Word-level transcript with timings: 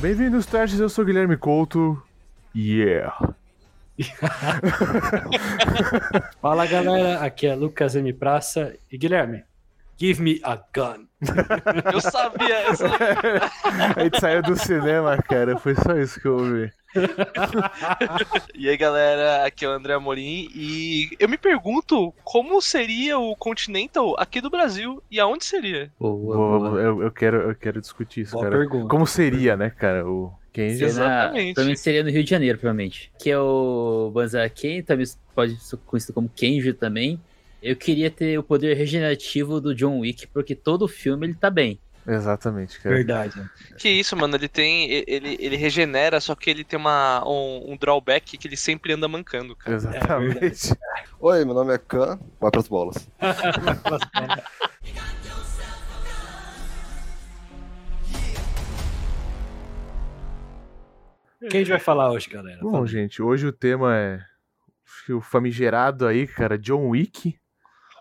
Bem-vindos, 0.00 0.44
Testes. 0.44 0.78
Eu 0.78 0.90
sou 0.90 1.04
o 1.04 1.06
Guilherme 1.06 1.38
Couto. 1.38 2.00
Yeah. 2.54 3.16
Fala 6.40 6.66
galera, 6.66 7.20
aqui 7.20 7.46
é 7.46 7.54
Lucas 7.54 7.96
M. 7.96 8.12
Praça 8.12 8.74
e 8.92 8.98
Guilherme. 8.98 9.42
Give 9.98 10.22
me 10.22 10.38
a 10.44 10.56
gun. 10.56 11.06
Eu 11.92 12.00
sabia, 12.02 12.66
eu 12.66 12.76
sabia. 12.76 13.40
A 13.96 14.04
gente 14.04 14.20
saiu 14.20 14.42
do 14.42 14.54
cinema, 14.54 15.16
cara. 15.22 15.58
Foi 15.58 15.74
só 15.74 15.96
isso 15.96 16.20
que 16.20 16.28
eu 16.28 16.36
ouvi. 16.36 16.70
E 18.54 18.68
aí, 18.68 18.76
galera, 18.76 19.44
aqui 19.44 19.64
é 19.64 19.68
o 19.68 19.72
André 19.72 19.94
Amorim 19.94 20.48
e 20.54 21.10
eu 21.18 21.28
me 21.28 21.36
pergunto 21.36 22.12
como 22.24 22.60
seria 22.60 23.18
o 23.18 23.36
Continental 23.36 24.14
aqui 24.18 24.40
do 24.40 24.48
Brasil 24.50 25.02
e 25.10 25.20
aonde 25.20 25.44
seria? 25.44 25.90
Boa, 25.98 26.36
Boa, 26.36 26.58
boa. 26.70 26.80
eu, 26.80 27.02
eu 27.02 27.10
quero, 27.10 27.36
eu 27.50 27.54
quero 27.54 27.80
discutir 27.80 28.22
isso, 28.22 28.32
Boa 28.32 28.44
cara. 28.44 28.56
pergunta. 28.58 28.88
Como 28.88 29.06
seria, 29.06 29.56
né, 29.56 29.70
cara? 29.70 30.06
O 30.08 30.32
Kenji. 30.52 30.78
Sim. 30.78 30.84
Exatamente. 30.86 31.54
Pra 31.54 31.64
mim 31.64 31.76
seria 31.76 32.02
no 32.02 32.10
Rio 32.10 32.24
de 32.24 32.30
Janeiro, 32.30 32.58
provavelmente. 32.58 33.12
Que 33.18 33.30
é 33.30 33.38
o 33.38 34.10
Banzai 34.12 34.48
Ken, 34.48 34.82
também 34.82 35.06
pode 35.34 35.56
ser 35.62 35.76
conhecido 35.86 36.14
como 36.14 36.30
Kenji 36.34 36.72
também. 36.72 37.20
Eu 37.62 37.76
queria 37.76 38.10
ter 38.10 38.38
o 38.38 38.42
poder 38.42 38.74
regenerativo 38.74 39.60
do 39.60 39.74
John 39.74 39.98
Wick, 40.00 40.26
porque 40.28 40.54
todo 40.54 40.86
filme 40.88 41.26
ele 41.26 41.34
tá 41.34 41.50
bem. 41.50 41.78
Exatamente, 42.06 42.80
cara. 42.80 42.94
Verdade. 42.94 43.50
Que 43.76 43.88
isso, 43.88 44.16
mano, 44.16 44.36
ele 44.36 44.48
tem. 44.48 44.90
Ele, 44.90 45.36
ele 45.40 45.56
regenera, 45.56 46.20
só 46.20 46.34
que 46.34 46.48
ele 46.48 46.62
tem 46.62 46.78
uma, 46.78 47.22
um, 47.26 47.72
um 47.72 47.76
drawback 47.76 48.38
que 48.38 48.46
ele 48.46 48.56
sempre 48.56 48.92
anda 48.92 49.08
mancando, 49.08 49.56
cara. 49.56 49.76
Exatamente. 49.76 50.74
Oi, 51.18 51.44
meu 51.44 51.54
nome 51.54 51.74
é 51.74 51.78
Khan, 51.78 52.18
vai 52.40 52.50
pras 52.50 52.68
bolas. 52.68 53.08
Quem 61.50 61.60
a 61.60 61.64
gente 61.64 61.70
vai 61.70 61.78
falar 61.78 62.10
hoje, 62.10 62.28
galera? 62.28 62.58
Bom, 62.60 62.72
Fala. 62.72 62.86
gente, 62.86 63.22
hoje 63.22 63.46
o 63.46 63.52
tema 63.52 63.96
é 63.96 64.20
acho 64.84 65.04
que 65.04 65.12
o 65.12 65.20
famigerado 65.20 66.06
aí, 66.06 66.26
cara, 66.26 66.58
John 66.58 66.88
Wick, 66.88 67.38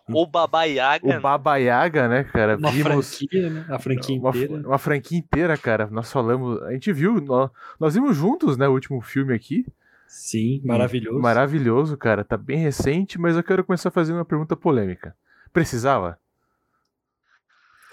O 0.07 0.25
Baba 0.25 0.63
Yaga. 0.65 1.17
o 1.17 1.21
Baba 1.21 1.57
Yaga, 1.57 2.07
né, 2.07 2.23
cara? 2.23 2.57
Uma 2.57 2.71
Vimos 2.71 3.17
franquia, 3.17 3.49
né? 3.49 3.65
A 3.67 3.79
franquia 3.79 4.19
uma, 4.19 4.29
inteira. 4.29 4.67
uma 4.67 4.77
franquia 4.77 5.17
inteira, 5.17 5.57
cara. 5.57 5.87
Nós 5.91 6.11
falamos, 6.11 6.61
a 6.63 6.71
gente 6.73 6.93
viu, 6.93 7.19
nós, 7.19 7.49
nós 7.79 7.95
vimos 7.95 8.15
juntos, 8.15 8.57
né, 8.57 8.67
o 8.67 8.73
último 8.73 9.01
filme 9.01 9.33
aqui. 9.33 9.65
Sim, 10.07 10.61
maravilhoso. 10.63 11.19
Maravilhoso, 11.19 11.97
cara. 11.97 12.23
Tá 12.23 12.37
bem 12.37 12.57
recente, 12.59 13.19
mas 13.19 13.35
eu 13.35 13.43
quero 13.43 13.63
começar 13.63 13.89
fazendo 13.89 14.17
uma 14.17 14.25
pergunta 14.25 14.55
polêmica. 14.55 15.15
Precisava? 15.51 16.19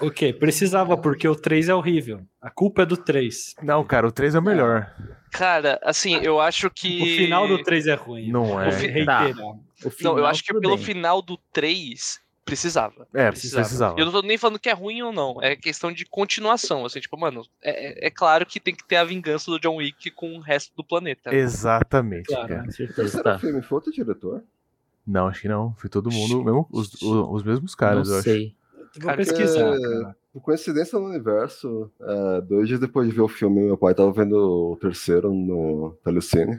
Ok, 0.03 0.33
precisava, 0.35 0.97
porque 0.97 1.27
o 1.29 1.35
3 1.37 1.69
é 1.69 1.75
horrível. 1.75 2.21
A 2.41 2.51
culpa 2.51 2.83
é 2.83 2.87
do 2.87 2.97
3. 2.97 3.55
Não, 3.63 3.85
cara, 3.85 4.07
o 4.07 4.13
3 4.13 4.35
é 4.35 4.39
o 4.39 4.43
melhor. 4.43 4.93
Cara, 5.31 5.79
assim, 5.83 6.17
eu 6.23 6.41
acho 6.41 6.69
que. 6.71 7.01
O 7.03 7.07
final 7.17 7.47
do 7.49 7.63
3 7.63 7.87
é 7.87 7.95
ruim. 7.95 8.31
Não 8.31 8.61
é. 8.61 8.71
Vou 8.71 8.79
reiterar. 8.81 9.31
O 9.31 9.61
Não, 9.85 9.91
final, 9.91 10.19
eu 10.19 10.27
acho 10.27 10.43
que 10.45 10.53
pelo 10.59 10.77
bem. 10.77 10.85
final 10.85 11.23
do 11.23 11.37
3 11.53 12.21
precisava. 12.45 13.07
É, 13.15 13.31
Precisava. 13.31 13.63
precisava. 13.63 14.01
Eu 14.01 14.05
não 14.05 14.13
tô 14.13 14.21
nem 14.23 14.37
falando 14.37 14.59
que 14.59 14.69
é 14.69 14.73
ruim 14.73 15.01
ou 15.03 15.13
não, 15.13 15.41
é 15.41 15.55
questão 15.55 15.93
de 15.93 16.05
continuação. 16.05 16.85
Assim, 16.85 16.99
tipo, 17.01 17.17
mano, 17.17 17.43
é, 17.63 18.09
é 18.09 18.11
claro 18.11 18.45
que 18.45 18.59
tem 18.59 18.75
que 18.75 18.85
ter 18.85 18.97
a 18.97 19.05
vingança 19.05 19.51
do 19.51 19.61
John 19.61 19.77
Wick 19.77 20.11
com 20.11 20.37
o 20.37 20.41
resto 20.41 20.75
do 20.77 20.83
planeta. 20.85 21.33
Exatamente, 21.35 22.27
Claro, 22.27 22.49
cara. 22.49 22.63
O 22.69 22.73
terceiro 22.95 23.23
tá. 23.23 23.39
filme 23.39 23.63
foi 23.63 23.77
outro 23.77 23.93
diretor? 23.93 24.43
Não, 25.07 25.29
acho 25.29 25.41
que 25.43 25.49
não. 25.49 25.73
Foi 25.79 25.89
todo 25.89 26.11
mundo, 26.11 26.45
mesmo, 26.45 26.67
os, 26.71 26.93
os, 26.95 27.03
os 27.03 27.43
mesmos 27.45 27.75
caras, 27.75 28.09
não 28.09 28.17
eu 28.17 28.21
acho. 28.21 28.53
Vou 28.99 29.07
Cara, 29.07 29.17
pesquisar, 29.17 29.75
é- 29.75 29.81
cara. 29.81 30.17
Por 30.33 30.41
coincidência 30.41 30.99
no 30.99 31.07
universo, 31.07 31.91
é, 32.01 32.41
dois 32.41 32.67
dias 32.67 32.81
depois 32.81 33.07
de 33.09 33.15
ver 33.15 33.21
o 33.21 33.29
filme, 33.29 33.61
meu 33.61 33.77
pai 33.77 33.95
tava 33.95 34.11
vendo 34.13 34.35
o 34.73 34.77
terceiro 34.77 35.33
no 35.33 35.95
Telecine. 36.03 36.59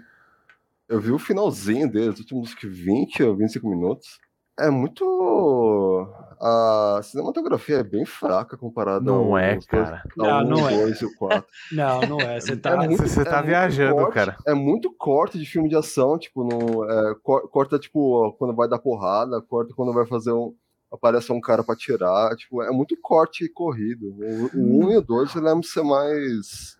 Eu 0.87 0.99
vi 0.99 1.11
o 1.11 1.17
finalzinho 1.17 1.89
dele, 1.91 2.09
os 2.09 2.19
últimos 2.19 2.53
que 2.53 2.67
20 2.67 3.23
ou 3.23 3.35
25 3.35 3.67
minutos. 3.67 4.19
É 4.59 4.69
muito. 4.69 6.07
A 6.39 6.99
cinematografia 7.03 7.77
é 7.77 7.83
bem 7.83 8.05
fraca 8.05 8.55
comparada 8.57 9.03
Não 9.03 9.35
é, 9.37 9.57
cara. 9.67 10.03
Dois, 10.15 10.29
Não, 10.29 10.43
não 10.43 10.57
1, 10.65 10.69
é. 10.69 10.77
2 10.83 11.01
e 11.01 11.05
o 11.05 11.15
4. 11.15 11.45
Não, 11.71 12.01
não 12.01 12.19
é. 12.19 12.39
Você 12.39 12.55
tá. 12.57 12.71
É 12.83 12.87
muito- 12.87 13.01
Você 13.01 13.23
tá 13.23 13.37
muito 13.37 13.45
viajando, 13.47 13.95
corte, 13.95 14.13
cara. 14.13 14.37
É 14.45 14.53
muito 14.53 14.93
corte 14.93 15.39
de 15.39 15.45
filme 15.45 15.69
de 15.69 15.75
ação, 15.75 16.19
tipo, 16.19 16.43
no, 16.43 16.83
é, 16.87 17.15
cor- 17.23 17.49
corta, 17.49 17.79
tipo, 17.79 18.33
quando 18.37 18.53
vai 18.55 18.67
dar 18.69 18.77
porrada, 18.77 19.41
corta 19.41 19.73
quando 19.75 19.93
vai 19.93 20.05
fazer 20.05 20.31
um. 20.31 20.53
Aparece 20.93 21.31
um 21.31 21.41
cara 21.41 21.63
pra 21.63 21.75
tirar, 21.75 22.35
tipo, 22.35 22.61
é 22.61 22.69
muito 22.69 22.95
corte 23.01 23.49
corrido. 23.49 24.15
O, 24.53 24.57
o 24.57 24.85
1 24.87 24.91
e 24.91 24.97
o 24.97 25.01
2 25.01 25.35
ele 25.35 25.45
lembram 25.45 25.63
ser 25.63 25.81
mais. 25.81 26.77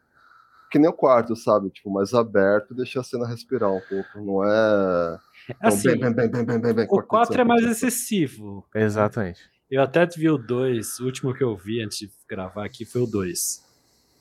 Que 0.70 0.78
nem 0.78 0.90
o 0.90 0.94
quarto, 0.94 1.36
sabe? 1.36 1.72
Tipo, 1.72 1.92
mais 1.92 2.14
aberto, 2.14 2.76
deixa 2.76 3.00
a 3.00 3.04
cena 3.04 3.28
respirar 3.28 3.72
um 3.72 3.82
pouco. 3.82 4.22
Não 4.24 4.44
é. 4.44 5.20
Assim, 5.60 5.98
bem, 5.98 6.00
bem, 6.00 6.14
bem, 6.14 6.30
bem, 6.30 6.46
bem, 6.46 6.62
bem, 6.62 6.74
bem, 6.74 6.86
o 6.86 6.88
corte, 6.88 7.08
4 7.08 7.42
é 7.42 7.44
mais 7.44 7.64
excessivo. 7.64 8.64
Exatamente. 8.74 9.42
Eu 9.70 9.82
até 9.82 10.06
vi 10.06 10.30
o 10.30 10.38
2, 10.38 11.00
o 11.00 11.06
último 11.06 11.34
que 11.34 11.44
eu 11.44 11.58
vi 11.58 11.82
antes 11.82 11.98
de 11.98 12.12
gravar 12.30 12.66
aqui 12.66 12.86
foi 12.86 13.02
o 13.02 13.08
2. 13.08 13.64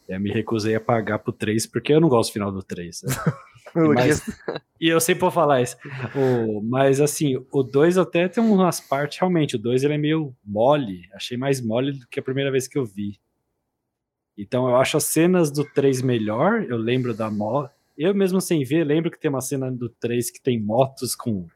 Eu 0.08 0.18
me 0.18 0.30
recusei 0.30 0.74
a 0.74 0.80
pagar 0.80 1.18
pro 1.18 1.32
3, 1.32 1.66
porque 1.66 1.92
eu 1.92 2.00
não 2.00 2.08
gosto 2.08 2.30
do 2.30 2.32
final 2.32 2.50
do 2.50 2.62
3. 2.62 3.02
né? 3.02 3.14
Mas- 3.94 4.22
e 4.80 4.88
eu 4.88 5.00
sempre 5.00 5.20
vou 5.22 5.30
falar 5.30 5.62
isso. 5.62 5.76
O- 6.14 6.60
mas 6.62 7.00
assim, 7.00 7.36
o 7.52 7.62
2 7.62 7.96
até 7.98 8.28
tem 8.28 8.42
umas 8.42 8.80
partes, 8.80 9.18
realmente, 9.18 9.56
o 9.56 9.58
2 9.58 9.82
ele 9.84 9.94
é 9.94 9.98
meio 9.98 10.34
mole. 10.44 11.08
Achei 11.14 11.36
mais 11.36 11.60
mole 11.60 11.92
do 11.92 12.06
que 12.08 12.20
a 12.20 12.22
primeira 12.22 12.50
vez 12.50 12.66
que 12.68 12.78
eu 12.78 12.84
vi. 12.84 13.18
Então 14.36 14.68
eu 14.68 14.76
acho 14.76 14.96
as 14.96 15.04
cenas 15.04 15.50
do 15.50 15.64
3 15.64 16.00
melhor, 16.02 16.64
eu 16.64 16.76
lembro 16.76 17.12
da 17.14 17.30
moto. 17.30 17.70
Eu 17.96 18.14
mesmo 18.14 18.40
sem 18.40 18.64
ver, 18.64 18.84
lembro 18.84 19.10
que 19.10 19.18
tem 19.20 19.28
uma 19.28 19.40
cena 19.42 19.70
do 19.70 19.88
3 19.88 20.30
que 20.30 20.40
tem 20.40 20.58
motos 20.58 21.14
com 21.14 21.46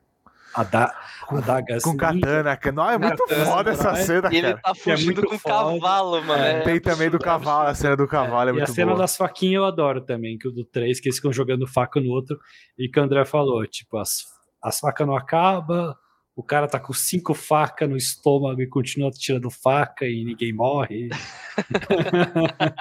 ada 0.56 0.94
Com- 1.26 1.36
adagas. 1.36 1.82
Com 1.82 1.96
katana, 1.96 2.56
cara. 2.56 2.74
Não, 2.74 2.90
é 2.90 2.98
muito 2.98 3.16
Katana, 3.24 3.44
foda 3.46 3.70
essa 3.72 3.92
né? 3.92 4.02
cena, 4.02 4.28
E 4.32 4.36
ele 4.36 4.48
cara. 4.48 4.60
tá 4.62 4.74
fugindo 4.74 5.04
muito 5.04 5.26
com 5.28 5.34
o 5.36 5.40
cavalo, 5.40 6.22
mano. 6.24 6.42
É, 6.42 6.58
é 6.58 6.60
Tem 6.62 6.80
também 6.80 7.10
do 7.10 7.18
cavalo, 7.18 7.68
a 7.68 7.74
cena 7.74 7.96
do 7.96 8.08
cavalo 8.08 8.48
é, 8.48 8.52
e 8.52 8.56
muito 8.56 8.70
a 8.70 8.74
cena 8.74 8.86
boa. 8.92 8.98
das 8.98 9.16
faquinhas 9.16 9.56
eu 9.56 9.64
adoro 9.64 10.00
também, 10.00 10.38
que 10.38 10.48
o 10.48 10.50
do 10.50 10.64
3, 10.64 10.98
que 11.00 11.08
eles 11.08 11.16
ficam 11.16 11.32
jogando 11.32 11.66
faca 11.66 12.00
no 12.00 12.10
outro, 12.10 12.38
e 12.78 12.88
que 12.88 12.98
o 12.98 13.02
André 13.02 13.24
falou, 13.24 13.66
tipo, 13.66 13.98
as, 13.98 14.24
as 14.62 14.78
facas 14.80 15.06
não 15.06 15.14
acabam, 15.16 15.94
o 16.34 16.42
cara 16.42 16.68
tá 16.68 16.78
com 16.78 16.92
cinco 16.92 17.32
facas 17.34 17.88
no 17.88 17.96
estômago 17.96 18.60
e 18.60 18.68
continua 18.68 19.10
tirando 19.10 19.50
faca 19.50 20.04
e 20.06 20.24
ninguém 20.24 20.52
morre. 20.52 21.08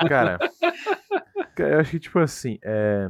Cara, 0.07 0.37
cara, 1.55 1.73
eu 1.75 1.79
acho 1.79 1.91
que, 1.91 1.99
tipo 1.99 2.19
assim, 2.19 2.57
é... 2.63 3.07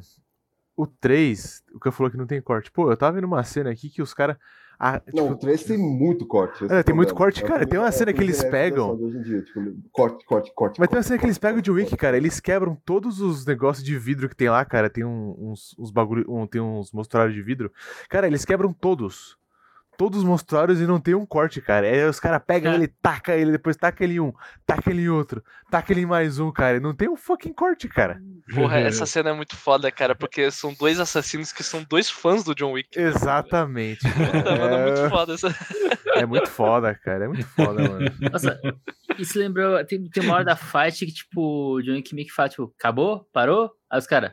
o 0.75 0.85
3, 0.87 1.63
o 1.73 1.79
que 1.79 1.87
eu 1.87 1.91
falou 1.91 2.11
que 2.11 2.17
não 2.17 2.25
tem 2.27 2.41
corte. 2.41 2.71
Pô, 2.71 2.91
eu 2.91 2.97
tava 2.97 3.13
vendo 3.15 3.25
uma 3.27 3.43
cena 3.43 3.69
aqui 3.71 3.89
que 3.89 4.01
os 4.01 4.13
caras. 4.13 4.37
Ah, 4.77 5.01
Não, 5.13 5.23
tipo, 5.23 5.33
o 5.35 5.37
3 5.37 5.63
tem 5.63 5.77
muito 5.77 6.25
corte. 6.27 6.65
É, 6.65 6.83
tem 6.83 6.93
muito 6.93 7.09
problema. 7.09 7.15
corte, 7.15 7.43
É 7.43 7.47
cara, 7.47 7.65
tem 7.65 7.79
uma 7.79 7.87
é 7.87 7.91
cena 7.91 8.11
que 8.11 8.21
eles 8.21 8.43
pegam- 8.43 8.97
dia, 9.23 9.41
tipo, 9.41 9.73
corte, 9.89 10.25
corte, 10.25 10.51
corte. 10.53 10.79
Mas 10.81 10.89
tem 10.89 10.97
uma 10.97 10.99
corte, 10.99 11.07
cena 11.07 11.19
que 11.19 11.25
eles 11.25 11.37
pegam 11.37 11.61
de 11.61 11.71
corte. 11.71 11.95
cara. 11.95 12.17
Eles 12.17 12.41
quebram 12.41 12.75
todos 12.85 13.21
os 13.21 13.45
negócios 13.45 13.85
de 13.85 13.97
vidro 13.97 14.27
que 14.27 14.35
tem 14.35 14.49
lá, 14.49 14.65
cara. 14.65 14.89
Tem 14.89 15.05
uns, 15.05 15.73
uns 15.79 15.91
bagulho. 15.91 16.25
um- 16.27 16.45
tem 16.45 16.59
uns 16.59 16.91
mostruários 16.91 17.33
de 17.33 17.41
vidro. 17.41 17.71
Cara, 18.09 18.27
eles 18.27 18.43
quebram 18.43 18.73
todos. 18.73 19.37
Todos 19.97 20.19
os 20.19 20.25
mostruários 20.25 20.79
e 20.81 20.85
não 20.85 20.99
tem 20.99 21.13
um 21.15 21.25
corte, 21.25 21.61
cara. 21.61 21.87
Aí 21.87 22.03
os 22.05 22.19
caras 22.19 22.41
pegam 22.45 22.71
É. 22.71 22.75
ele, 22.75 22.87
taca 23.01 23.35
ele, 23.35 23.51
depois 23.51 23.75
taca 23.77 24.03
ele 24.03 24.15
em 24.15 24.19
um, 24.19 24.33
taca 24.65 24.89
ele 24.89 25.03
em 25.03 25.09
outro, 25.09 25.43
taca 25.71 25.91
ele 25.93 26.01
em 26.01 26.05
mais 26.05 26.39
um, 26.39 26.51
cara. 26.51 26.79
Não 26.79 26.93
tem 26.93 27.09
um 27.09 27.15
fucking 27.15 27.53
corte, 27.53 27.87
cara. 27.87 28.19
Porra, 28.53 28.79
essa 28.81 29.05
cena 29.05 29.29
é 29.29 29.33
muito 29.33 29.55
foda, 29.55 29.91
cara, 29.91 30.13
porque 30.15 30.49
são 30.51 30.73
dois 30.73 30.99
assassinos 30.99 31.51
que 31.51 31.63
são 31.63 31.83
dois 31.89 32.09
fãs 32.09 32.43
do 32.43 32.53
John 32.55 32.71
Wick. 32.73 32.89
Exatamente. 32.99 34.01
Puta, 34.01 34.55
mano, 34.55 34.75
é 34.75 34.83
muito 34.85 35.01
É, 35.01 35.09
foda 35.09 35.33
essa. 35.33 35.55
é 36.15 36.25
muito 36.25 36.49
foda, 36.49 36.95
cara. 36.95 37.25
É 37.25 37.27
muito 37.27 37.45
foda, 37.47 37.81
mano. 37.89 38.11
Nossa, 38.31 38.59
isso 39.17 39.37
lembrou. 39.39 39.83
Tem, 39.85 40.03
tem 40.09 40.23
uma 40.23 40.35
hora 40.35 40.45
da 40.45 40.55
fight 40.55 41.05
que, 41.05 41.11
tipo, 41.13 41.75
o 41.75 41.81
John 41.81 41.93
Wick 41.93 42.13
meio 42.13 42.27
que 42.27 42.33
fala, 42.33 42.49
tipo, 42.49 42.73
acabou? 42.79 43.27
Parou? 43.33 43.71
Aí 43.89 43.99
os 43.99 44.07
caras. 44.07 44.31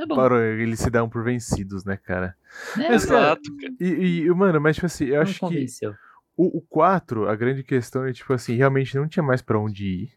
Tá 0.00 0.06
bom. 0.06 0.16
Parou, 0.16 0.40
eles 0.40 0.80
se 0.80 0.88
dão 0.88 1.10
por 1.10 1.22
vencidos, 1.22 1.84
né, 1.84 1.94
cara? 1.94 2.34
né, 2.74 2.88
Mas, 2.88 3.04
Exato, 3.04 3.54
cara. 3.60 3.74
E, 3.78 4.22
e, 4.22 4.30
mano, 4.30 4.58
mas 4.58 4.76
tipo 4.76 4.86
assim, 4.86 5.04
eu 5.04 5.16
não 5.16 5.22
acho 5.22 5.34
que 5.34 5.40
convenceu. 5.40 5.94
O, 6.34 6.56
o 6.56 6.62
4, 6.62 7.28
a 7.28 7.36
grande 7.36 7.62
questão 7.62 8.06
é, 8.06 8.12
tipo 8.14 8.32
assim, 8.32 8.56
realmente 8.56 8.96
não 8.96 9.06
tinha 9.06 9.22
mais 9.22 9.42
pra 9.42 9.58
onde 9.58 9.84
ir. 9.84 10.12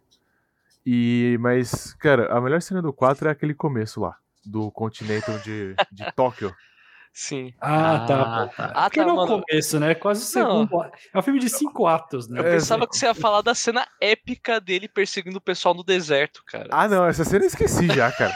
E, 0.85 1.37
mas, 1.41 1.93
cara, 1.95 2.31
a 2.31 2.39
melhor 2.39 2.61
cena 2.61 2.81
do 2.81 2.93
4 2.93 3.27
é 3.27 3.31
aquele 3.31 3.53
começo 3.53 3.99
lá, 3.99 4.15
do 4.45 4.71
Continental 4.71 5.37
de, 5.39 5.75
de 5.91 6.09
Tóquio. 6.15 6.55
Sim. 7.11 7.53
Ah, 7.59 8.05
tá. 8.07 8.21
Ah, 8.21 8.47
tá. 8.47 8.71
Ah, 8.73 8.83
Porque 8.83 9.01
tá, 9.01 9.05
não 9.05 9.09
é 9.09 9.13
o 9.13 9.27
mano. 9.27 9.43
começo, 9.43 9.79
né? 9.81 9.93
Quase 9.95 10.21
o 10.21 10.25
segundo. 10.25 10.69
É 11.13 11.19
um 11.19 11.21
filme 11.21 11.41
de 11.41 11.49
cinco 11.49 11.85
atos, 11.87 12.29
né? 12.29 12.39
Eu 12.39 12.43
pensava 12.45 12.87
que 12.87 12.97
você 12.97 13.05
ia 13.05 13.13
falar 13.13 13.41
da 13.41 13.53
cena 13.53 13.85
épica 13.99 14.61
dele 14.61 14.87
perseguindo 14.87 15.39
o 15.39 15.41
pessoal 15.41 15.75
no 15.75 15.83
deserto, 15.83 16.41
cara. 16.47 16.69
Ah, 16.71 16.87
não, 16.87 17.05
essa 17.05 17.25
cena 17.25 17.43
eu 17.43 17.47
esqueci 17.49 17.87
já, 17.87 18.09
cara. 18.09 18.33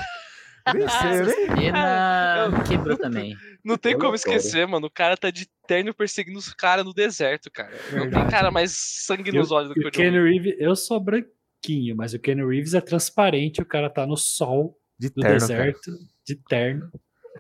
Nem 0.74 0.88
sei, 0.88 1.10
essa 1.10 1.24
nem. 1.26 1.56
cena 1.66 2.50
eu- 2.58 2.64
quebrou 2.64 2.98
também. 2.98 3.36
Não 3.64 3.78
tem 3.78 3.94
Eu 3.94 4.00
como 4.00 4.16
esquecer, 4.16 4.68
mano. 4.68 4.88
O 4.88 4.92
cara 4.92 5.18
tá 5.18 5.30
de 5.30 5.48
terno 5.68 5.94
perseguindo 5.94 6.40
os 6.40 6.54
caras 6.54 6.86
no 6.86 6.94
deserto, 6.94 7.52
cara. 7.52 7.74
Não 7.92 8.10
tem 8.10 8.28
cara 8.30 8.50
mais 8.52 8.72
sangue 8.76 9.32
nos 9.32 9.52
olhos 9.52 9.70
do 9.70 9.76
que 9.76 9.88
o 9.88 9.92
Ken 9.92 10.12
Reeves, 10.12 10.56
eu 10.60 10.76
sou 10.76 11.00
branquinho, 11.00 11.96
mas 11.96 12.14
o 12.14 12.20
Ken 12.20 12.36
Reeves 12.36 12.74
é 12.74 12.82
transparente, 12.82 13.62
o 13.62 13.66
cara 13.66 13.90
tá 13.90 14.06
no 14.06 14.16
sol 14.16 14.78
De 14.98 15.10
do 15.10 15.22
terno, 15.22 15.40
deserto, 15.40 15.92
de 16.26 16.36
terno, 16.48 16.90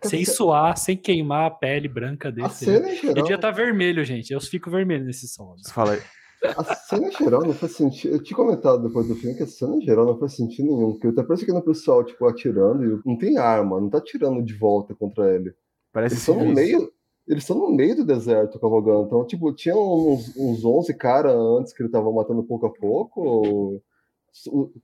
sem 0.03 0.25
suar, 0.25 0.77
sem 0.77 0.97
queimar 0.97 1.45
a 1.47 1.51
pele 1.51 1.87
branca 1.87 2.31
dele. 2.31 2.47
A 2.47 2.49
cena 2.49 2.87
em 2.87 2.91
Ele 2.91 2.97
geral, 2.97 3.13
devia 3.15 3.35
estar 3.35 3.51
vermelho, 3.51 4.03
gente. 4.03 4.31
Eu 4.31 4.41
fico 4.41 4.69
vermelho 4.69 5.05
nesse 5.05 5.27
cara. 5.27 5.71
Fala 5.71 5.93
aí. 5.93 6.01
A 6.43 6.75
cena 6.75 7.07
em 7.07 7.11
geral 7.11 7.41
não 7.43 7.53
faz 7.53 7.73
sentido. 7.75 8.15
Eu 8.15 8.23
tinha 8.23 8.35
comentado 8.37 8.83
depois 8.87 9.07
do 9.07 9.15
filme 9.15 9.35
que 9.35 9.43
a 9.43 9.47
cena 9.47 9.75
em 9.77 9.81
geral 9.81 10.05
não 10.05 10.17
faz 10.19 10.33
sentido 10.35 10.65
nenhum. 10.67 10.91
Porque 10.93 11.11
tá 11.11 11.23
parecendo 11.23 11.57
o 11.57 11.63
pessoal, 11.63 12.03
tipo, 12.03 12.25
atirando 12.25 12.85
e 12.85 13.01
não 13.05 13.17
tem 13.17 13.37
arma, 13.37 13.79
não 13.81 13.89
tá 13.89 13.97
atirando 13.97 14.41
de 14.43 14.53
volta 14.53 14.93
contra 14.95 15.33
ele. 15.33 15.53
Parece 15.91 16.15
Eles 16.15 16.27
estão 16.27 16.43
no 16.43 16.53
meio. 16.53 16.91
Eles 17.27 17.43
estão 17.43 17.57
no 17.57 17.69
meio 17.69 17.95
do 17.95 18.05
deserto 18.05 18.57
cavalgando. 18.59 19.05
Então, 19.07 19.25
tipo, 19.25 19.51
tinha 19.53 19.75
uns, 19.75 20.33
uns 20.37 20.63
11 20.63 20.93
caras 20.93 21.35
antes 21.35 21.73
que 21.73 21.83
ele 21.83 21.89
tava 21.89 22.09
matando 22.11 22.43
pouco 22.43 22.67
a 22.67 22.73
pouco. 22.73 23.21
ou 23.21 23.83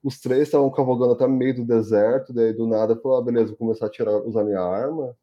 os- 0.03 0.19
três 0.19 0.43
estavam 0.43 0.69
cavalgando 0.71 1.13
até 1.13 1.27
no 1.27 1.35
meio 1.35 1.55
do 1.55 1.63
deserto, 1.65 2.33
daí 2.33 2.51
do 2.53 2.65
nada 2.67 2.95
falou, 2.95 3.19
ah, 3.19 3.21
beleza, 3.21 3.49
vou 3.49 3.57
começar 3.57 3.85
a 3.85 3.89
tirar, 3.89 4.17
usar 4.25 4.43
minha 4.43 4.59
arma. 4.59 5.15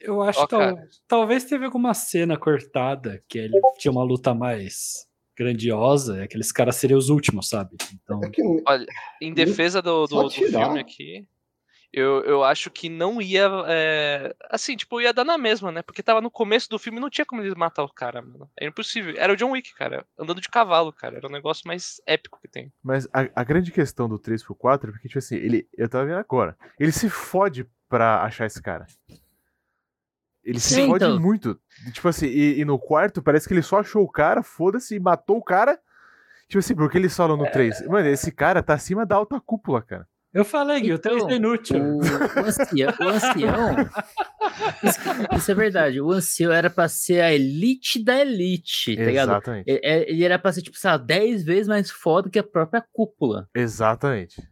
Eu 0.00 0.20
acho 0.20 0.40
Ó, 0.40 0.46
que 0.46 0.50
tal- 0.50 0.76
talvez 1.06 1.44
teve 1.44 1.64
alguma 1.64 1.94
cena 1.94 2.36
cortada 2.36 3.22
que 3.28 3.38
ele 3.38 3.60
tinha 3.78 3.92
uma 3.92 4.02
luta 4.02 4.34
mais 4.34 5.06
grandiosa, 5.36 6.18
e 6.18 6.22
aqueles 6.22 6.52
caras 6.52 6.76
seriam 6.76 6.98
os 6.98 7.08
últimos, 7.08 7.48
sabe? 7.48 7.76
Então, 7.94 8.20
É 8.22 8.30
que 8.30 8.42
Em 9.20 9.32
defesa 9.32 9.80
do, 9.80 10.06
do, 10.06 10.22
do 10.24 10.30
filme 10.30 10.80
aqui, 10.80 11.26
eu, 11.92 12.22
eu 12.24 12.42
acho 12.42 12.70
que 12.70 12.88
não 12.88 13.20
ia. 13.20 13.46
é, 13.66 14.34
assim, 14.50 14.74
tipo, 14.74 15.00
ia 15.00 15.12
dar 15.12 15.24
na 15.24 15.36
mesma, 15.36 15.70
né? 15.70 15.82
Porque 15.82 16.02
tava 16.02 16.22
no 16.22 16.30
começo 16.30 16.68
do 16.70 16.78
filme 16.78 16.98
e 16.98 17.00
não 17.00 17.10
tinha 17.10 17.26
como 17.26 17.42
eles 17.42 17.54
matar 17.54 17.84
o 17.84 17.92
cara, 17.92 18.22
mano. 18.22 18.48
É 18.58 18.66
impossível. 18.66 19.14
Era 19.18 19.32
o 19.32 19.36
John 19.36 19.50
Wick, 19.50 19.74
cara. 19.74 20.06
Andando 20.18 20.40
de 20.40 20.48
cavalo, 20.48 20.90
cara. 20.90 21.18
Era 21.18 21.26
o 21.26 21.30
negócio 21.30 21.66
mais 21.66 22.00
épico 22.06 22.40
que 22.40 22.48
tem. 22.48 22.72
Mas 22.82 23.06
a, 23.12 23.28
a 23.34 23.44
grande 23.44 23.70
questão 23.70 24.08
do 24.08 24.18
3 24.18 24.42
pro 24.42 24.54
4 24.54 24.88
é 24.88 24.92
porque, 24.92 25.08
tipo 25.08 25.18
assim, 25.18 25.36
ele. 25.36 25.68
Eu 25.76 25.86
tava 25.88 26.06
vendo 26.06 26.16
agora. 26.16 26.56
Ele 26.80 26.92
se 26.92 27.10
fode 27.10 27.66
pra 27.90 28.22
achar 28.22 28.46
esse 28.46 28.62
cara. 28.62 28.86
Ele 30.44 30.58
se 30.58 30.74
Sim, 30.74 30.86
fode 30.88 31.04
então. 31.04 31.20
muito. 31.20 31.58
Tipo 31.92 32.08
assim, 32.08 32.26
e, 32.26 32.60
e 32.60 32.64
no 32.64 32.78
quarto 32.78 33.22
parece 33.22 33.46
que 33.46 33.54
ele 33.54 33.62
só 33.62 33.78
achou 33.80 34.02
o 34.02 34.10
cara, 34.10 34.42
foda-se, 34.42 34.94
e 34.96 35.00
matou 35.00 35.36
o 35.38 35.42
cara. 35.44 35.78
Tipo 36.48 36.58
assim, 36.58 36.74
porque 36.74 36.98
eles 36.98 37.16
falam 37.16 37.36
no 37.36 37.48
3. 37.50 37.86
Mano, 37.86 38.08
esse 38.08 38.30
cara 38.32 38.62
tá 38.62 38.74
acima 38.74 39.06
da 39.06 39.14
alta 39.16 39.40
cúpula, 39.40 39.80
cara. 39.80 40.06
eu 40.34 40.44
falei, 40.44 40.80
Gui, 40.80 40.92
o 40.92 40.94
Então, 40.96 41.12
3 41.16 41.28
é 41.32 41.36
inútil. 41.36 41.76
O, 41.82 41.98
o 41.98 42.44
ancião, 42.46 42.92
o 43.00 43.08
ancião 43.08 43.76
isso, 44.82 45.36
isso 45.36 45.50
é 45.50 45.54
verdade. 45.54 46.00
O 46.00 46.10
ancião 46.10 46.52
era 46.52 46.68
pra 46.68 46.88
ser 46.88 47.20
a 47.22 47.32
elite 47.32 48.02
da 48.02 48.20
elite, 48.20 48.96
tá 48.96 49.02
ligado? 49.04 49.28
Exatamente. 49.30 49.64
Ele, 49.70 49.80
ele 50.08 50.24
era 50.24 50.38
pra 50.38 50.52
ser, 50.52 50.62
tipo, 50.62 50.76
sei 50.76 50.90
lá, 50.90 50.96
10 50.96 51.44
vezes 51.44 51.68
mais 51.68 51.90
foda 51.90 52.28
que 52.28 52.38
a 52.38 52.42
própria 52.44 52.84
cúpula. 52.92 53.48
Exatamente. 53.54 54.42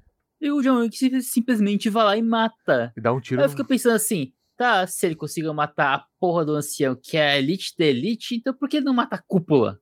E 0.40 0.50
o 0.50 0.62
John 0.62 0.78
Wick 0.80 0.96
sim- 0.96 1.20
simplesmente 1.20 1.90
vai 1.90 2.04
lá 2.04 2.16
e 2.16 2.22
mata. 2.22 2.92
E 2.96 3.00
dá 3.00 3.12
um 3.12 3.20
tiro. 3.20 3.40
Aí 3.40 3.44
eu 3.44 3.50
no- 3.50 3.56
fico 3.56 3.68
pensando 3.68 3.94
assim, 3.96 4.32
tá, 4.60 4.86
se 4.86 5.06
ele 5.06 5.16
conseguiu 5.16 5.54
matar 5.54 5.94
a 5.94 6.04
porra 6.20 6.44
do 6.44 6.54
ancião, 6.54 6.94
que 6.94 7.16
é 7.16 7.30
a 7.30 7.38
elite 7.38 7.74
da 7.78 7.86
elite, 7.86 8.34
então 8.34 8.52
por 8.52 8.68
que 8.68 8.76
ele 8.76 8.84
não 8.84 8.92
mata 8.92 9.16
a 9.16 9.22
cúpula? 9.26 9.80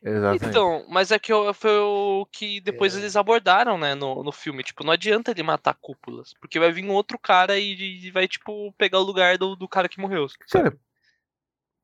Exatamente. 0.00 0.46
Então, 0.46 0.86
mas 0.88 1.10
é 1.10 1.18
que 1.18 1.32
foi 1.54 1.78
o 1.78 2.24
que 2.30 2.60
depois 2.60 2.94
eles 2.94 3.16
abordaram, 3.16 3.76
né, 3.76 3.96
no, 3.96 4.22
no 4.22 4.30
filme. 4.30 4.62
Tipo, 4.62 4.84
não 4.84 4.92
adianta 4.92 5.32
ele 5.32 5.42
matar 5.42 5.74
cúpulas. 5.80 6.32
Porque 6.40 6.60
vai 6.60 6.70
vir 6.70 6.84
um 6.84 6.92
outro 6.92 7.18
cara 7.18 7.58
e, 7.58 8.06
e 8.06 8.10
vai, 8.12 8.28
tipo, 8.28 8.72
pegar 8.78 9.00
o 9.00 9.04
lugar 9.04 9.36
do, 9.36 9.56
do 9.56 9.66
cara 9.66 9.88
que 9.88 10.00
morreu. 10.00 10.28
sabe? 10.28 10.70
Cara, 10.70 10.78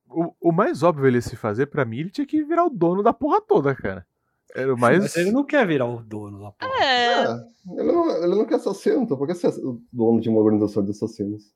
o, 0.08 0.34
o 0.40 0.52
mais 0.52 0.82
óbvio 0.84 1.06
ele 1.06 1.20
se 1.20 1.34
fazer, 1.34 1.66
pra 1.66 1.84
mim, 1.84 2.00
ele 2.00 2.10
tinha 2.10 2.26
que 2.26 2.44
virar 2.44 2.66
o 2.66 2.70
dono 2.70 3.02
da 3.02 3.12
porra 3.12 3.40
toda, 3.40 3.74
cara. 3.74 4.06
Era 4.54 4.76
mais. 4.76 4.98
Mas 4.98 5.16
ele 5.16 5.32
não 5.32 5.44
quer 5.44 5.66
virar 5.66 5.86
o 5.86 6.00
dono 6.02 6.42
da 6.42 6.52
porra. 6.52 6.84
É, 6.84 7.24
É, 7.24 7.80
ele, 7.80 7.90
não, 7.92 8.10
ele 8.22 8.34
não 8.36 8.44
quer 8.44 8.56
assassino, 8.56 9.02
então 9.02 9.16
por 9.16 9.26
que 9.26 9.34
ser 9.34 9.48
o 9.48 9.82
dono 9.92 10.20
de 10.20 10.28
uma 10.28 10.40
organização 10.40 10.84
de 10.84 10.90
assassinos? 10.90 11.52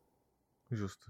Justo. 0.70 1.06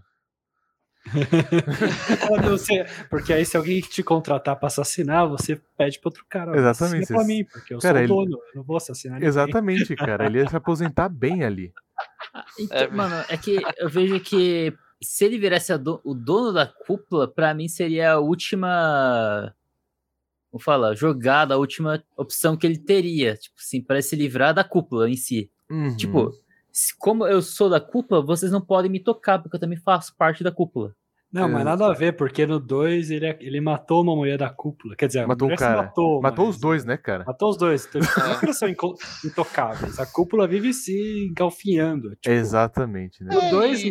Ser- 2.59 2.89
porque 3.11 3.33
aí 3.33 3.45
se 3.45 3.57
alguém 3.57 3.81
te 3.81 4.03
contratar 4.03 4.57
pra 4.57 4.69
assassinar, 4.69 5.29
você 5.29 5.61
pede 5.77 5.99
pra 6.01 6.09
outro 6.09 6.25
cara. 6.29 6.57
Exatamente, 6.57 7.07
pra 7.07 7.19
você- 7.21 7.27
mim, 7.27 7.45
porque 7.45 7.75
eu 7.75 7.79
Cara, 7.79 7.95
sou 8.07 8.23
ele- 8.23 8.31
dono, 8.31 8.43
eu 8.49 8.57
não 8.57 8.63
vou 8.63 8.77
assassinar 8.77 9.15
ninguém. 9.17 9.29
Exatamente, 9.29 9.95
cara. 10.19 10.27
Ele 10.27 10.39
ia 10.39 10.49
se 10.49 10.57
aposentar 10.57 11.09
bem 11.09 11.45
ali. 11.45 11.73
Então, 12.59 12.77
É, 12.79 12.89
mano, 12.89 13.15
é 13.29 13.37
que 13.37 13.61
eu 13.77 13.89
vejo 13.89 14.19
que 14.21 14.73
se 15.03 15.25
ele 15.25 15.39
virasse 15.39 15.73
a 15.73 15.77
do- 15.77 16.01
o 16.05 16.15
dono 16.15 16.53
da 16.53 16.67
cúpula, 16.67 17.29
pra 17.29 17.53
mim 17.55 17.69
seria 17.69 18.13
a 18.13 18.19
última. 18.19 19.55
Vou 20.51 20.61
falar, 20.61 20.95
jogada, 20.95 21.55
a 21.55 21.59
última 21.59 22.03
opção 22.17 22.57
que 22.57 22.67
ele 22.67 22.79
teria. 22.79 23.37
Tipo 23.37 23.57
assim, 23.59 23.83
pra 23.83 24.01
se 24.01 24.15
livrar 24.17 24.55
da 24.55 24.63
cúpula 24.65 25.11
em 25.11 25.17
si. 25.17 25.51
Uhum. 25.69 25.97
Tipo, 25.97 26.33
como 26.99 27.27
eu 27.27 27.41
sou 27.43 27.69
da 27.71 27.81
cúpula, 27.81 28.21
vocês 28.25 28.51
não 28.53 28.61
podem 28.61 28.91
me 28.91 29.01
tocar, 29.01 29.39
porque 29.41 29.57
eu 29.57 29.61
também 29.61 29.79
faço 29.79 30.15
parte 30.17 30.43
da 30.45 30.51
cúpula. 30.53 30.95
Não, 31.33 31.49
mas 31.49 31.63
É. 31.63 31.65
nada 31.65 31.87
a 31.89 31.93
ver, 31.93 32.13
porque 32.17 32.47
no 32.47 32.61
2 32.61 33.11
ele, 33.11 33.27
ele 33.41 33.61
matou 33.61 34.03
uma 34.03 34.15
mulher 34.15 34.39
da 34.39 34.49
cúpula. 34.51 34.95
Quer 34.95 35.09
dizer, 35.09 35.21
a 35.21 35.27
Matou 35.27 35.49
um 35.49 35.51
se 35.51 35.57
cara. 35.57 35.83
matou. 35.83 36.23
Matou 36.23 36.47
mas- 36.47 36.55
os 36.55 36.61
dois, 36.61 36.85
né, 36.85 36.97
cara? 36.97 37.25
Matou 37.25 37.51
os 37.51 37.57
dois. 37.57 37.87
Então, 37.87 38.01
não 38.31 38.33
é 38.35 38.39
que 38.39 38.45
eles 38.47 38.57
são 38.57 38.69
inco- 38.69 38.95
intocáveis. 39.25 39.99
A 39.99 40.07
cúpula 40.07 40.47
vive 40.47 40.73
se 40.73 41.27
engalfinhando. 41.29 42.11
Tipo, 42.17 42.31
Exatamente, 42.31 43.25
né? 43.25 43.35
No 43.35 43.51
2, 43.51 43.83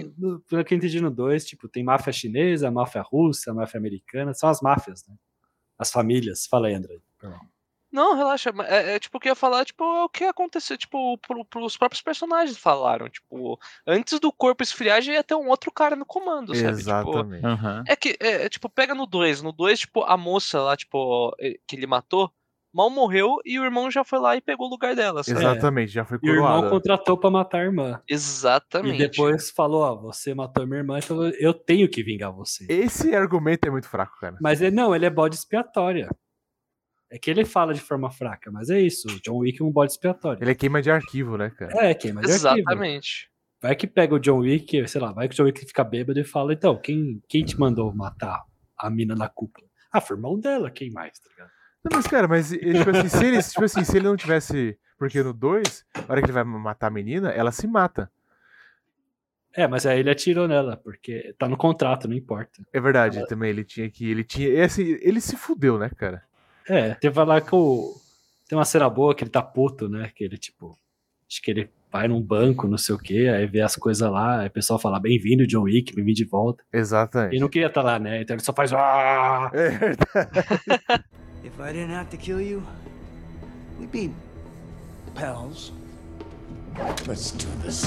pelo 0.50 0.64
que 0.64 0.74
eu 0.74 0.78
entendi 0.78 1.02
no 1.02 1.12
2, 1.12 1.44
tipo, 1.46 1.68
tem 1.68 1.84
máfia 1.84 2.14
chinesa, 2.14 2.72
máfia 2.72 3.02
russa, 3.02 3.54
máfia 3.54 3.78
americana, 3.78 4.34
são 4.34 4.48
as 4.48 4.62
máfias, 4.62 5.04
né? 5.06 5.16
As 5.78 5.92
famílias. 5.92 6.46
Fala 6.48 6.68
aí, 6.68 6.76
André. 6.76 7.00
Não, 7.94 8.16
relaxa. 8.16 8.52
É, 8.68 8.96
é, 8.96 9.00
tipo 9.00 9.18
o 9.18 9.20
que 9.22 9.28
eu 9.30 9.34
ia 9.34 9.36
falar, 9.36 9.64
tipo, 9.64 9.84
é 9.84 10.04
o 10.04 10.10
que 10.10 10.24
aconteceu, 10.24 10.76
tipo, 10.76 11.16
pro, 11.20 11.46
pros 11.46 11.78
próprios 11.78 12.02
personagens 12.02 12.58
falaram. 12.58 13.08
Tipo, 13.08 13.60
antes 13.86 14.20
do 14.20 14.32
corpo 14.32 14.64
esfriar 14.64 15.00
já 15.00 15.14
ia 15.14 15.24
ter 15.24 15.36
um 15.36 15.48
outro 15.48 15.72
cara 15.72 15.96
no 15.96 16.06
comando, 16.06 16.56
sabe? 16.56 16.70
Tipo, 16.70 16.80
Exatamente. 16.80 17.46
é 17.88 17.96
que, 17.96 18.18
é, 18.20 18.46
é, 18.46 18.50
tipo, 18.50 18.68
pega 18.68 18.96
no 18.96 19.06
2. 19.06 19.44
No 19.44 19.52
2, 19.52 19.82
tipo, 19.82 20.04
a 20.04 20.18
moça 20.18 20.60
lá, 20.60 20.76
tipo, 20.76 21.36
que 21.68 21.76
ele 21.76 21.86
matou, 21.86 22.34
mal 22.74 22.90
morreu 22.90 23.38
e 23.46 23.60
o 23.60 23.64
irmão 23.64 23.92
já 23.92 24.04
foi 24.04 24.18
lá 24.18 24.36
e 24.36 24.42
pegou 24.42 24.66
o 24.66 24.70
lugar 24.72 24.96
dela, 24.96 25.24
sabe? 25.24 25.40
Exatamente, 25.40 25.92
já 25.92 26.04
foi 26.04 26.18
E 26.24 26.32
o 26.32 26.34
irmão 26.34 26.70
contratou 26.72 27.16
pra 27.16 27.30
matar 27.30 27.60
a 27.60 27.66
irmã. 27.66 28.02
Exatamente. 28.10 28.96
E 28.96 29.08
depois 29.08 29.52
falou, 29.52 29.84
ó, 29.84 29.96
você 29.96 30.34
matou 30.34 30.66
minha 30.66 30.80
irmã, 30.80 30.98
então 30.98 31.24
eu 31.40 31.54
tenho 31.54 31.88
que 31.88 32.02
vingar 32.02 32.34
você. 32.34 32.66
Esse 32.68 33.16
argumento 33.16 33.68
é 33.68 33.70
muito 33.70 33.88
fraco, 33.88 34.18
cara. 34.20 34.36
Mas 34.42 34.62
ele 34.62 34.76
não, 34.76 34.96
ele 34.96 35.06
é 35.06 35.12
bode 35.12 35.36
expiatória. 35.36 36.10
É 37.14 37.20
que 37.20 37.30
ele 37.30 37.46
fala 37.46 37.76
de 37.76 37.80
forma 37.80 38.10
fraca, 38.10 38.50
mas 38.52 38.72
é 38.72 38.82
isso. 38.82 39.08
O 39.08 39.22
John 39.22 39.38
Wick 39.38 39.62
é 39.62 39.64
um 39.64 39.70
bode 39.70 39.92
expiatório. 39.92 40.44
Ele 40.44 40.50
é 40.50 40.56
queima 40.56 40.82
de 40.82 40.90
arquivo, 40.90 41.38
né, 41.38 41.52
cara? 41.52 41.86
É, 41.86 41.94
queima 41.94 42.22
de 42.22 42.32
arquivo. 42.32 42.58
Exatamente. 42.58 43.30
Vai 43.62 43.76
que 43.76 43.86
pega 43.86 44.16
o 44.16 44.20
John 44.20 44.40
Wick, 44.40 44.88
sei 44.88 45.00
lá, 45.00 45.12
vai 45.12 45.28
que 45.30 45.36
o 45.36 45.38
John 45.38 45.44
Wick 45.44 45.64
fica 45.64 45.84
bêbado 45.84 46.20
e 46.20 46.24
fala, 46.24 46.54
então, 46.54 46.76
quem, 46.76 47.22
quem 47.30 47.46
te 47.46 47.58
mandou 47.60 47.94
matar 47.94 48.42
a 48.76 48.90
mina 48.90 49.14
na 49.14 49.30
cúpula? 49.30 49.68
Ah, 49.92 50.02
foi 50.02 50.16
o 50.16 50.18
irmão 50.18 50.40
dela, 50.40 50.72
quem 50.72 50.90
mais, 50.90 51.20
tá 51.20 51.30
ligado? 51.30 51.52
Não, 51.84 51.98
mas, 51.98 52.08
cara, 52.08 52.28
mas 52.28 52.50
tipo 52.50 52.90
assim, 52.90 53.10
se 53.10 53.26
ele, 53.26 53.44
tipo 53.44 53.64
assim, 53.64 53.84
se 53.84 53.96
ele 53.96 54.08
não 54.08 54.18
tivesse. 54.18 54.76
Porque 54.98 55.22
no 55.22 55.34
2, 55.34 55.86
a 55.94 56.12
hora 56.12 56.20
que 56.20 56.26
ele 56.26 56.34
vai 56.34 56.44
matar 56.44 56.88
a 56.88 56.90
menina, 56.90 57.30
ela 57.30 57.52
se 57.52 57.68
mata. 57.68 58.12
É, 59.56 59.68
mas 59.68 59.86
aí 59.86 60.00
ele 60.00 60.10
atirou 60.10 60.48
nela, 60.48 60.78
porque 60.78 61.36
tá 61.38 61.48
no 61.48 61.58
contrato, 61.58 62.08
não 62.08 62.16
importa. 62.16 62.66
É 62.74 62.80
verdade, 62.80 63.24
também. 63.28 63.52
Ele 63.52 63.64
tinha 63.64 63.88
que. 63.88 64.10
Ele 64.10 64.24
tinha. 64.24 64.50
Esse, 64.50 64.98
ele 65.04 65.22
se 65.22 65.38
fudeu, 65.38 65.78
né, 65.78 65.92
cara? 65.96 66.24
É, 66.68 66.94
teve 66.96 67.24
lá 67.24 67.42
que 67.42 67.54
o. 67.56 67.96
Tem 68.48 68.58
uma 68.58 68.66
cena 68.66 68.90
boa 68.90 69.16
que 69.16 69.24
ele 69.24 69.32
tá 69.32 69.42
puto, 69.42 69.88
né? 69.90 70.12
Que 70.16 70.24
ele, 70.24 70.38
tipo. 70.38 70.78
Acho 71.30 71.42
que 71.42 71.52
ele 71.52 71.70
vai 71.92 72.08
num 72.08 72.22
banco, 72.22 72.68
não 72.68 72.78
sei 72.78 72.96
o 72.96 72.98
quê, 72.98 73.28
aí 73.28 73.46
vê 73.46 73.62
as 73.62 73.76
coisas 73.76 74.10
lá, 74.10 74.42
aí 74.42 74.48
o 74.48 74.52
pessoal 74.52 74.80
fala, 74.80 75.00
bem-vindo, 75.00 75.46
John 75.46 75.62
Wick, 75.62 75.96
bem-vindo 75.96 76.18
de 76.18 76.26
volta. 76.26 76.64
Exatamente. 76.74 77.34
Ele 77.34 77.42
não 77.42 77.50
queria 77.50 77.68
estar 77.68 77.84
lá, 77.84 78.00
né? 78.00 78.22
Então 78.22 78.36
ele 78.36 78.44
só 78.44 78.52
faz. 78.52 78.74
"Ah!" 78.74 79.50
É 79.54 79.70
verdade. 79.70 80.30
If 81.44 81.60
I 81.60 81.74
didn't 81.74 81.94
have 81.94 82.10
to 82.10 82.18
kill 82.18 82.42
you, 82.42 82.64
we'd 83.80 83.92
be 83.92 84.12
pals. 85.14 85.72
Let's 87.08 87.32
do 87.32 87.46
this. 87.64 87.84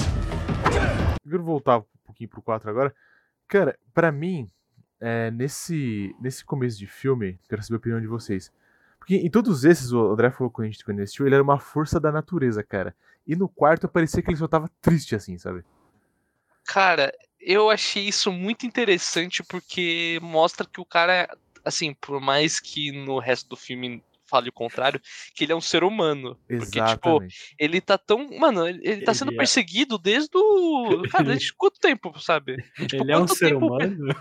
Eu 1.25 1.31
quero 1.31 1.43
voltar 1.43 1.79
um 1.79 1.83
pouquinho 2.05 2.29
pro 2.29 2.41
4 2.41 2.69
agora. 2.69 2.93
Cara, 3.47 3.77
pra 3.93 4.11
mim, 4.11 4.47
é, 5.01 5.29
nesse, 5.31 6.15
nesse 6.21 6.45
começo 6.45 6.77
de 6.77 6.87
filme, 6.87 7.37
quero 7.49 7.61
saber 7.61 7.75
a 7.75 7.79
opinião 7.79 7.99
de 8.01 8.07
vocês. 8.07 8.51
Porque 9.07 9.25
em 9.25 9.29
todos 9.29 9.63
esses, 9.63 9.93
o 9.93 10.11
André 10.11 10.29
falou 10.29 10.51
quando 10.51 10.67
a 10.67 10.69
gente 10.69 10.83
quando 10.83 10.99
assistiu, 10.99 11.25
ele 11.25 11.35
era 11.35 11.43
uma 11.43 11.57
força 11.57 11.97
da 11.97 12.11
natureza, 12.11 12.61
cara. 12.61 12.93
E 13.25 13.37
no 13.37 13.47
quarto 13.47 13.87
parecia 13.87 14.21
que 14.21 14.29
ele 14.29 14.35
só 14.35 14.49
tava 14.49 14.69
triste, 14.81 15.15
assim, 15.15 15.37
sabe? 15.37 15.63
Cara, 16.65 17.09
eu 17.39 17.69
achei 17.69 18.05
isso 18.05 18.29
muito 18.33 18.65
interessante 18.65 19.41
porque 19.45 20.19
mostra 20.21 20.67
que 20.67 20.81
o 20.81 20.85
cara, 20.85 21.25
assim, 21.63 21.93
por 21.93 22.19
mais 22.19 22.59
que 22.59 22.91
no 22.91 23.17
resto 23.17 23.47
do 23.47 23.55
filme 23.55 24.03
fale 24.29 24.49
o 24.49 24.53
contrário, 24.53 24.99
que 25.35 25.43
ele 25.45 25.51
é 25.53 25.55
um 25.55 25.61
ser 25.61 25.83
humano. 25.83 26.37
Porque, 26.47 26.65
tipo, 26.65 26.77
Exatamente. 26.85 27.55
ele 27.59 27.81
tá 27.81 27.97
tão. 27.97 28.27
Mano, 28.39 28.67
ele, 28.67 28.79
ele 28.83 29.01
tá 29.03 29.13
sendo 29.13 29.29
Ele 29.31 29.37
é. 29.37 29.39
perseguido 29.39 29.97
desde 29.97 30.29
o. 30.35 31.03
Cara, 31.11 31.23
desde 31.25 31.53
quanto 31.57 31.79
tempo, 31.79 32.19
sabe? 32.19 32.57
Tipo, 32.87 33.03
Ele 33.03 33.11
é 33.11 33.17
um 33.17 33.27
ser 33.27 33.49
tempo- 33.49 33.65
humano. 33.67 34.15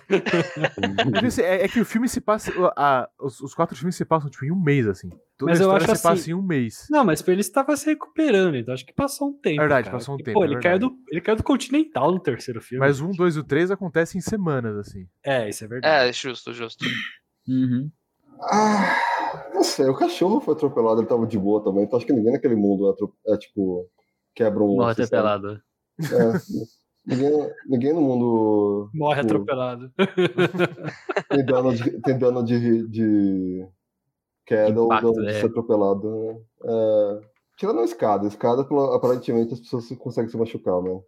Assim, 1.26 1.42
É, 1.42 1.64
é 1.64 1.68
que 1.68 1.80
o 1.80 1.84
filme 1.84 2.08
se 2.08 2.20
passa. 2.20 2.52
a- 2.76 3.08
os, 3.20 3.40
os 3.40 3.54
quatro 3.54 3.76
filmes 3.76 3.96
se 3.96 4.04
passam, 4.04 4.30
tipo, 4.30 4.44
em 4.44 4.50
um 4.52 4.60
mês, 4.60 4.86
assim. 4.86 5.08
Toda 5.38 5.52
Mas 5.52 5.60
a 5.60 5.64
eu 5.64 5.70
acho 5.72 5.84
se 5.84 5.88
passa 6.02 6.12
assim- 6.12 6.30
em 6.30 6.34
um 6.34 6.42
mês. 6.42 6.86
Não, 6.90 7.04
mas 7.04 7.26
ele 7.28 7.40
estava 7.42 7.76
se 7.76 7.84
recuperando, 7.86 8.56
então 8.56 8.72
acho 8.72 8.86
que 8.86 8.92
passou 8.94 9.28
um 9.28 9.32
tempo. 9.34 9.60
Verdade, 9.60 9.84
cara. 9.86 9.96
passou 9.98 10.14
um 10.14 10.18
tempo, 10.18 10.38
Pô, 10.38 10.44
é 10.44 10.48
ele, 10.48 10.60
caiu 10.60 10.78
do, 10.78 10.96
ele 11.10 11.20
caiu 11.20 11.36
do 11.36 11.42
Continental 11.42 12.10
no 12.10 12.20
terceiro 12.20 12.60
filme. 12.62 12.84
Mas 12.84 13.00
um, 13.00 13.10
dois 13.10 13.36
e 13.36 13.40
o 13.40 13.44
três 13.44 13.70
acontecem 13.70 14.18
em 14.18 14.22
semanas, 14.22 14.76
assim. 14.78 15.06
É, 15.22 15.48
isso 15.48 15.62
é 15.64 15.68
verdade. 15.68 16.08
É, 16.08 16.12
justo, 16.12 16.52
justo. 16.54 16.84
Uhum. 17.46 17.90
Ah, 18.40 18.98
não 19.54 19.62
sei, 19.62 19.86
o 19.86 19.96
cachorro 19.96 20.40
foi 20.40 20.54
atropelado, 20.54 21.00
ele 21.00 21.08
tava 21.08 21.26
de 21.26 21.38
boa 21.38 21.62
também, 21.62 21.84
então 21.84 21.96
acho 21.96 22.06
que 22.06 22.12
ninguém 22.12 22.32
naquele 22.32 22.56
mundo 22.56 22.90
é, 23.26 23.32
é, 23.32 23.36
tipo, 23.36 23.88
quebra 24.34 24.62
um 24.62 24.76
Morre 24.76 24.92
atropelado. 24.92 25.60
É, 26.00 26.64
ninguém, 27.06 27.50
ninguém 27.66 27.92
no 27.92 28.00
mundo 28.02 28.90
Morre 28.94 29.22
tipo, 29.22 29.34
atropelado. 29.34 29.92
tem 31.30 31.44
dano 31.44 31.74
de, 31.74 32.00
tem 32.02 32.18
dano 32.18 32.44
de, 32.44 32.88
de 32.88 33.68
queda 34.44 34.80
Impacto, 34.80 35.06
ou 35.06 35.14
dano 35.14 35.26
de 35.26 35.32
é. 35.32 35.40
ser 35.40 35.46
atropelado. 35.46 36.08
né? 36.08 36.40
É, 36.64 37.20
tirando 37.56 37.80
a 37.80 37.84
escada, 37.84 38.24
a 38.24 38.28
escada 38.28 38.66
aparentemente 38.94 39.54
as 39.54 39.60
pessoas 39.60 39.88
conseguem 39.98 40.30
se 40.30 40.36
machucar, 40.36 40.80
né? 40.82 41.00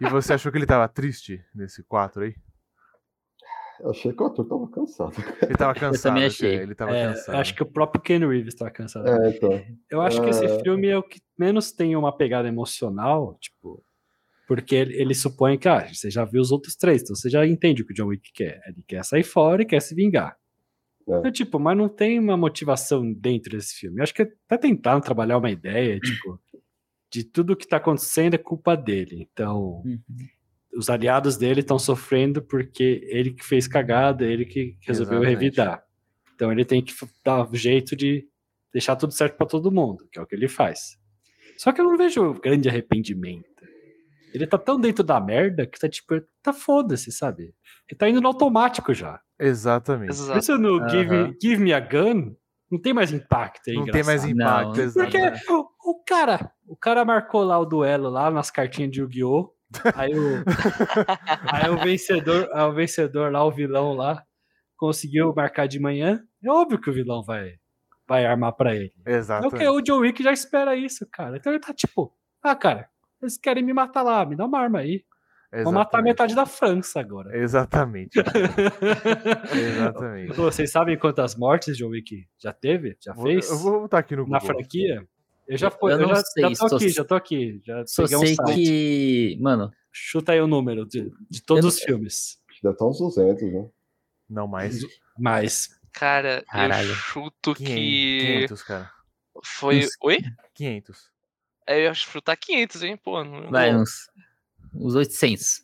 E 0.00 0.08
você 0.08 0.34
achou 0.34 0.52
que 0.52 0.58
ele 0.58 0.66
tava 0.66 0.86
triste 0.88 1.44
nesse 1.54 1.82
quatro 1.82 2.22
aí? 2.22 2.34
Eu 3.80 3.90
achei 3.90 4.12
que 4.12 4.22
o 4.22 4.26
ator 4.26 4.44
tava 4.48 4.68
cansado. 4.68 5.12
Ele 5.42 5.54
tava 5.56 5.74
cansado. 5.78 6.02
também 6.02 6.24
assim, 6.24 6.46
achei. 6.46 6.54
Ele 6.56 6.74
tava 6.74 6.96
É, 6.96 7.08
cansado. 7.08 7.34
acho 7.36 7.54
que 7.54 7.62
o 7.62 7.66
próprio 7.66 8.02
Ken 8.02 8.18
Reeves 8.18 8.54
estava 8.54 8.70
cansado. 8.70 9.08
É, 9.08 9.30
então. 9.30 9.62
Eu 9.90 10.00
acho 10.00 10.20
que 10.22 10.28
esse 10.30 10.44
É. 10.44 10.60
filme 10.62 10.88
é 10.88 10.98
o 10.98 11.02
que 11.02 11.20
menos 11.38 11.70
tem 11.72 11.94
uma 11.96 12.16
pegada 12.16 12.48
emocional, 12.48 13.36
tipo, 13.40 13.82
porque 14.48 14.74
ele, 14.74 14.94
ele 15.00 15.14
supõe 15.14 15.58
que, 15.58 15.68
ah, 15.68 15.86
você 15.92 16.10
já 16.10 16.24
viu 16.24 16.40
os 16.40 16.50
outros 16.50 16.74
três, 16.74 17.02
então 17.02 17.14
você 17.14 17.28
já 17.30 17.46
entende 17.46 17.82
o 17.82 17.86
que 17.86 17.92
o 17.92 17.94
John 17.94 18.06
Wick 18.06 18.32
quer. 18.32 18.60
Ele 18.66 18.82
quer 18.86 19.04
sair 19.04 19.22
fora 19.22 19.62
e 19.62 19.66
quer 19.66 19.80
se 19.80 19.94
vingar. 19.94 20.36
É. 21.08 21.18
Então, 21.18 21.30
tipo, 21.32 21.58
mas 21.60 21.76
não 21.76 21.88
tem 21.88 22.18
uma 22.18 22.36
motivação 22.36 23.12
dentro 23.12 23.56
desse 23.56 23.74
filme. 23.74 23.98
Eu 23.98 24.02
acho 24.02 24.14
que 24.14 24.26
tá 24.46 24.58
tentando 24.58 25.02
trabalhar 25.02 25.38
uma 25.38 25.50
ideia, 25.50 25.98
tipo, 26.00 26.38
de 27.10 27.24
tudo 27.24 27.56
que 27.56 27.66
tá 27.66 27.76
acontecendo 27.78 28.34
é 28.34 28.38
culpa 28.38 28.76
dele. 28.76 29.26
Então, 29.32 29.82
Uhum. 29.84 29.98
Os 30.78 30.88
aliados 30.88 31.36
dele 31.36 31.60
estão 31.60 31.76
sofrendo 31.76 32.40
porque 32.40 33.04
ele 33.08 33.32
que 33.32 33.44
fez 33.44 33.66
cagada, 33.66 34.24
ele 34.24 34.44
que 34.44 34.78
resolveu 34.80 35.18
Exatamente. 35.18 35.42
revidar. 35.42 35.82
Então 36.36 36.52
ele 36.52 36.64
tem 36.64 36.80
que 36.80 36.94
dar 37.24 37.50
um 37.50 37.54
jeito 37.54 37.96
de 37.96 38.28
deixar 38.72 38.94
tudo 38.94 39.12
certo 39.12 39.36
pra 39.36 39.44
todo 39.44 39.72
mundo, 39.72 40.08
que 40.12 40.20
é 40.20 40.22
o 40.22 40.26
que 40.26 40.36
ele 40.36 40.46
faz. 40.46 40.96
Só 41.56 41.72
que 41.72 41.80
eu 41.80 41.84
não 41.84 41.96
vejo 41.96 42.34
grande 42.34 42.68
arrependimento. 42.68 43.48
Ele 44.32 44.46
tá 44.46 44.56
tão 44.56 44.78
dentro 44.78 45.02
da 45.02 45.20
merda 45.20 45.66
que 45.66 45.80
tá 45.80 45.88
tipo, 45.88 46.14
tá 46.40 46.52
foda-se, 46.52 47.10
sabe? 47.10 47.54
Ele 47.90 47.98
tá 47.98 48.08
indo 48.08 48.20
no 48.20 48.28
automático 48.28 48.94
já. 48.94 49.20
Exatamente. 49.36 50.12
Isso 50.12 50.56
no 50.58 50.88
Give, 50.88 51.16
Aham. 51.16 51.34
Give 51.42 51.60
Me 51.60 51.72
a 51.72 51.80
Gun 51.80 52.36
não 52.70 52.80
tem 52.80 52.92
mais 52.92 53.12
impacto. 53.12 53.68
É 53.68 53.72
Não 53.72 53.86
tem 53.86 54.04
mais 54.04 54.24
impacto, 54.24 54.76
Não, 54.76 54.84
exato. 54.84 55.10
Porque 55.10 55.52
o, 55.52 55.90
o 55.90 56.04
cara, 56.04 56.52
o 56.68 56.76
cara 56.76 57.04
marcou 57.04 57.42
lá 57.42 57.58
o 57.58 57.64
duelo 57.64 58.08
lá 58.08 58.30
nas 58.30 58.48
cartinhas 58.48 58.92
de 58.92 59.00
Yu-Gi-Oh! 59.00 59.57
Aí 59.94 60.12
o, 60.18 60.44
aí 61.52 61.70
o 61.70 61.78
vencedor, 61.78 62.48
aí 62.52 62.62
o 62.64 62.72
vencedor 62.72 63.30
lá, 63.32 63.44
o 63.44 63.50
vilão 63.50 63.92
lá, 63.94 64.22
conseguiu 64.76 65.32
marcar 65.34 65.66
de 65.66 65.78
manhã. 65.80 66.22
É 66.42 66.50
óbvio 66.50 66.80
que 66.80 66.88
o 66.90 66.92
vilão 66.92 67.22
vai, 67.22 67.54
vai 68.06 68.24
armar 68.24 68.52
pra 68.52 68.74
ele. 68.74 68.92
É 69.04 69.12
o 69.12 69.16
Exatamente. 69.16 69.56
que 69.58 69.68
o 69.68 69.80
John 69.80 69.98
Wick 69.98 70.22
já 70.22 70.32
espera 70.32 70.76
isso, 70.76 71.06
cara. 71.12 71.36
Então 71.36 71.52
ele 71.52 71.60
tá 71.60 71.72
tipo, 71.74 72.12
ah, 72.42 72.56
cara, 72.56 72.88
eles 73.20 73.36
querem 73.36 73.62
me 73.64 73.72
matar 73.72 74.02
lá, 74.02 74.24
me 74.24 74.36
dá 74.36 74.46
uma 74.46 74.58
arma 74.60 74.78
aí. 74.78 75.04
Vou 75.50 75.72
matar 75.72 75.98
Exatamente. 75.98 76.04
metade 76.04 76.34
da 76.34 76.44
França 76.44 77.00
agora. 77.00 77.34
Exatamente. 77.36 78.18
Exatamente. 79.50 80.34
Pô, 80.34 80.42
Vocês 80.42 80.70
sabem 80.70 80.98
quantas 80.98 81.34
mortes 81.36 81.76
John 81.76 81.88
Wick 81.88 82.26
já 82.38 82.52
teve? 82.52 82.96
Já 83.00 83.14
fez? 83.14 83.50
Eu 83.50 83.56
vou 83.58 83.80
botar 83.80 83.98
aqui 83.98 84.14
no 84.14 84.28
na 84.28 84.38
Google. 84.38 84.56
franquia? 84.56 85.08
Eu 85.48 85.56
já 85.56 85.70
fui, 85.70 85.92
Eu 85.92 86.00
eu, 86.00 86.08
não 86.08 86.14
já, 86.14 86.22
sei, 86.24 86.42
já 86.42 86.48
tô 86.50 86.54
só 86.56 86.66
aqui, 86.76 86.78
sei- 86.84 86.88
já 86.90 87.04
tô 87.04 87.14
aqui. 87.14 87.60
Já 87.64 87.86
Só 87.86 88.02
um 88.04 88.06
sei 88.06 88.34
site. 88.34 88.54
que. 88.54 89.38
Mano, 89.40 89.72
Chuta 89.90 90.32
aí 90.32 90.40
o 90.40 90.46
número 90.46 90.84
de, 90.86 91.10
de 91.28 91.42
todos 91.42 91.64
Eu 91.64 91.68
os 91.70 91.80
filmes. 91.80 92.38
Deve 92.62 92.74
estar 92.74 92.86
uns 92.86 92.98
200, 92.98 93.42
né? 93.52 93.68
Não 94.28 94.46
mais. 94.46 94.80
Mais. 95.18 95.68
Cara, 95.92 96.44
Caralho. 96.48 96.90
eu 96.90 96.94
chuto 96.94 97.54
500, 97.54 97.64
que 97.74 98.18
500, 98.20 98.62
cara. 98.62 98.90
foi. 99.42 99.78
Uns- 99.80 99.90
Oi? 100.02 100.18
500. 100.54 101.10
É, 101.66 101.86
eu 101.86 101.90
acho 101.90 102.06
que 102.06 102.12
chutar 102.12 102.36
500, 102.36 102.82
hein? 102.82 102.96
Pô, 102.96 103.24
não... 103.24 103.50
vai 103.50 103.74
uns. 103.74 104.08
Uns 104.74 104.94
800. 104.94 105.62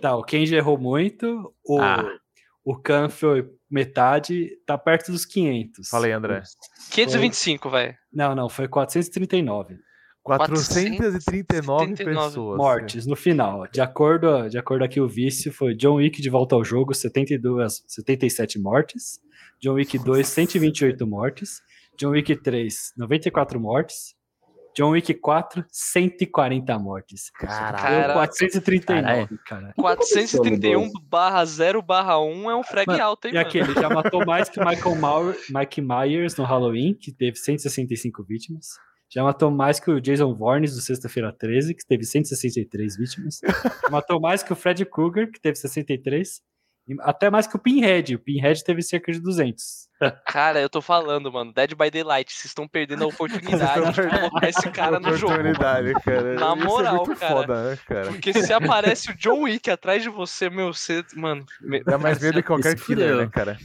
Tá, 0.00 0.16
o 0.16 0.24
Kenji 0.24 0.54
errou 0.56 0.78
muito. 0.78 1.54
O, 1.64 1.80
Ah. 1.80 2.18
o 2.64 2.74
Khan 2.76 3.08
foi 3.10 3.48
metade. 3.70 4.50
Tá 4.66 4.76
perto 4.78 5.12
dos 5.12 5.24
500. 5.24 5.88
Fala 5.88 6.06
aí, 6.06 6.12
André. 6.12 6.42
525, 6.90 7.70
vai. 7.70 7.94
Não, 8.12 8.34
não, 8.34 8.48
foi 8.48 8.68
439 8.68 9.78
439 10.22 11.44
439 11.62 12.04
pessoas. 12.04 12.58
mortes 12.58 13.06
no 13.06 13.16
final. 13.16 13.66
De 13.68 13.80
acordo, 13.80 14.48
de 14.48 14.58
acordo 14.58 14.84
aqui 14.84 15.00
o 15.00 15.08
vício, 15.08 15.50
foi 15.50 15.74
John 15.74 15.94
Wick 15.94 16.20
de 16.20 16.28
volta 16.28 16.54
ao 16.54 16.62
jogo, 16.62 16.92
72, 16.92 17.82
77 17.86 18.58
mortes. 18.58 19.18
John 19.60 19.74
Wick 19.74 19.98
2, 19.98 20.26
128 20.26 21.06
mortes. 21.06 21.62
John 21.98 22.10
Wick 22.10 22.36
3, 22.36 22.92
94 22.96 23.58
mortes. 23.58 24.14
John 24.76 24.90
Wick 24.90 25.12
4, 25.14 25.64
140 25.70 26.78
mortes. 26.78 27.30
Caralho. 27.30 27.76
Deu 27.76 27.82
Caraca. 27.82 28.12
439, 28.14 29.38
cara. 29.44 29.72
431 29.76 30.90
barra 31.08 31.44
0 31.44 31.82
barra 31.82 32.20
1 32.20 32.50
é 32.50 32.56
um 32.56 32.62
frag 32.62 32.86
Mano, 32.86 33.02
alto, 33.02 33.26
hein, 33.26 33.32
E 33.32 33.34
mano? 33.36 33.48
aqui, 33.48 33.58
ele 33.58 33.74
já 33.74 33.88
matou 33.88 34.24
mais 34.26 34.48
que 34.48 34.58
Michael 34.64 34.96
Mauer, 34.96 35.36
Mike 35.50 35.80
Myers 35.80 36.36
no 36.36 36.44
Halloween, 36.44 36.94
que 36.94 37.12
teve 37.12 37.36
165 37.36 38.22
vítimas. 38.24 38.66
Já 39.10 39.22
matou 39.24 39.50
mais 39.50 39.80
que 39.80 39.90
o 39.90 40.00
Jason 40.00 40.34
Voorhees 40.34 40.74
do 40.74 40.82
Sexta-feira 40.82 41.32
13, 41.32 41.74
que 41.74 41.86
teve 41.86 42.04
163 42.04 42.96
vítimas. 42.96 43.40
Já 43.42 43.48
matou 43.90 44.20
mais 44.20 44.42
que 44.42 44.52
o 44.52 44.56
Fred 44.56 44.84
Krueger, 44.84 45.30
que 45.32 45.40
teve 45.40 45.56
63. 45.56 46.42
Até 47.00 47.30
mais 47.30 47.46
que 47.46 47.56
o 47.56 47.58
Pinhead. 47.58 48.14
O 48.14 48.18
Pinhead 48.18 48.62
teve 48.64 48.82
cerca 48.82 49.12
de 49.12 49.20
200. 49.20 49.88
Cara, 50.26 50.60
eu 50.60 50.68
tô 50.68 50.80
falando, 50.80 51.30
mano. 51.32 51.52
Dead 51.52 51.74
by 51.74 51.90
Daylight, 51.90 52.32
vocês 52.32 52.46
estão 52.46 52.68
perdendo 52.68 53.02
a 53.04 53.06
oportunidade 53.08 53.92
de 53.92 54.08
colocar 54.08 54.48
esse 54.48 54.70
cara 54.70 55.00
no 55.00 55.16
jogo. 55.16 55.32
mano. 55.32 55.50
Oportunidade, 55.50 55.94
cara. 56.04 56.34
Na 56.34 56.54
Isso 56.56 56.64
moral, 56.66 56.94
é 56.94 56.96
muito 57.06 57.20
cara. 57.20 57.34
foda, 57.34 57.70
né, 57.70 57.78
cara? 57.86 58.06
Porque 58.06 58.32
se 58.32 58.52
aparece 58.52 59.10
o 59.10 59.16
John 59.16 59.42
Wick 59.42 59.68
atrás 59.70 60.02
de 60.02 60.08
você, 60.08 60.48
meu, 60.48 60.72
você. 60.72 61.04
Mano, 61.16 61.44
me- 61.60 61.82
Dá 61.82 61.98
mais 61.98 62.20
medo 62.20 62.34
que 62.40 62.46
qualquer 62.46 62.76
killer, 62.76 63.16
né, 63.16 63.28
cara? 63.32 63.58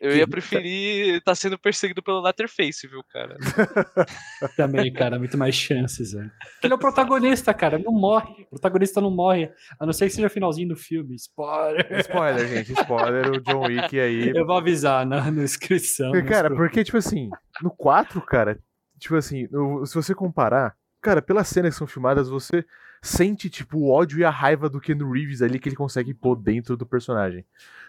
Eu 0.00 0.16
ia 0.16 0.26
preferir 0.26 1.16
estar 1.16 1.34
sendo 1.34 1.58
perseguido 1.58 2.02
pelo 2.02 2.20
Letterface, 2.20 2.86
viu, 2.86 3.02
cara? 3.12 3.36
Também, 4.56 4.92
cara, 4.92 5.18
muito 5.18 5.36
mais 5.38 5.54
chances, 5.54 6.12
velho. 6.12 6.30
Ele 6.62 6.72
é 6.72 6.76
o 6.76 6.78
protagonista, 6.78 7.52
cara, 7.54 7.78
não 7.78 7.92
morre. 7.92 8.42
O 8.46 8.50
protagonista 8.50 9.00
não 9.00 9.10
morre, 9.10 9.50
a 9.78 9.86
não 9.86 9.92
ser 9.92 10.06
que 10.06 10.14
seja 10.14 10.26
o 10.26 10.30
finalzinho 10.30 10.68
do 10.68 10.76
filme. 10.76 11.14
Spoiler. 11.14 11.86
Spoiler, 12.00 12.48
gente. 12.48 12.72
Spoiler, 12.72 13.30
o 13.30 13.40
John 13.40 13.66
Wick 13.66 13.98
aí. 13.98 14.30
Eu 14.34 14.46
vou 14.46 14.56
avisar 14.56 15.06
na, 15.06 15.30
na 15.30 15.42
inscrição. 15.42 16.10
Porque, 16.10 16.28
Cara, 16.28 16.48
mas- 16.50 16.58
porque, 16.58 16.84
tipo 16.84 16.96
assim, 16.98 17.30
no 17.62 17.70
4, 17.70 18.20
cara, 18.22 18.58
tipo 18.98 19.14
assim, 19.16 19.46
no- 19.50 19.84
se 19.86 19.94
você 19.94 20.14
comparar, 20.14 20.74
cara, 21.00 21.22
pelas 21.22 21.48
cenas 21.48 21.74
que 21.74 21.78
são 21.78 21.86
filmadas, 21.86 22.28
você 22.28 22.64
sente, 23.04 23.50
tipo, 23.50 23.78
o 23.78 23.90
ódio 23.90 24.18
e 24.18 24.24
a 24.24 24.30
raiva 24.30 24.68
do 24.68 24.80
Ken 24.80 24.96
Reeves 24.96 25.42
ali 25.42 25.58
que 25.58 25.68
ele 25.68 25.76
consegue 25.76 26.14
pôr 26.14 26.36
dentro 26.36 26.76
do 26.76 26.86
personagem. 26.86 27.44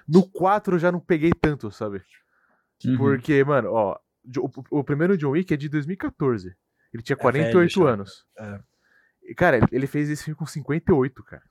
No 0.08 0.28
4 0.30 0.76
eu 0.76 0.80
já 0.80 0.92
não 0.92 1.00
peguei 1.00 1.32
tanto, 1.32 1.72
sabe? 1.72 2.02
Uhum. 2.84 2.98
Porque, 2.98 3.44
mano, 3.44 3.72
ó, 3.72 3.98
o, 4.38 4.80
o 4.80 4.84
primeiro 4.84 5.18
John 5.18 5.32
Wick 5.32 5.54
é 5.54 5.58
de 5.58 5.70
2014. 5.70 6.56
Ele 6.94 7.04
tinha 7.04 7.16
É 7.16 7.18
velho 7.18 7.22
48 7.52 7.86
anos. 7.88 8.26
É. 8.38 8.60
E, 9.24 9.34
Cara, 9.34 9.58
ele- 9.58 9.68
ele 9.72 9.88
fez 9.88 10.10
esse 10.10 10.24
filme 10.24 10.38
com 10.38 10.46
58, 10.46 11.24
cara. 11.24 11.44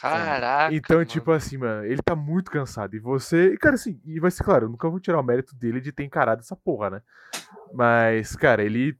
Caraca. 0.00 0.74
Então, 0.74 0.96
mano. 0.96 1.06
tipo 1.08 1.30
assim, 1.30 1.56
mano, 1.56 1.84
ele 1.84 2.02
tá 2.02 2.16
muito 2.16 2.50
cansado. 2.50 2.94
E 2.96 2.98
você. 2.98 3.54
E, 3.54 3.56
cara, 3.56 3.76
assim, 3.76 4.00
e 4.04 4.18
vai 4.18 4.30
ser 4.30 4.42
claro, 4.42 4.66
eu 4.66 4.68
nunca 4.70 4.88
vou 4.88 4.98
tirar 4.98 5.20
o 5.20 5.22
mérito 5.22 5.54
dele 5.54 5.80
de 5.80 5.92
ter 5.92 6.02
encarado 6.02 6.40
essa 6.40 6.56
porra, 6.56 6.90
né? 6.90 7.02
Mas, 7.72 8.34
cara, 8.36 8.62
ele. 8.64 8.98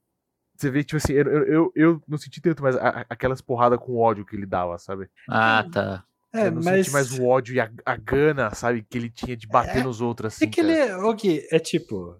Você 0.57 0.71
vê, 0.71 0.85
tipo 0.85 0.97
assim, 0.97 1.13
eu, 1.15 1.27
eu, 1.27 1.45
eu- 1.47 1.73
eu 1.75 2.03
não 2.07 2.17
senti 2.17 2.41
tanto 2.41 2.65
a- 2.67 2.71
a- 2.71 3.07
aquelas 3.09 3.41
porradas 3.41 3.79
com 3.79 3.97
ódio 3.97 4.25
que 4.25 4.37
ele 4.37 4.47
dava, 4.47 4.79
sabe? 4.79 5.09
Ah, 5.29 5.65
tá. 5.71 6.05
É, 6.33 6.47
eu 6.49 6.53
não 6.53 6.63
mas 6.63 6.87
senti 6.87 6.93
mais 6.93 7.13
o 7.13 7.25
ódio 7.25 7.55
e 7.55 7.61
a, 7.61 7.71
a 7.85 7.97
gana, 7.97 8.53
sabe? 8.55 8.83
Que 8.89 8.99
ele 8.99 9.11
tinha 9.11 9.37
de 9.37 9.47
bater 9.47 9.83
nos 9.85 10.01
outros, 10.01 10.35
assim. 10.35 10.47
é 10.47 10.49
que 10.49 10.61
cara. 10.61 10.73
ele 10.73 10.79
é, 10.91 10.97
ô, 10.97 11.13
Gui, 11.15 11.47
é 11.51 11.59
tipo, 11.59 12.17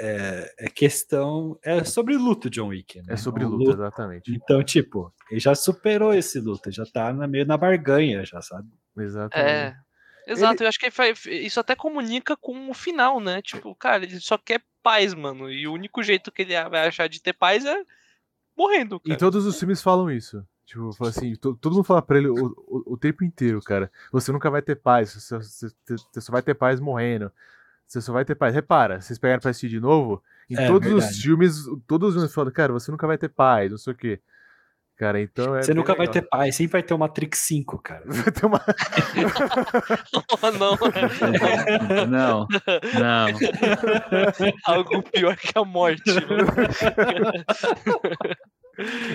é, 0.00 0.54
é 0.60 0.68
questão, 0.68 1.58
é 1.62 1.84
sobre 1.84 2.16
luto, 2.16 2.48
John 2.50 2.68
Wick, 2.68 2.98
né? 2.98 3.14
É 3.14 3.16
sobre 3.16 3.44
Um 3.44 3.48
luta, 3.48 3.72
exatamente. 3.72 4.32
Então, 4.34 4.62
tipo, 4.62 5.12
ele 5.30 5.40
já 5.40 5.54
superou 5.54 6.12
esse 6.14 6.40
luto, 6.40 6.70
já 6.70 6.84
tá 6.84 7.12
na- 7.12 7.26
meio 7.26 7.46
na 7.46 7.56
barganha, 7.56 8.24
já 8.24 8.40
sabe? 8.42 8.68
Exatamente. 8.96 9.48
É. 9.48 9.76
Exato, 10.26 10.62
eu 10.62 10.68
acho 10.68 10.78
que 10.78 10.90
isso 11.30 11.60
até 11.60 11.76
comunica 11.76 12.34
com 12.34 12.70
o 12.70 12.74
final, 12.74 13.20
né? 13.20 13.42
Tipo, 13.42 13.74
cara, 13.74 14.04
ele 14.04 14.18
só 14.20 14.38
quer 14.38 14.62
paz, 14.84 15.12
mano. 15.14 15.50
E 15.50 15.66
o 15.66 15.72
único 15.72 16.02
jeito 16.02 16.30
que 16.30 16.42
ele 16.42 16.52
vai 16.68 16.86
achar 16.86 17.08
de 17.08 17.20
ter 17.20 17.32
paz 17.32 17.64
é 17.64 17.82
morrendo, 18.56 19.00
cara. 19.00 19.18
todos 19.18 19.44
os 19.46 19.58
filmes 19.58 19.82
falam 19.82 20.10
isso. 20.10 20.46
Tipo, 20.64 20.92
fala 20.92 21.10
assim, 21.10 21.34
to- 21.36 21.56
todo 21.56 21.72
mundo 21.74 21.84
fala 21.84 22.00
pra 22.00 22.16
ele 22.18 22.28
o, 22.28 22.34
o, 22.66 22.94
o 22.94 22.96
tempo 22.96 23.22
inteiro, 23.24 23.60
cara. 23.60 23.90
Você 24.12 24.30
nunca 24.32 24.50
vai 24.50 24.62
ter 24.62 24.76
paz, 24.76 25.12
você, 25.12 25.36
você- 25.36 25.74
você 26.12 26.20
só 26.20 26.30
vai 26.32 26.40
ter 26.42 26.54
paz 26.54 26.78
morrendo. 26.80 27.30
Você 27.86 28.00
só 28.00 28.12
vai 28.12 28.24
ter 28.24 28.34
paz. 28.34 28.54
Repara, 28.54 29.00
vocês 29.00 29.18
pegaram 29.18 29.40
pra 29.40 29.50
assistir 29.50 29.68
de 29.68 29.78
novo, 29.80 30.22
em 30.48 30.56
É, 30.56 30.66
todos 30.66 30.88
verdade. 30.88 31.12
os 31.12 31.20
filmes, 31.20 31.64
todos 31.86 32.10
os 32.10 32.14
filmes 32.14 32.32
falam, 32.34 32.50
cara, 32.52 32.72
você 32.72 32.90
nunca 32.90 33.06
vai 33.06 33.18
ter 33.18 33.28
paz, 33.28 33.70
não 33.70 33.78
sei 33.78 33.92
o 33.92 33.96
quê. 33.96 34.20
Cara, 34.96 35.20
então 35.20 35.56
é. 35.56 35.62
Você 35.62 35.74
nunca 35.74 35.92
vai 35.94 36.06
legal. 36.06 36.22
ter 36.22 36.28
paz, 36.28 36.54
sempre 36.54 36.72
vai 36.72 36.82
ter 36.82 36.94
o 36.94 36.98
Matrix 36.98 37.38
5, 37.40 37.82
cara. 37.82 38.04
Vai 38.06 38.32
ter 38.32 38.46
uma. 38.46 38.60
Oh, 40.42 40.50
não, 40.52 40.76
Não, 42.06 42.46
não. 43.00 43.26
algo 44.64 45.02
pior 45.02 45.36
que 45.36 45.52
a 45.58 45.64
morte. 45.64 46.02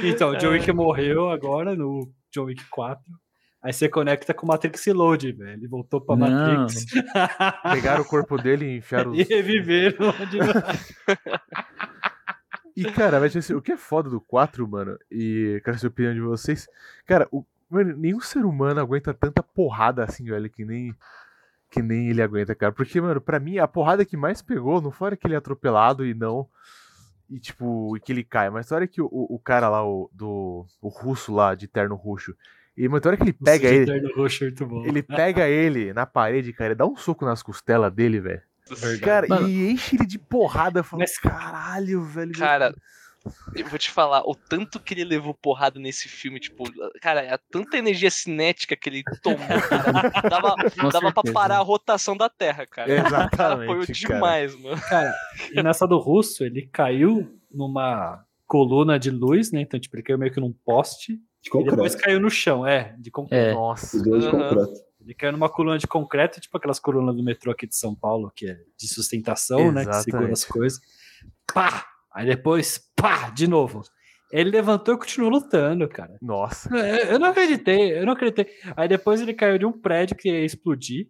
Então, 0.04 0.30
o 0.32 0.38
John 0.38 0.50
Wick 0.52 0.72
morreu 0.72 1.30
agora 1.30 1.76
no 1.76 2.10
John 2.34 2.46
Wick 2.46 2.64
4. 2.70 3.02
Aí 3.62 3.74
você 3.74 3.90
conecta 3.90 4.34
com 4.34 4.46
o 4.46 4.48
Matrix 4.48 4.86
Reload, 4.86 5.34
velho. 5.34 5.52
Ele 5.52 5.68
voltou 5.68 6.00
pra 6.00 6.16
Não. 6.16 6.30
Matrix. 6.30 6.86
Pegaram 7.74 8.02
o 8.04 8.06
corpo 8.06 8.38
dele 8.38 8.66
e 8.66 8.78
enfiaram 8.78 9.12
os. 9.12 9.20
e 9.20 9.24
reviveram. 9.24 10.14
E, 12.82 12.92
cara, 12.92 13.20
mas, 13.20 13.36
assim, 13.36 13.54
o 13.54 13.62
que 13.62 13.72
é 13.72 13.78
foda 13.78 14.10
do 14.10 14.22
4, 14.22 14.68
mano, 14.68 14.98
e 15.12 15.62
quero 15.64 15.78
saber 15.78 15.88
a 15.88 15.90
opinião 15.90 16.14
de 16.14 16.22
vocês. 16.22 16.68
Cara, 17.06 17.28
o, 17.32 17.46
mano, 17.70 17.96
nenhum 17.98 18.20
ser 18.20 18.46
humano 18.46 18.80
aguenta 18.80 19.14
tanta 19.14 19.44
porrada 19.44 20.04
assim, 20.04 20.26
velho, 20.26 20.50
que 20.50 20.64
nem. 20.66 20.96
Que 21.70 21.84
nem 21.84 22.10
ele 22.10 22.22
aguenta, 22.22 22.56
cara. 22.56 22.72
Porque, 22.72 23.00
mano, 23.00 23.22
pra 23.22 23.40
mim, 23.40 23.60
a 23.60 23.68
porrada 23.68 24.04
que 24.04 24.18
mais 24.18 24.42
pegou 24.42 24.82
não 24.82 24.90
foi 24.90 25.06
a 25.06 25.08
hora 25.10 25.18
que 25.18 25.28
ele 25.28 25.36
é 25.36 25.38
atropelado 25.38 26.04
e 26.04 26.16
não. 26.16 26.48
E, 27.30 27.40
tipo, 27.40 27.96
e 27.96 28.00
que 28.00 28.12
ele 28.12 28.24
cai, 28.24 28.50
mas 28.50 28.72
a 28.72 28.76
hora 28.76 28.88
que 28.88 29.00
o, 29.00 29.08
o 29.12 29.38
cara 29.38 29.70
lá, 29.70 29.88
o, 29.88 30.10
do, 30.12 30.66
o 30.82 30.88
russo 30.88 31.32
lá, 31.32 31.54
de 31.54 31.68
terno 31.68 31.94
roxo, 31.94 32.36
e, 32.76 32.88
mano, 32.88 33.02
a 33.04 33.08
hora 33.10 33.18
que 33.18 33.24
ele 33.24 33.34
pega 33.34 33.68
ele. 33.68 34.14
Roxo 34.14 34.46
é. 34.46 34.88
Ele 34.88 35.04
pega 35.04 35.48
ele 35.48 35.92
na 35.92 36.06
parede, 36.06 36.54
cara, 36.54 36.72
e 36.72 36.76
dá 36.76 36.88
um 36.88 36.96
soco 36.96 37.26
nas 37.26 37.44
costelas 37.44 37.94
dele, 37.94 38.22
velho. 38.22 38.42
Verdade. 38.76 39.02
Cara, 39.02 39.28
Mano. 39.28 39.48
e 39.50 39.72
enche 39.72 39.96
ele 39.96 40.06
de 40.06 40.20
porrada. 40.20 40.84
Fala, 40.84 41.02
Mas- 41.04 41.18
caralho, 41.18 42.04
velho. 42.04 42.32
Cara, 42.34 42.74
eu 43.56 43.66
vou 43.68 43.78
te 43.78 43.92
falar, 43.92 44.22
o 44.22 44.34
tanto 44.34 44.80
que 44.80 44.94
ele 44.94 45.04
levou 45.04 45.34
porrada 45.34 45.80
nesse 45.80 46.08
filme, 46.08 46.40
tipo, 46.40 46.64
cara, 47.02 47.22
é 47.22 47.38
tanta 47.52 47.78
energia 47.78 48.10
cinética 48.10 48.76
que 48.78 48.90
ele 48.90 49.04
tomou, 49.22 49.40
cara, 49.46 50.10
dava, 50.30 50.56
Com 50.80 50.90
dava 50.90 51.12
pra 51.12 51.34
parar 51.34 51.58
a 51.58 51.62
rotação 51.62 52.16
da 52.16 52.30
Terra, 52.30 52.66
cara. 52.66 52.88
O 53.28 53.38
cara 53.38 53.56
foi 53.58 53.66
Exatamente, 53.66 54.02
cara. 54.04 54.14
demais, 54.16 54.56
mano. 54.60 54.82
Cara, 54.82 55.14
e 55.52 55.62
nessa 55.62 55.86
do 55.86 55.98
Russo, 55.98 56.44
ele 56.46 56.68
caiu 56.72 57.38
numa 57.52 58.24
coluna 58.48 58.98
de 58.98 59.12
luz, 59.12 59.52
né? 59.52 59.62
Então, 59.62 59.80
tipo, 59.80 59.96
ele 59.96 60.04
caiu 60.04 60.18
meio 60.18 60.32
que 60.32 60.40
num 60.40 60.54
poste. 60.66 61.20
De 61.42 61.50
E 61.58 61.64
depois 61.64 61.96
caiu 61.96 62.20
no 62.20 62.30
chão, 62.30 62.66
é, 62.68 62.96
de 62.98 63.10
concreto. 63.12 63.50
É. 63.50 63.54
Nossa. 63.54 63.96
Os 63.98 64.04
dois 64.04 64.24
de 64.24 64.30
concreto. 64.32 64.74
Ele 65.10 65.16
caiu 65.16 65.32
numa 65.32 65.50
coluna 65.50 65.80
de 65.80 65.88
concreto, 65.88 66.40
tipo 66.40 66.56
aquelas 66.56 66.80
colunas 66.80 67.16
do 67.16 67.24
metrô 67.24 67.52
aqui 67.52 67.66
de 67.66 67.76
São 67.76 67.96
Paulo, 67.96 68.32
que 68.36 68.48
é 68.48 68.60
de 68.78 68.88
sustentação, 68.88 69.72
né? 69.72 69.84
Que 69.84 69.94
segura 70.04 70.26
as 70.26 70.32
Exatamente. 70.42 70.48
coisas. 70.48 70.80
Pá! 71.52 71.84
Aí 72.14 72.28
depois, 72.28 72.80
pá! 72.96 73.32
De 73.32 73.48
novo. 73.48 73.82
Ele 74.32 74.52
levantou 74.52 74.94
e 74.94 74.98
continuou 75.00 75.32
lutando, 75.32 75.90
cara. 75.90 76.16
Nossa. 76.22 76.70
É, 76.78 77.12
Eu 77.12 77.18
não 77.18 77.30
acreditei, 77.30 77.98
eu 77.98 78.06
não 78.06 78.14
acreditei. 78.14 78.48
Aí 78.78 78.88
depois 78.88 79.20
ele 79.20 79.34
caiu 79.34 79.58
de 79.58 79.66
um 79.66 79.72
prédio 79.72 80.16
que 80.16 80.30
ia 80.30 80.46
explodir. 80.46 81.08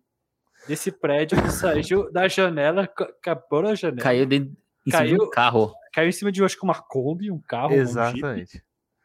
Desse 0.65 0.94
prédio 0.94 1.38
ele 1.38 1.51
saiu 1.51 2.10
da 2.13 2.25
janela, 2.29 2.88
ca- 2.88 3.03
acabou 3.03 3.62
na 3.63 3.75
janela. 3.75 4.01
Caiu 4.01 4.25
dentro, 4.25 4.51
em 4.88 4.91
cima 4.91 5.03
de 5.03 5.10
Caiu- 5.12 5.24
um 5.27 5.29
carro. 5.29 5.74
Caiu 5.94 6.08
em 6.08 6.13
cima 6.13 6.32
de, 6.32 6.39
eu 6.39 6.46
acho 6.46 6.58
que 6.58 6.63
uma 6.63 6.75
Kombi, 6.82 7.29
um 7.29 7.41
carro. 7.41 7.68
um 7.68 7.72
Jeep, 7.72 7.82
Exatamente. 7.82 8.63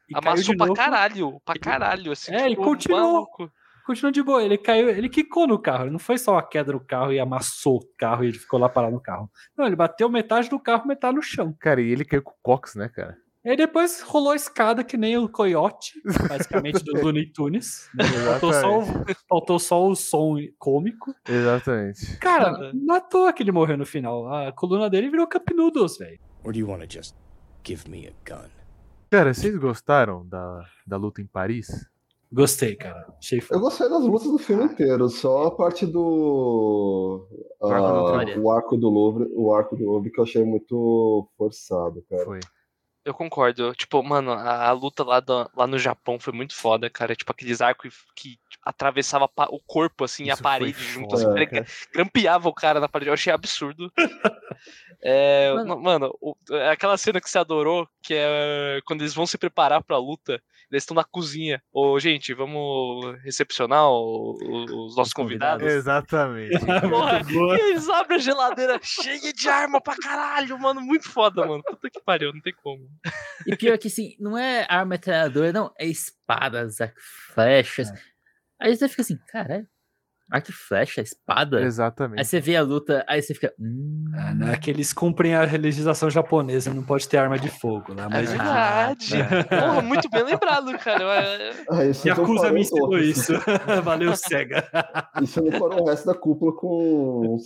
e 0.09 0.13
caiu 0.15 0.31
Amassou 0.31 0.57
pra 0.57 0.67
novo. 0.67 0.77
caralho, 0.79 1.41
pra 1.45 1.59
caralho, 1.59 2.13
assim. 2.13 2.33
É, 2.33 2.47
e 2.47 2.51
tipo, 2.51 2.63
continuou. 2.63 3.13
maluco. 3.15 3.51
Continuou 3.85 4.13
de 4.13 4.23
boa. 4.23 4.43
Ele 4.43 4.57
caiu, 4.57 4.89
ele 4.89 5.09
quicou 5.09 5.47
no 5.47 5.59
carro. 5.59 5.91
Não 5.91 5.99
foi 5.99 6.17
só 6.17 6.33
uma 6.33 6.43
queda 6.43 6.73
no 6.73 6.81
carro 6.81 7.13
e 7.13 7.21
amassou 7.21 7.77
o 7.77 7.89
carro 7.99 8.25
e 8.25 8.29
ele 8.29 8.39
ficou 8.39 8.59
lá 8.59 8.69
parado 8.69 8.95
no 8.95 9.01
carro. 9.01 9.31
Não, 9.57 9.67
ele 9.67 9.77
bateu 9.77 10.09
metade 10.09 10.49
do 10.49 10.59
carro, 10.59 10.87
metade 10.87 11.15
no 11.15 11.23
chão. 11.23 11.55
Cara, 11.61 11.81
e 11.81 11.91
ele 11.91 12.05
caiu 12.05 12.23
com 12.23 12.33
o 12.33 12.37
Cox, 12.43 12.75
né, 12.75 12.89
cara? 12.89 13.17
Aí 13.47 13.59
depois 13.59 14.01
rolou 14.01 14.33
a 14.33 14.37
escada 14.37 14.83
que 14.83 14.97
nem 14.97 15.19
o 15.19 15.29
coiote, 15.29 16.01
basicamente 16.27 16.83
do 16.83 16.99
Looney 16.99 17.31
Tunes. 17.31 17.91
Faltou 18.25 18.53
só, 18.55 18.79
o, 18.79 18.85
faltou 19.29 19.59
só 19.59 19.87
o 19.87 19.95
som 19.95 20.37
cômico. 20.59 21.15
Exatamente. 21.29 22.17
Cara, 22.17 22.73
não 22.73 22.95
à 22.95 23.01
toa 23.03 23.35
que 23.35 23.43
ele 23.43 23.53
morreu 23.53 23.77
no 23.77 23.85
final. 23.85 24.33
A 24.33 24.51
coluna 24.51 24.89
dele 24.89 25.11
virou 25.11 25.27
Cup 25.27 25.47
Noodles, 25.55 25.99
velho. 25.99 26.19
Or 26.43 26.55
do 26.55 26.59
you 26.59 26.67
want 26.67 26.81
to 26.81 26.91
just 26.91 27.15
give 27.63 27.87
me 27.91 28.09
a 28.09 28.13
gun? 28.27 28.49
Cara, 29.11 29.35
vocês 29.35 29.55
gostaram 29.59 30.27
da, 30.27 30.65
da 30.87 30.97
luta 30.97 31.21
em 31.21 31.27
Paris? 31.27 31.69
Gostei, 32.35 32.75
cara. 32.75 33.07
Achei 33.19 33.39
Eu 33.39 33.43
foda. 33.43 33.61
gostei 33.61 33.89
das 33.89 34.03
lutas 34.03 34.29
do 34.31 34.39
filme 34.39 34.65
inteiro, 34.65 35.09
só 35.09 35.45
a 35.45 35.51
parte 35.53 35.87
do. 35.87 37.27
Do 37.61 37.67
arco 37.69 37.87
ah, 37.87 37.91
Louvre. 37.93 38.39
o 38.41 38.51
arco 38.51 38.77
do 38.77 38.91
Louvre, 38.91 39.29
o 39.35 39.55
arco 39.55 39.77
do 39.77 39.85
Louvre 39.85 40.11
que 40.11 40.19
eu 40.19 40.25
achei 40.25 40.45
muito 40.45 41.29
forçado, 41.39 42.05
cara. 42.11 42.25
Foi. 42.25 42.41
Eu 43.05 43.13
concordo. 43.15 43.73
Tipo, 43.75 44.03
mano, 44.03 44.33
a, 44.33 44.67
a 44.69 44.73
luta 44.73 45.05
lá, 45.05 45.21
do- 45.21 45.49
lá 45.55 45.67
no 45.67 45.79
Japão 45.79 46.19
foi 46.19 46.33
muito 46.33 46.55
foda, 46.57 46.89
cara. 46.91 47.15
Tipo, 47.15 47.33
aqueles 47.33 47.61
arcos 47.61 47.95
que 48.17 48.39
atravessava 48.65 49.29
o 49.51 49.61
corpo, 49.67 50.05
assim, 50.05 50.25
e 50.25 50.31
a 50.31 50.33
Isso 50.33 50.43
foi 50.43 50.51
parede 50.51 50.83
junto, 50.85 51.15
assim, 51.15 51.27
É, 51.27 51.65
grampeava 51.93 52.49
o 52.49 52.55
cara 52.55 52.81
na 52.81 52.89
parede. 52.89 53.11
Eu 53.11 53.15
achei 53.15 53.33
absurdo. 53.33 53.93
É, 55.07 55.53
Mano. 55.53 55.69
ma- 55.77 55.77
mano, 55.77 56.17
o- 56.21 56.35
é 56.53 56.71
aquela 56.71 56.97
cena 56.97 57.21
que 57.21 57.29
você 57.29 57.39
adorou, 57.39 57.87
que 58.03 58.15
é 58.15 58.81
quando 58.87 59.03
eles 59.03 59.13
vão 59.13 59.27
se 59.27 59.37
preparar 59.37 59.83
pra 59.83 59.99
luta, 59.99 60.41
eles 60.75 60.83
estão 60.83 60.95
na 60.95 61.05
cozinha. 61.05 61.63
Ô, 61.73 61.99
gente, 61.99 62.33
vamos 62.35 63.17
recepcionar 63.23 63.89
o- 63.89 64.37
o- 64.43 64.87
os 64.87 64.97
nossos 64.97 65.13
convidados. 65.13 65.67
Exatamente. 65.67 66.51
Porra, 66.91 67.21
e 67.29 67.61
eles 67.71 67.89
abrem 67.89 68.17
a 68.19 68.21
geladeira 68.21 68.79
cheia 68.83 69.33
de 69.33 69.49
arma 69.49 69.81
pra 69.81 69.97
caralho, 69.97 70.59
mano. 70.59 70.81
Muito 70.81 71.09
foda, 71.11 71.47
mano. 71.47 71.63
Puta 71.63 71.89
que 71.91 72.01
pariu, 72.01 72.33
não 72.33 72.41
tem 72.41 72.55
como. 72.63 72.87
E 73.47 73.57
pior 73.57 73.79
que 73.79 73.89
assim, 73.89 74.15
não 74.19 74.37
é 74.37 74.67
arma 74.69 74.87
metralhadora, 74.87 75.53
não, 75.53 75.73
é 75.79 75.87
espadas, 75.87 76.81
e 76.81 76.93
flechas. 77.35 77.89
Aí 78.61 78.77
você 78.77 78.89
fica 78.89 79.03
assim, 79.03 79.19
caralho, 79.29 79.67
arco 80.31 80.51
e 80.51 80.53
flecha, 80.53 81.01
espada. 81.01 81.59
Aí 81.59 81.65
Exatamente. 81.65 82.25
você 82.25 82.41
vê 82.41 82.57
a 82.57 82.63
luta, 82.63 83.05
aí 83.09 83.21
você 83.23 83.35
fica. 83.35 83.53
Hum, 83.59 84.05
Ah, 84.17 84.35
não 84.35 84.49
é 84.49 84.57
que 84.57 84.71
eles 84.71 84.93
cumprem 84.93 85.35
a 85.35 85.43
legislação 85.43 86.09
japonesa, 86.09 86.73
não 86.73 86.83
pode 86.83 87.09
ter 87.09 87.19
arma 87.19 87.39
de 87.39 87.49
fogo 87.49 87.93
lá. 87.95 88.05
É 88.05 88.09
Mas 88.09 88.31
verdade. 88.31 89.15
Porra, 89.49 89.83
muito 89.83 90.09
bem 90.09 90.23
lembrado, 90.25 90.79
cara. 90.79 91.03
Eu- 91.05 91.55
Ah, 91.71 91.85
isso 91.85 92.07
E 92.09 92.11
parou 92.15 92.53
me 92.53 92.61
ensinou 92.61 92.83
outro. 92.89 93.01
isso. 93.03 93.33
Valeu, 93.85 94.15
cega. 94.17 94.65
Isso 95.23 95.43
não 95.43 95.51
parou 95.59 95.83
o 95.83 95.89
resto 95.89 96.07
da 96.07 96.15
cúpula 96.15 96.53
com. 96.55 97.37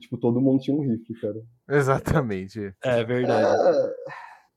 Tipo, 0.00 0.16
todo 0.18 0.40
mundo 0.40 0.60
tinha 0.60 0.76
um 0.76 0.80
rifle, 0.80 1.14
cara. 1.20 1.34
Exatamente. 1.68 2.72
É 2.82 3.04
verdade. 3.04 3.60
É, 3.68 3.92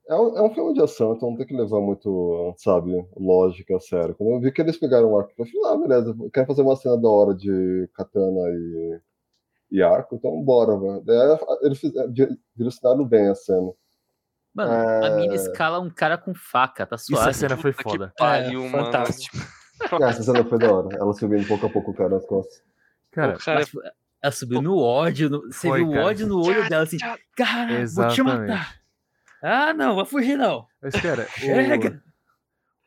é, 0.08 0.15
um, 0.15 0.38
é 0.38 0.41
um 0.41 0.54
filme 0.54 0.74
de 0.74 0.82
ação, 0.82 1.13
então 1.13 1.30
não 1.32 1.38
tem 1.38 1.46
que 1.48 1.56
levar 1.56 1.80
muito, 1.82 2.54
sabe, 2.58 2.91
lógica 3.18 3.76
a 3.76 3.80
sério. 3.80 4.15
Quando 4.15 4.32
eu 4.34 4.39
vi 4.41 4.52
que 4.52 4.62
eles 4.62 4.78
pegaram 4.78 5.12
o 5.12 5.18
arco, 5.18 5.32
eu 5.38 5.46
falei, 5.46 5.62
ah, 5.74 5.78
beleza, 5.88 6.15
quero 6.34 6.48
fazer 6.48 6.62
uma 6.62 6.76
cena 6.76 6.98
da 7.00 7.10
hora 7.10 7.34
de 7.34 7.89
katana 7.94 8.41
e, 8.50 9.00
e 9.72 9.82
arco, 9.84 10.15
então 10.15 10.41
bora, 10.44 10.78
velho. 10.78 11.39
Eles 11.63 11.80
direcionaram 12.56 13.06
bem 13.06 13.30
a 13.30 13.36
cena. 13.36 13.72
Mano, 14.54 14.72
a 14.72 15.08
É. 15.08 15.15
mina 15.18 15.36
escala 15.36 15.80
um 15.80 15.89
cara 15.89 16.18
com 16.18 16.34
faca, 16.34 16.86
tá 16.86 16.98
suave. 16.98 17.30
a 17.30 17.34
cena 17.34 17.58
foi 17.58 17.72
Puta 17.74 17.84
que 17.84 17.89
foda. 17.89 18.13
pariu, 18.18 18.63
É, 18.63 18.70
mano. 18.70 18.86
fantástico. 18.86 19.38
Ah, 20.02 20.10
essa 20.10 20.24
cena 20.24 20.46
foi 20.46 20.58
da 20.60 20.72
hora. 20.74 20.96
Ela 20.96 21.13
subindo 21.13 21.46
pouco 21.48 21.65
a 21.65 21.70
pouco 21.70 21.91
o 21.91 21.94
cara 21.94 22.10
nas 22.10 22.26
costas. 22.26 22.63
Cara, 23.12 23.38
cara 23.38 23.63
ela 24.24 24.32
subiu 24.32 24.62
no 24.62 24.78
ódio, 24.80 25.30
no- 25.30 25.41
você 25.52 25.68
Foi, 25.68 25.80
viu 25.84 25.89
o 25.89 25.96
ódio 25.98 26.26
no 26.26 26.39
olho 26.44 26.68
dela 26.70 26.84
assim, 26.84 26.98
cara, 27.36 27.86
vou 27.94 28.08
te 28.08 28.24
matar. 28.24 28.76
Ah, 29.41 29.74
não, 29.74 29.95
vai 29.95 30.06
fugir 30.06 30.38
não. 30.38 30.67
Mas, 30.82 30.93
cara, 31.02 31.26
Chega. 31.38 32.02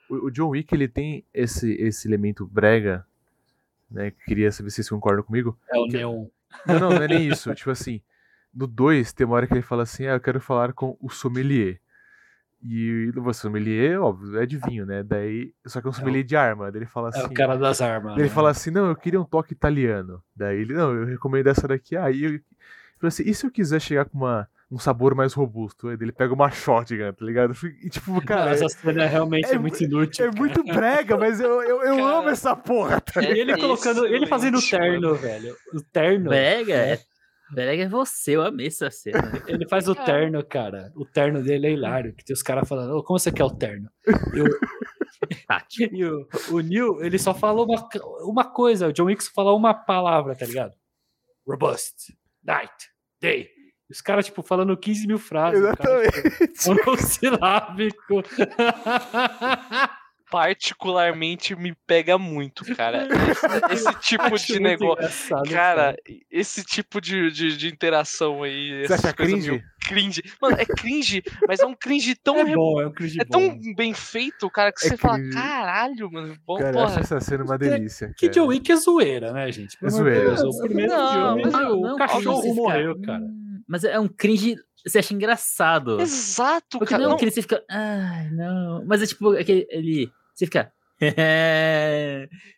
o, 0.08 0.26
o 0.26 0.30
John 0.30 0.48
Wick, 0.50 0.74
ele 0.74 0.88
tem 0.88 1.24
esse, 1.32 1.72
esse 1.74 2.08
elemento 2.08 2.46
brega, 2.46 3.06
né? 3.90 4.10
que 4.10 4.24
Queria 4.24 4.50
saber 4.50 4.70
se 4.70 4.76
vocês 4.76 4.88
concordam 4.88 5.22
comigo. 5.22 5.58
É 5.72 5.78
o 5.78 5.86
Neon. 5.86 6.26
Não, 6.66 6.78
não, 6.80 6.90
não 6.90 7.02
é 7.02 7.08
nem 7.08 7.28
isso. 7.28 7.54
tipo 7.54 7.70
assim, 7.70 8.00
no 8.52 8.66
2 8.66 9.12
tem 9.12 9.26
uma 9.26 9.36
hora 9.36 9.46
que 9.46 9.54
ele 9.54 9.62
fala 9.62 9.82
assim, 9.82 10.06
ah, 10.06 10.14
eu 10.14 10.20
quero 10.20 10.40
falar 10.40 10.72
com 10.72 10.96
o 11.00 11.08
sommelier. 11.08 11.80
E 12.60 13.12
o 13.16 13.32
sommelier, 13.32 14.00
óbvio, 14.00 14.36
é 14.40 14.44
de 14.44 14.56
vinho, 14.56 14.84
né? 14.84 15.04
Daí, 15.04 15.54
só 15.64 15.80
que 15.80 15.86
é 15.86 15.90
um 15.90 15.92
sommelier 15.92 16.24
de 16.24 16.34
arma. 16.34 16.72
Daí 16.72 16.80
ele 16.80 16.86
fala 16.90 17.10
É 17.14 17.18
assim... 17.18 17.26
o 17.28 17.34
cara 17.34 17.56
das 17.56 17.80
armas. 17.80 18.14
Daí 18.14 18.22
ele 18.22 18.28
né? 18.28 18.34
fala 18.34 18.50
assim, 18.50 18.70
não, 18.70 18.88
eu 18.88 18.96
queria 18.96 19.20
um 19.20 19.24
toque 19.24 19.52
italiano. 19.52 20.20
Daí 20.34 20.58
ele, 20.62 20.74
não, 20.74 20.92
eu 20.92 21.06
recomendo 21.06 21.46
essa 21.46 21.68
daqui. 21.68 21.96
Aí 21.96 22.24
eu, 22.24 22.30
ele 22.30 22.44
falou 22.98 23.08
assim, 23.08 23.22
e 23.24 23.32
se 23.32 23.46
eu 23.46 23.50
quiser 23.50 23.80
chegar 23.80 24.06
com 24.06 24.18
uma, 24.18 24.48
um 24.70 24.78
sabor 24.78 25.14
mais 25.14 25.32
robusto? 25.32 25.88
Aí 25.88 25.96
ele 26.00 26.12
pega 26.12 26.34
uma 26.34 26.50
shotgun, 26.50 27.12
tá 27.12 27.24
ligado? 27.24 27.54
E 27.82 27.88
tipo, 27.88 28.20
cara, 28.24 28.50
Essa 28.50 28.68
cena 28.68 29.06
realmente 29.06 29.46
é, 29.46 29.54
é 29.54 29.58
muito 29.58 29.82
inútil. 29.82 30.26
é 30.26 30.30
muito 30.30 30.62
brega, 30.62 31.16
mas 31.16 31.40
eu, 31.40 31.62
eu, 31.62 31.82
eu 31.82 31.96
Cara, 31.96 32.18
amo 32.18 32.28
essa 32.28 32.54
porra, 32.54 33.00
tá 33.00 33.22
E 33.22 33.38
ele 33.40 33.56
colocando, 33.56 34.06
ele 34.06 34.26
fazendo 34.26 34.58
o 34.58 34.62
terno, 34.62 35.14
velho. 35.14 35.56
O 35.72 35.80
terno. 35.82 36.28
Brega, 36.28 36.74
é. 36.74 36.98
Brega 37.50 37.84
é 37.84 37.88
você, 37.88 38.36
eu 38.36 38.42
amei 38.42 38.66
essa 38.66 38.90
cena. 38.90 39.42
Ele 39.46 39.66
faz 39.66 39.88
o 39.88 39.94
terno, 39.94 40.44
cara. 40.44 40.92
O 40.94 41.06
terno 41.06 41.42
dele 41.42 41.68
é 41.68 41.72
hilário. 41.72 42.14
Que 42.14 42.22
tem 42.22 42.34
os 42.34 42.42
caras 42.42 42.68
falando, 42.68 42.94
"Ô, 42.94 43.02
como 43.02 43.18
você 43.18 43.32
quer 43.32 43.44
o 43.44 43.50
terno? 43.50 43.88
E 44.34 44.40
o, 44.42 44.46
e 45.96 46.04
o, 46.04 46.28
o 46.50 46.60
Neil, 46.60 47.02
ele 47.02 47.18
só 47.18 47.32
falou 47.32 47.64
uma, 47.64 47.88
uma 48.22 48.44
coisa. 48.44 48.88
O 48.88 48.92
John 48.92 49.04
Wick 49.04 49.24
só 49.24 49.32
falou 49.32 49.56
uma 49.56 49.72
palavra, 49.72 50.36
tá 50.36 50.44
ligado? 50.44 50.74
Robust, 51.46 52.14
night, 52.44 52.90
day. 53.18 53.57
Os 53.90 54.00
caras, 54.00 54.26
tipo, 54.26 54.42
falando 54.42 54.76
15 54.76 55.06
mil 55.06 55.18
frases. 55.18 55.60
o 55.64 55.76
cara, 55.76 56.02
Exatamente. 56.04 56.52
tipo, 56.52 56.74
Monossilábico. 56.86 58.22
Particularmente 60.30 61.56
me 61.56 61.74
pega 61.86 62.18
muito, 62.18 62.62
cara. 62.76 63.08
Esse, 63.72 63.72
esse 63.88 63.94
tipo 64.00 64.24
Acho 64.24 64.46
de 64.46 64.60
negócio. 64.60 64.98
engraçado, 64.98 65.48
Cara, 65.50 65.96
esse 66.30 66.62
tipo 66.62 67.00
de, 67.00 67.30
de, 67.30 67.56
de 67.56 67.68
interação 67.68 68.42
aí. 68.42 68.86
Você 68.86 68.92
acha 68.92 69.12
cringe? 69.14 69.50
meio 69.52 69.62
cringe. 69.86 70.22
Mano, 70.38 70.56
é 70.60 70.66
cringe, 70.66 71.22
mas 71.48 71.60
é 71.60 71.64
um 71.66 71.74
cringe 71.74 72.14
tão. 72.14 72.36
É 72.40 72.44
bom, 72.54 72.78
é 72.78 72.86
um 72.86 72.92
cringe 72.92 73.18
É 73.18 73.24
bom. 73.24 73.30
tão 73.38 73.74
bem 73.74 73.94
feito, 73.94 74.50
cara, 74.50 74.70
que 74.70 74.84
É 74.84 74.90
você 74.90 74.96
fala, 74.98 75.14
cringe. 75.18 75.32
caralho, 75.32 76.12
mano. 76.12 76.36
Bom, 76.46 76.58
Cara, 76.58 76.72
porra. 76.74 77.00
essa 77.00 77.20
cena 77.20 77.44
uma 77.44 77.56
delícia. 77.56 78.12
Que 78.14 78.28
cara. 78.28 78.32
John 78.40 78.46
Wick 78.48 78.70
é 78.70 78.76
zoeira, 78.76 79.32
né, 79.32 79.50
gente? 79.50 79.78
Pelo 79.78 79.88
É 79.90 79.94
zoeira. 79.94 80.34
Deus, 80.34 80.56
O 80.56 80.60
primeiro 80.62 80.92
Não, 80.92 81.36
filme, 81.38 81.50
mas 81.50 81.54
o 81.70 81.80
não, 81.80 81.96
cachorro 81.96 82.54
morreu, 82.54 83.00
cara. 83.00 83.24
Mas 83.68 83.84
é 83.84 84.00
um 84.00 84.08
cringe, 84.08 84.56
você 84.84 84.98
acha 84.98 85.12
engraçado. 85.12 86.00
Exato, 86.00 86.78
Porque 86.78 86.92
cara. 86.94 87.02
não 87.04 87.12
é 87.12 87.14
um 87.14 87.18
cringe, 87.18 87.34
você 87.34 87.42
fica, 87.42 87.62
ai, 87.70 88.30
não. 88.30 88.84
Mas 88.86 89.02
é 89.02 89.06
tipo, 89.06 89.30
aquele, 89.32 89.66
ele, 89.70 90.10
você 90.34 90.46
fica, 90.46 90.72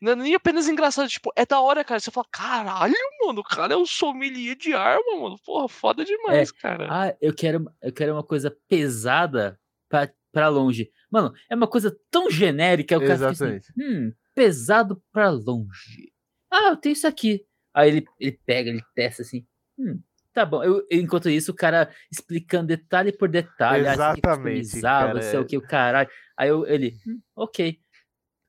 não 0.00 0.12
é 0.12 0.16
nem 0.16 0.34
apenas 0.34 0.66
engraçado, 0.68 1.08
tipo, 1.08 1.30
é 1.36 1.44
da 1.44 1.60
hora, 1.60 1.84
cara. 1.84 2.00
Você 2.00 2.10
fala, 2.10 2.26
caralho, 2.30 2.94
mano, 3.24 3.40
o 3.40 3.44
cara 3.44 3.74
é 3.74 3.76
um 3.76 3.86
sommelier 3.86 4.56
de 4.56 4.72
arma, 4.72 5.18
mano. 5.20 5.36
Porra, 5.44 5.68
foda 5.68 6.04
demais, 6.04 6.50
cara. 6.50 6.88
ah, 6.90 7.16
eu 7.20 7.34
quero, 7.34 7.70
eu 7.82 7.92
quero 7.92 8.12
uma 8.14 8.24
coisa 8.24 8.56
pesada 8.68 9.58
pra, 9.88 10.10
pra 10.32 10.48
longe. 10.48 10.90
Mano, 11.10 11.32
é 11.50 11.54
uma 11.54 11.66
coisa 11.66 11.96
tão 12.10 12.30
genérica, 12.30 12.96
o 12.96 13.00
cara 13.00 13.14
assim, 13.30 13.44
Exatamente. 13.44 13.72
hum, 13.78 14.12
pesado 14.34 15.02
pra 15.12 15.28
longe. 15.28 16.12
Ah, 16.50 16.68
eu 16.70 16.76
tenho 16.76 16.92
isso 16.94 17.06
aqui. 17.06 17.44
Aí 17.74 17.88
ele, 17.88 18.04
ele 18.18 18.38
pega, 18.44 18.70
ele 18.70 18.82
testa 18.94 19.22
assim, 19.22 19.44
hum, 19.78 20.00
tá 20.32 20.44
bom. 20.46 20.62
Eu, 20.62 20.84
enquanto 20.90 21.28
isso, 21.30 21.52
o 21.52 21.54
cara 21.54 21.90
explicando 22.10 22.66
detalhe 22.68 23.12
por 23.12 23.28
detalhe, 23.28 23.86
aqui 23.86 23.94
Exatamente, 23.96 24.60
customizava, 24.62 25.06
cara, 25.08 25.22
sei 25.22 25.32
é. 25.34 25.36
é 25.36 25.40
o 25.40 25.44
que, 25.46 25.56
o 25.56 25.62
caralho. 25.62 26.08
Aí 26.36 26.48
eu, 26.48 26.66
ele, 26.66 26.96
hum, 27.06 27.18
ok. 27.36 27.78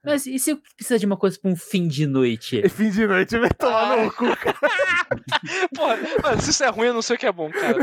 Mas 0.03 0.25
e 0.25 0.39
se 0.39 0.49
eu 0.51 0.57
precisar 0.75 0.97
de 0.97 1.05
uma 1.05 1.15
coisa 1.17 1.37
pra 1.39 1.51
um 1.51 1.55
fim 1.55 1.87
de 1.87 2.07
noite? 2.07 2.59
E 2.65 2.67
fim 2.69 2.89
de 2.89 3.05
noite 3.05 3.37
vai 3.37 3.49
tomar 3.51 3.93
Ah. 3.99 4.03
no 4.03 4.11
cu, 4.11 4.25
cara. 4.37 4.57
Porra, 5.75 5.97
mano, 6.23 6.41
se 6.41 6.49
isso 6.49 6.63
é 6.63 6.69
ruim, 6.69 6.87
eu 6.87 6.93
não 6.95 7.01
sei 7.03 7.15
o 7.15 7.19
que 7.19 7.25
é 7.27 7.31
bom, 7.31 7.51
cara. 7.51 7.77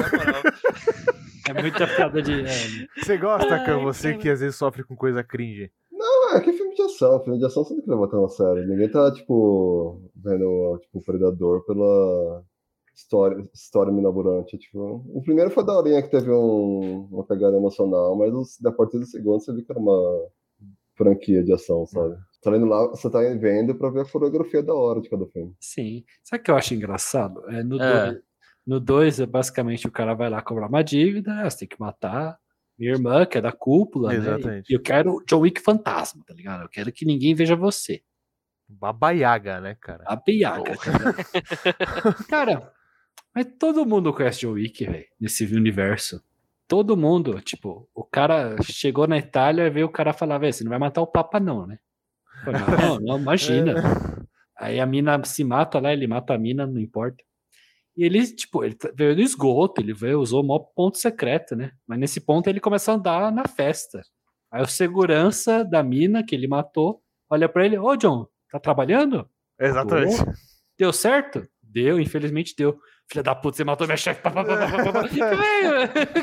É 1.49 1.53
muita 1.63 1.87
piada 1.87 2.21
de. 2.21 2.43
é, 2.43 2.87
Você 3.03 3.17
gosta, 3.17 3.55
Ai, 3.55 3.65
Cam? 3.65 3.79
Você 3.85 4.11
cara. 4.11 4.23
que 4.23 4.29
às 4.31 4.41
vezes 4.41 4.57
sofre 4.57 4.83
com 4.85 4.97
coisa 4.97 5.23
cringe. 5.23 5.71
Não, 5.91 6.37
é 6.37 6.41
que 6.41 6.51
é 6.51 6.53
filme 6.53 6.75
de 6.75 6.83
ação. 6.83 7.23
Filme 7.25 7.39
de 7.39 7.47
ação 7.47 7.65
você 7.65 7.75
tem 7.75 7.85
que 7.85 7.91
levar 7.91 8.09
tão 8.09 8.25
a 8.25 8.29
sério. 8.29 8.67
Ninguém 8.67 8.89
tá, 8.91 9.13
tipo, 9.13 10.11
vendo 10.15 10.79
tipo, 10.83 10.99
o 10.99 11.05
Predador 11.05 11.65
pela 11.65 12.45
história, 12.99 13.43
história 13.55 13.93
minaburante. 13.93 14.59
Tipo, 14.59 15.05
o 15.09 15.23
primeiro 15.23 15.51
foi 15.51 15.65
da 15.65 15.73
horinha 15.77 16.03
que 16.03 16.11
teve 16.11 16.31
um- 16.31 17.09
uma 17.11 17.25
pegada 17.25 17.57
emocional, 17.57 18.17
mas 18.17 18.33
os, 18.35 18.59
da 18.61 18.73
partir 18.73 18.99
do 18.99 19.07
segundo 19.07 19.41
você 19.41 19.53
viu 19.53 19.65
que 19.65 19.71
era 19.73 19.81
uma 19.81 20.29
franquia 20.97 21.43
de 21.45 21.53
ação, 21.53 21.87
sabe? 21.87 22.17
Você 22.33 22.41
tá 22.51 22.57
indo 22.57 22.67
lá, 22.67 22.87
você 22.89 23.09
tá 23.11 23.21
vendo 23.21 23.75
pra 23.75 23.89
ver 23.91 24.01
a 24.01 24.05
coreografia 24.05 24.63
da 24.63 24.75
hora 24.75 25.01
de 25.01 25.09
cada 25.09 25.27
filme. 25.27 25.55
Sim. 25.61 26.05
Sabe 26.25 26.41
o 26.41 26.45
que 26.45 26.51
eu 26.51 26.57
acho 26.57 26.75
engraçado? 26.75 27.49
É, 27.51 27.63
no 27.63 27.81
Ah. 27.81 28.07
2 28.11 28.23
no 28.67 28.79
dois, 28.79 29.19
é 29.19 29.25
basicamente 29.25 29.87
o 29.87 29.91
cara 29.91 30.13
vai 30.13 30.29
lá 30.29 30.43
cobrar 30.43 30.67
uma 30.69 30.83
dívida, 30.85 31.33
ah, 31.41 31.49
você 31.49 31.61
tem 31.61 31.69
que 31.69 31.81
matar 31.81 32.39
minha 32.79 32.93
irmã, 32.93 33.25
que 33.25 33.39
é 33.39 33.41
da 33.41 33.51
cúpula, 33.51 34.11
né? 34.11 34.17
Exatamente. 34.17 34.71
E 34.71 34.77
eu 34.77 34.83
quero 34.83 35.25
John 35.27 35.41
Wick 35.41 35.59
fantasma, 35.63 36.23
tá 36.27 36.35
ligado? 36.35 36.65
Eu 36.65 36.69
quero 36.69 36.93
que 36.93 37.07
ninguém 37.07 37.35
veja 37.35 37.57
você. 37.57 38.03
Babaiaga, 38.69 39.59
né, 39.61 39.75
cara? 39.81 40.05
A 40.07 40.17
piaca. 40.19 40.77
tá 40.77 40.99
ligado? 40.99 42.27
cara, 42.29 42.73
mas 43.39 43.47
todo 43.57 43.87
mundo 43.87 44.13
conhece 44.13 44.41
John 44.41 44.55
Wick, 44.55 44.85
velho, 44.85 45.07
nesse 45.21 45.45
universo. 45.45 46.21
Todo 46.67 46.97
mundo, 46.97 47.41
tipo, 47.41 47.89
o 47.95 48.03
cara 48.03 48.57
chegou 48.65 49.07
na 49.07 49.17
Itália 49.17 49.63
e 49.63 49.71
veio 49.71 49.87
o 49.87 49.93
cara 49.93 50.13
falar, 50.13 50.39
velho, 50.39 50.53
você 50.53 50.65
não 50.65 50.71
vai 50.71 50.79
matar 50.81 51.03
o 51.03 51.07
Papa 51.07 51.39
não, 51.39 51.65
né? 51.65 51.79
Não, 52.45 52.99
não, 52.99 53.17
imagina. 53.23 53.77
Aí 54.59 54.81
a 54.81 54.87
mina 54.87 55.23
se 55.25 55.45
mata 55.45 55.79
lá, 55.79 55.93
ele 55.93 56.09
mata 56.09 56.35
a 56.35 56.39
mina, 56.39 56.67
não 56.67 56.81
importa. 56.81 57.23
E 57.97 58.03
ele, 58.03 58.27
tipo, 58.27 58.65
ele 58.65 58.77
veio 58.93 59.15
do 59.15 59.23
esgoto, 59.23 59.81
ele 59.81 59.95
veio, 59.95 60.19
usou 60.19 60.43
o 60.43 60.45
maior 60.45 60.67
ponto 60.75 60.99
secreto, 60.99 61.55
né? 61.55 61.71
Mas 61.87 62.01
nesse 62.01 62.21
ponto 62.21 62.49
ele 62.49 62.59
começa 62.59 62.91
a 62.91 62.97
andar 62.97 63.31
na 63.31 63.47
festa. 63.47 64.03
Aí 64.51 64.63
o 64.63 64.67
segurança 64.67 65.65
da 65.65 65.81
mina 65.81 66.25
que 66.25 66.35
ele 66.35 66.49
matou 66.49 67.01
olha 67.31 67.49
pra 67.49 67.65
ele, 67.65 67.79
ô 67.79 67.95
John, 67.95 68.27
tá 68.51 68.59
trabalhando? 68.59 69.31
Exatamente. 69.61 70.25
Deu 70.77 70.93
certo? 70.93 71.49
Deu, 71.63 72.01
infelizmente 72.01 72.57
deu. 72.57 72.81
Filha 73.11 73.23
da 73.23 73.35
puta, 73.35 73.57
você 73.57 73.65
matou 73.65 73.87
minha 73.87 73.97
chefe. 73.97 74.21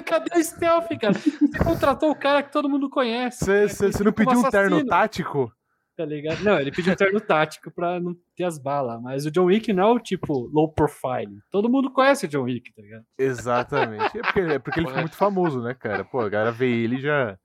Cadê 0.06 0.39
o 0.39 0.43
stealth, 0.43 0.88
cara? 1.02 1.13
Você 1.13 1.63
contratou 1.63 2.12
o 2.12 2.15
cara 2.15 2.43
que 2.43 2.52
todo 2.52 2.69
mundo 2.69 2.89
conhece. 2.89 3.43
Você 3.43 3.86
né? 3.86 3.91
não 4.04 4.13
como 4.13 4.13
pediu 4.13 4.39
um 4.39 4.50
terno 4.50 4.76
assassino, 4.76 4.86
tático? 4.86 5.52
Tá 5.98 6.06
ligado? 6.06 6.43
Não, 6.43 6.60
ele 6.60 6.71
pediu 6.71 6.93
um 6.93 6.95
terno 6.95 7.19
tático 7.19 7.71
pra 7.71 8.00
não 8.00 8.15
ter 8.36 8.43
as 8.43 8.60
balas. 8.60 9.02
Mas 9.02 9.26
o 9.26 9.32
John 9.32 9.45
Wick 9.45 9.74
não 9.74 9.84
é 9.84 9.91
o 9.93 10.00
tipo 10.00 10.48
low 10.54 10.71
profile. 10.71 11.39
Todo 11.50 11.69
mundo 11.69 11.91
conhece 11.91 12.28
o 12.28 12.30
John 12.30 12.43
Wick, 12.43 12.71
tá 12.76 12.82
ligado? 12.84 13.04
Exatamente. 13.17 14.17
É 14.19 14.21
porque, 14.21 14.39
é 14.41 14.60
porque 14.60 14.80
ele 14.80 14.88
ficou 14.88 15.02
muito 15.02 15.17
famoso, 15.17 15.63
né, 15.63 15.74
cara? 15.74 16.06
Pô, 16.06 16.19
a 16.19 16.30
galera 16.30 16.52
vê 16.52 16.69
ele 16.69 16.98
e 16.98 17.02
já. 17.02 17.36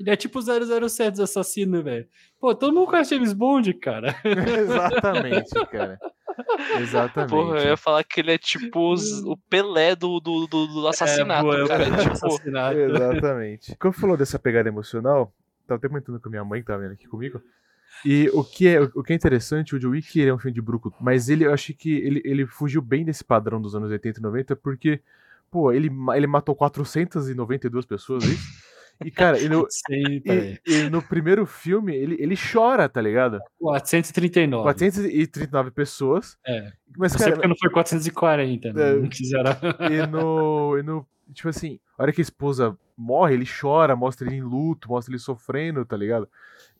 Ele 0.00 0.10
é 0.10 0.16
tipo 0.16 0.40
007 0.42 1.12
dos 1.12 1.20
assassinos, 1.20 1.84
velho. 1.84 2.08
Pô, 2.40 2.52
todo 2.52 2.74
mundo 2.74 2.90
conhece 2.90 3.14
James 3.14 3.32
Bond, 3.32 3.72
cara. 3.74 4.16
Exatamente, 4.26 5.54
cara. 5.70 5.98
Exatamente. 6.78 7.30
Porra, 7.30 7.58
eu 7.58 7.66
ia 7.68 7.76
falar 7.76 8.04
que 8.04 8.20
ele 8.20 8.32
é 8.32 8.38
tipo 8.38 8.92
os- 8.92 9.22
o 9.24 9.36
Pelé 9.36 9.94
do, 9.96 10.20
do, 10.20 10.46
do, 10.46 10.66
do 10.66 10.88
assassinato, 10.88 11.42
boa, 11.42 11.56
eu 11.56 11.68
cara. 11.68 11.84
quero 11.84 11.96
Tipo, 12.02 12.12
assassinato. 12.26 12.78
Exatamente. 12.78 13.76
Quando 13.76 13.94
falou 13.94 14.16
dessa 14.16 14.38
pegada 14.38 14.68
emocional, 14.68 15.32
tava 15.66 15.78
até 15.78 15.88
comentando 15.88 16.20
com 16.20 16.28
a 16.28 16.30
minha 16.30 16.44
mãe, 16.44 16.60
que 16.60 16.66
tava 16.66 16.80
vendo 16.82 16.92
aqui 16.92 17.06
comigo. 17.06 17.40
E 18.04 18.30
o 18.32 18.44
que 18.44 18.68
é, 18.68 18.80
o 18.80 19.02
que 19.02 19.12
é 19.12 19.16
interessante, 19.16 19.74
o 19.74 19.78
John 19.80 19.90
Wick 19.90 20.20
ele 20.20 20.30
é 20.30 20.34
um 20.34 20.38
filme 20.38 20.54
de 20.54 20.60
brucutu, 20.62 20.96
mas 21.00 21.28
ele, 21.28 21.44
eu 21.44 21.52
achei 21.52 21.74
que 21.74 21.92
ele, 21.96 22.22
ele 22.24 22.46
fugiu 22.46 22.80
bem 22.80 23.04
desse 23.04 23.24
padrão 23.24 23.60
dos 23.60 23.74
anos 23.74 23.90
80 23.90 24.20
e 24.20 24.22
90, 24.22 24.54
porque, 24.56 25.00
pô, 25.50 25.72
ele, 25.72 25.90
ele 26.14 26.26
matou 26.28 26.54
492 26.54 27.84
pessoas, 27.86 28.22
é 28.24 28.28
isso? 28.28 28.68
E, 29.04 29.10
cara, 29.12 29.38
e 29.40 29.48
no, 29.48 29.64
Sim, 29.70 30.20
peraí. 30.20 30.58
e, 30.66 30.74
e 30.74 30.90
no 30.90 31.00
primeiro 31.00 31.46
filme, 31.46 31.94
ele, 31.94 32.16
ele 32.18 32.34
chora, 32.36 32.88
tá 32.88 33.00
ligado? 33.00 33.38
439. 33.60 34.62
439 34.64 35.70
pessoas. 35.70 36.36
É. 36.44 36.72
Mas, 36.96 37.14
cara, 37.14 37.32
porque 37.32 37.46
não 37.48 37.56
foi 37.56 37.70
440, 37.70 38.72
né? 38.72 38.90
É. 38.90 38.94
Não 38.94 39.08
quiseram. 39.08 39.52
e 39.90 40.06
no, 40.06 40.78
e 40.78 40.82
no. 40.82 41.06
Tipo 41.32 41.48
assim, 41.50 41.78
a 41.96 42.02
hora 42.02 42.12
que 42.12 42.20
a 42.20 42.22
esposa 42.22 42.76
morre, 42.96 43.34
ele 43.34 43.44
chora, 43.46 43.94
mostra 43.94 44.26
ele 44.26 44.36
em 44.36 44.42
luto, 44.42 44.88
mostra 44.88 45.12
ele 45.12 45.18
sofrendo, 45.20 45.84
tá 45.84 45.96
ligado? 45.96 46.28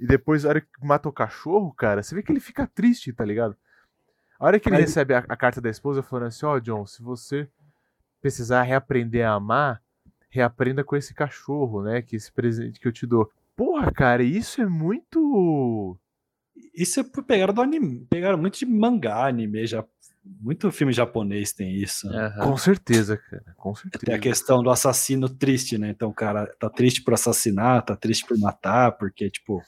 E 0.00 0.06
depois, 0.06 0.44
a 0.44 0.48
hora 0.48 0.60
que 0.60 0.68
mata 0.82 1.08
o 1.08 1.12
cachorro, 1.12 1.72
cara, 1.72 2.02
você 2.02 2.14
vê 2.14 2.22
que 2.22 2.32
ele 2.32 2.40
fica 2.40 2.66
triste, 2.66 3.12
tá 3.12 3.24
ligado? 3.24 3.56
A 4.40 4.46
hora 4.46 4.58
que 4.58 4.68
ele 4.68 4.76
Mas- 4.76 4.86
recebe 4.86 5.14
a, 5.14 5.18
a 5.28 5.36
carta 5.36 5.60
da 5.60 5.68
esposa 5.70 6.02
falando 6.02 6.26
assim: 6.28 6.46
Ó, 6.46 6.58
John, 6.58 6.84
se 6.86 7.02
você 7.02 7.46
precisar 8.20 8.62
reaprender 8.62 9.24
a 9.26 9.32
amar, 9.34 9.80
reaprenda 10.28 10.84
com 10.84 10.96
esse 10.96 11.14
cachorro, 11.14 11.82
né? 11.82 12.02
Que 12.02 12.16
esse 12.16 12.30
presente 12.32 12.78
que 12.80 12.86
eu 12.88 12.92
te 12.92 13.06
dou. 13.06 13.30
Porra, 13.56 13.90
cara, 13.90 14.22
isso 14.22 14.60
é 14.60 14.66
muito. 14.66 15.96
Isso 16.74 17.00
é 17.00 17.04
pegaram 17.26 17.54
do 17.54 17.60
anime. 17.62 18.06
Pegaram 18.10 18.38
muito 18.38 18.58
de 18.58 18.66
mangá, 18.66 19.26
anime. 19.26 19.66
Já, 19.66 19.84
muito 20.24 20.70
filme 20.70 20.92
japonês 20.92 21.52
tem 21.52 21.74
isso. 21.74 22.08
né? 22.08 22.26
Aham. 22.26 22.50
Com 22.50 22.56
certeza, 22.56 23.16
cara. 23.16 23.44
Com 23.56 23.72
Tem 23.72 23.80
a 23.88 23.90
certeza. 23.90 24.18
questão 24.18 24.62
do 24.62 24.70
assassino 24.70 25.28
triste, 25.28 25.78
né? 25.78 25.90
Então 25.90 26.10
o 26.10 26.14
cara 26.14 26.46
tá 26.58 26.68
triste 26.70 27.02
por 27.02 27.14
assassinar, 27.14 27.84
tá 27.84 27.96
triste 27.96 28.26
por 28.26 28.38
matar, 28.38 28.92
porque, 28.92 29.30
tipo. 29.30 29.62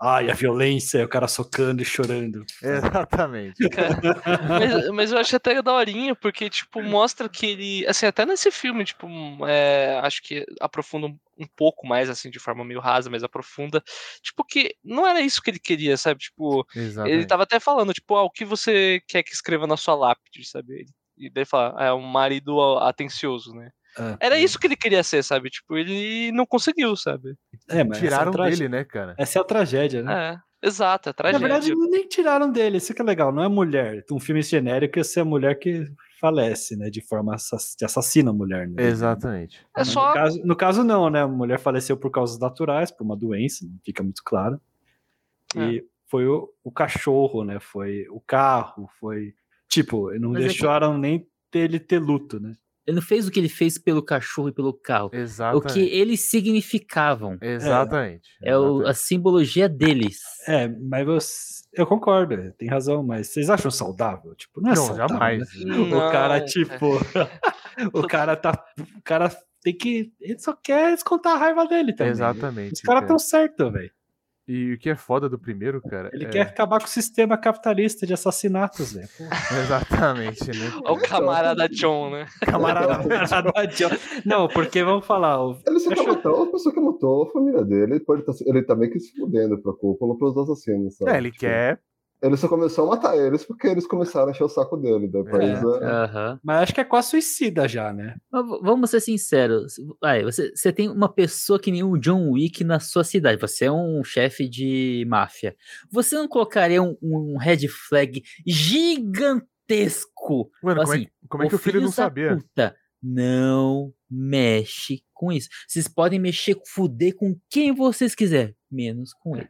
Ai, 0.00 0.28
a 0.28 0.34
violência, 0.34 1.04
o 1.04 1.08
cara 1.08 1.28
socando 1.28 1.80
e 1.80 1.84
chorando. 1.84 2.44
Exatamente. 2.62 3.56
mas, 4.48 4.88
mas 4.90 5.12
eu 5.12 5.18
acho 5.18 5.36
até 5.36 5.62
daorinha, 5.62 6.14
porque, 6.14 6.50
tipo, 6.50 6.82
mostra 6.82 7.28
que 7.28 7.46
ele. 7.46 7.86
Assim, 7.86 8.04
até 8.06 8.26
nesse 8.26 8.50
filme, 8.50 8.84
tipo, 8.84 9.06
é, 9.46 9.98
acho 10.02 10.22
que 10.22 10.44
aprofunda 10.60 11.06
um, 11.06 11.46
pouco 11.56 11.86
mais, 11.86 12.10
assim, 12.10 12.28
de 12.28 12.38
forma 12.38 12.64
meio 12.64 12.80
rasa, 12.80 13.08
mas 13.08 13.22
aprofunda. 13.22 13.82
Tipo, 14.20 14.44
que 14.44 14.74
não 14.84 15.06
era 15.06 15.20
isso 15.20 15.40
que 15.40 15.50
ele 15.50 15.60
queria, 15.60 15.96
sabe? 15.96 16.20
Tipo, 16.20 16.66
Exatamente. 16.74 17.14
ele 17.14 17.26
tava 17.26 17.44
até 17.44 17.60
falando, 17.60 17.92
tipo, 17.94 18.16
ah, 18.16 18.24
o 18.24 18.30
que 18.30 18.44
você 18.44 19.00
quer 19.06 19.22
que 19.22 19.32
escreva 19.32 19.66
na 19.66 19.76
sua 19.76 19.94
lápide, 19.94 20.44
sabe? 20.44 20.86
E 21.16 21.30
daí 21.30 21.44
fala, 21.44 21.82
é 21.82 21.92
um 21.92 22.02
marido 22.02 22.60
atencioso, 22.78 23.54
né? 23.54 23.70
Ah, 23.98 24.16
Era 24.20 24.38
isso 24.38 24.58
que 24.58 24.66
ele 24.66 24.76
queria 24.76 25.02
ser, 25.02 25.22
sabe? 25.22 25.50
Tipo, 25.50 25.76
ele 25.76 26.32
não 26.32 26.44
conseguiu, 26.46 26.96
sabe? 26.96 27.36
É, 27.68 27.84
mas 27.84 27.98
é 27.98 28.00
a 28.00 28.04
Tiraram 28.04 28.32
trage- 28.32 28.56
dele, 28.56 28.68
né, 28.68 28.84
cara? 28.84 29.14
Essa 29.18 29.38
é 29.38 29.42
a 29.42 29.44
tragédia, 29.44 30.02
né? 30.02 30.40
É. 30.40 30.66
Exato, 30.66 31.10
é 31.10 31.10
Na 31.10 31.14
tragédia. 31.14 31.40
verdade, 31.46 31.74
nem 31.90 32.08
tiraram 32.08 32.50
dele, 32.50 32.78
isso 32.78 32.94
que 32.94 33.02
é 33.02 33.04
legal, 33.04 33.30
não 33.30 33.42
é 33.44 33.48
mulher. 33.48 34.02
Um 34.10 34.18
filme 34.18 34.40
genérico 34.40 34.98
ia 34.98 35.04
ser 35.04 35.20
a 35.20 35.24
mulher 35.24 35.58
que 35.58 35.86
falece, 36.18 36.74
né? 36.74 36.88
De 36.88 37.02
forma 37.02 37.34
assass- 37.34 37.74
de 37.78 37.84
assassina 37.84 38.30
a 38.30 38.32
mulher, 38.32 38.66
né? 38.66 38.82
Exatamente. 38.82 39.60
é 39.76 39.84
só. 39.84 40.08
No 40.08 40.14
caso, 40.14 40.42
no 40.46 40.56
caso, 40.56 40.82
não, 40.82 41.10
né? 41.10 41.20
A 41.22 41.28
mulher 41.28 41.58
faleceu 41.58 41.98
por 41.98 42.10
causas 42.10 42.38
naturais, 42.38 42.90
por 42.90 43.04
uma 43.04 43.14
doença, 43.14 43.66
não 43.66 43.78
fica 43.84 44.02
muito 44.02 44.22
claro. 44.24 44.58
E 45.54 45.84
foi 46.10 46.26
o, 46.26 46.48
o 46.64 46.70
cachorro, 46.72 47.44
né? 47.44 47.60
Foi 47.60 48.06
o 48.08 48.20
carro, 48.20 48.88
foi. 48.98 49.34
Tipo, 49.68 50.10
não 50.18 50.30
Mas 50.30 50.44
é 50.44 50.48
que- 50.48 50.48
deixaram 50.54 50.96
nem 50.96 51.26
ele 51.52 51.78
ter 51.78 51.98
luto, 51.98 52.40
né? 52.40 52.54
Ele 52.86 52.96
não 52.96 53.02
fez 53.02 53.26
o 53.26 53.30
que 53.30 53.40
ele 53.40 53.48
fez 53.48 53.78
pelo 53.78 54.02
cachorro 54.02 54.48
e 54.50 54.52
pelo 54.52 54.72
carro. 54.74 55.10
O 55.12 55.16
Exatamente. 55.16 55.72
que 55.72 55.80
eles 55.80 56.20
significavam. 56.30 57.38
Exatamente. 57.40 58.28
É 58.42 58.56
o- 58.56 58.86
a 58.86 58.92
simbologia 58.94 59.68
deles. 59.68 60.18
É, 60.46 60.68
mas 60.68 61.06
você, 61.06 61.64
eu 61.72 61.86
concordo, 61.86 62.36
tem 62.58 62.68
razão, 62.68 63.02
mas 63.02 63.28
vocês 63.28 63.48
acham 63.48 63.70
saudável? 63.70 64.34
Tipo, 64.34 64.60
não 64.60 64.72
é 64.72 64.74
Não, 64.74 64.86
saudável, 64.86 65.08
jamais. 65.16 65.40
né? 65.40 65.64
Não, 65.64 65.88
o 65.88 65.90
cara, 65.90 66.10
cara. 66.12 66.44
tipo. 66.44 66.86
o 67.92 68.02
cara 68.08 68.36
tá. 68.36 68.64
O 68.78 69.02
cara 69.02 69.30
tem 69.62 69.74
que. 69.74 70.12
Ele 70.20 70.38
só 70.38 70.52
quer 70.52 70.92
descontar 70.94 71.34
a 71.36 71.38
raiva 71.38 71.66
dele 71.66 71.94
também. 71.94 72.12
Exatamente. 72.12 72.74
Os 72.74 72.80
caras 72.82 73.00
cara. 73.00 73.08
tão 73.08 73.18
certos, 73.18 73.72
velho. 73.72 73.90
E 74.46 74.74
o 74.74 74.78
que 74.78 74.90
é 74.90 74.94
foda 74.96 75.26
do 75.26 75.38
primeiro, 75.38 75.80
cara. 75.80 76.10
Ele 76.12 76.26
é- 76.26 76.28
quer 76.28 76.40
acabar 76.42 76.78
com 76.78 76.84
o 76.84 76.88
sistema 76.88 77.38
capitalista 77.38 78.06
de 78.06 78.12
assassinatos. 78.12 78.92
Pô, 78.92 78.98
Exatamente, 79.58 80.46
né? 80.50 80.70
Olha 80.84 80.92
o 80.92 81.00
camarada 81.00 81.66
John, 81.68 82.10
né? 82.10 82.26
Camarada, 82.42 82.98
camarada 83.26 83.66
John. 83.68 83.88
Não, 84.24 84.46
porque 84.48 84.84
vamos 84.84 85.06
falar. 85.06 85.42
o- 85.42 85.58
Ele 85.66 85.78
só 85.80 85.88
quer 85.88 86.00
Acho- 86.00 86.08
matar 86.08 86.30
a 86.30 86.46
pessoa 86.46 86.74
que 86.74 86.80
matou 86.80 87.22
a 87.22 87.32
família 87.32 87.64
dele. 87.64 87.94
Ele, 87.94 88.00
pode 88.04 88.22
tá, 88.24 88.32
ele 88.46 88.62
tá 88.62 88.74
meio 88.76 88.92
que 88.92 89.00
se 89.00 89.16
fudendo 89.16 89.60
pra 89.62 89.72
culpa 89.72 90.06
pelos 90.18 90.36
assassinos, 90.36 90.96
sabe? 90.96 91.10
É, 91.12 91.16
ele 91.16 91.30
Tipo, 91.30 91.40
quer. 91.40 91.80
Ele 92.24 92.38
só 92.38 92.48
começou 92.48 92.86
a 92.86 92.96
matar 92.96 93.18
eles 93.18 93.44
porque 93.44 93.66
eles 93.66 93.86
começaram 93.86 94.28
a 94.28 94.30
encher 94.30 94.44
o 94.44 94.48
saco 94.48 94.78
dele. 94.78 95.06
Depois, 95.06 95.42
É. 95.42 95.84
é, 95.84 95.90
Aham. 95.90 96.40
Mas 96.42 96.62
acho 96.62 96.74
que 96.74 96.80
é 96.80 96.84
quase 96.84 97.10
suicida 97.10 97.68
já, 97.68 97.92
né? 97.92 98.16
Mas 98.32 98.46
vamos 98.62 98.88
ser 98.90 99.00
sinceros. 99.00 99.74
Vai, 100.00 100.24
você, 100.24 100.50
você 100.56 100.72
tem 100.72 100.88
uma 100.88 101.12
pessoa 101.12 101.60
que 101.60 101.70
nem 101.70 101.82
o 101.82 101.98
John 101.98 102.30
Wick 102.30 102.64
na 102.64 102.80
sua 102.80 103.04
cidade. 103.04 103.38
Você 103.40 103.66
é 103.66 103.72
um 103.72 104.02
chefe 104.02 104.48
de 104.48 105.04
máfia. 105.06 105.54
Você 105.92 106.16
não 106.16 106.26
colocaria 106.26 106.82
um, 106.82 106.96
um 107.02 107.36
red 107.36 107.68
flag 107.68 108.22
gigantesco? 108.46 110.50
Mano, 110.62 110.80
como, 110.80 110.92
assim, 110.92 111.02
é, 111.04 111.08
como 111.28 111.42
é 111.42 111.48
que 111.48 111.54
o 111.54 111.58
filho 111.58 111.80
não 111.80 111.88
da 111.88 111.94
sabia? 111.94 112.36
puta 112.36 112.74
não 113.06 113.92
mexe 114.10 115.02
com 115.12 115.30
isso. 115.30 115.50
Vocês 115.68 115.86
podem 115.86 116.18
mexer, 116.18 116.58
fuder 116.66 117.14
com 117.14 117.38
quem 117.50 117.74
vocês 117.74 118.14
quiserem, 118.14 118.56
menos 118.70 119.12
com 119.12 119.36
ele. 119.36 119.48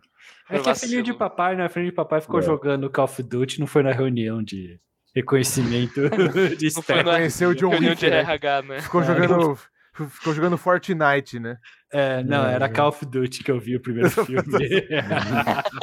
É 0.51 0.59
que 0.59 0.69
é 0.69 0.75
filhinho 0.75 1.03
de 1.03 1.13
papai, 1.15 1.57
né? 1.57 1.69
Filhinho 1.69 1.91
de 1.91 1.97
papai 1.97 2.21
ficou 2.21 2.41
É. 2.41 2.43
jogando 2.43 2.91
Call 2.91 3.05
of 3.07 3.23
Duty, 3.23 3.61
não 3.61 3.67
foi 3.67 3.83
na 3.83 3.93
reunião 3.93 4.43
de 4.43 4.79
reconhecimento 5.15 6.01
de 6.59 6.67
staff. 6.67 7.05
Conheceu 7.05 7.51
o 7.51 7.55
John 7.55 7.71
reunião 7.71 7.91
Wick, 7.91 8.01
de 8.05 8.11
né? 8.11 8.21
RH, 8.21 8.63
né? 8.63 8.81
Ficou 8.81 9.01
É. 9.03 9.05
jogando. 9.05 9.59
Ficou 10.11 10.35
jogando 10.35 10.59
Fortnite, 10.59 11.39
né? 11.39 11.57
É, 11.97 12.25
não, 12.25 12.45
era 12.45 12.69
Call 12.69 12.89
of 12.89 13.07
Duty 13.07 13.45
que 13.45 13.53
eu 13.53 13.61
vi 13.61 13.77
o 13.77 13.81
primeiro 13.81 14.11
filme. 14.11 14.43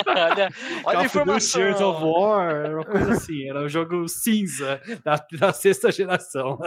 olha, 0.05 0.49
olha 0.83 1.09
Call 1.09 1.21
a 1.21 1.23
of 1.23 1.31
Duty 1.31 1.39
Gears 1.39 1.79
of 1.79 2.03
informação. 2.03 2.11
War, 2.11 2.49
era 2.53 2.75
uma 2.75 2.83
coisa 2.83 3.11
assim, 3.13 3.47
era 3.47 3.61
um 3.61 3.69
jogo 3.69 4.09
cinza 4.09 4.81
da, 5.05 5.25
da 5.39 5.53
sexta 5.53 5.89
geração. 5.89 6.59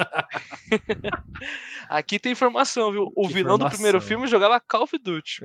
Aqui 1.91 2.19
tem 2.19 2.33
informação, 2.33 2.91
viu? 2.91 3.13
O 3.15 3.29
Que 3.29 3.35
vilão 3.35 3.59
do 3.59 3.69
primeiro 3.69 3.99
informação. 3.99 4.09
filme 4.09 4.27
jogava 4.29 4.59
Call 4.61 4.85
of 4.85 4.99
Duty. 4.99 5.43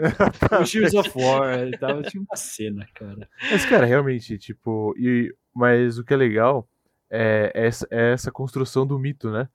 o 0.61 0.63
Gears 0.63 0.93
of 0.93 1.11
War, 1.13 1.69
tava, 1.77 2.01
tinha 2.03 2.23
uma 2.23 2.37
cena, 2.37 2.87
cara. 2.95 3.27
Mas, 3.51 3.65
cara, 3.65 3.85
realmente, 3.85 4.37
tipo. 4.37 4.95
E, 4.97 5.35
mas 5.53 5.97
o 5.97 6.05
que 6.05 6.13
é 6.13 6.17
legal 6.17 6.69
é 7.11 7.51
essa, 7.53 7.85
é 7.91 8.13
essa 8.13 8.31
construção 8.31 8.87
do 8.87 8.97
mito, 8.97 9.29
né? 9.29 9.49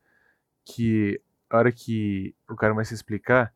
Que 0.66 1.18
a 1.48 1.56
hora 1.56 1.72
que 1.72 2.34
o 2.46 2.54
cara 2.56 2.74
começa 2.74 2.92
a 2.92 2.96
explicar. 2.96 3.53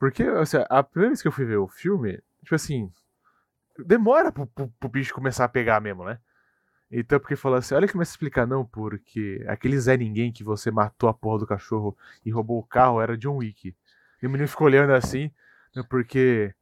Porque, 0.00 0.22
assim, 0.22 0.56
a 0.70 0.82
primeira 0.82 1.10
vez 1.10 1.20
que 1.20 1.28
eu 1.28 1.32
fui 1.32 1.44
ver 1.44 1.58
o 1.58 1.68
filme, 1.68 2.18
tipo 2.42 2.54
assim. 2.54 2.90
Demora 3.78 4.32
pro, 4.32 4.46
pro, 4.46 4.68
pro 4.80 4.88
bicho 4.88 5.14
começar 5.14 5.44
a 5.44 5.48
pegar 5.48 5.80
mesmo, 5.80 6.04
né? 6.04 6.18
Então, 6.90 7.20
porque 7.20 7.36
falou 7.36 7.58
assim: 7.58 7.74
olha 7.74 7.86
que 7.86 7.92
começa 7.92 8.10
a 8.10 8.14
explicar, 8.14 8.46
não, 8.46 8.64
porque 8.64 9.44
aquele 9.46 9.78
Zé 9.78 9.98
Ninguém 9.98 10.32
que 10.32 10.42
você 10.42 10.70
matou 10.70 11.08
a 11.08 11.14
porra 11.14 11.40
do 11.40 11.46
cachorro 11.46 11.96
e 12.24 12.30
roubou 12.30 12.58
o 12.58 12.62
carro 12.62 13.00
era 13.00 13.16
John 13.16 13.36
Wick. 13.36 13.76
E 14.22 14.26
o 14.26 14.30
menino 14.30 14.48
ficou 14.48 14.66
olhando 14.66 14.92
assim, 14.94 15.30
né, 15.76 15.84
porque 15.88 16.54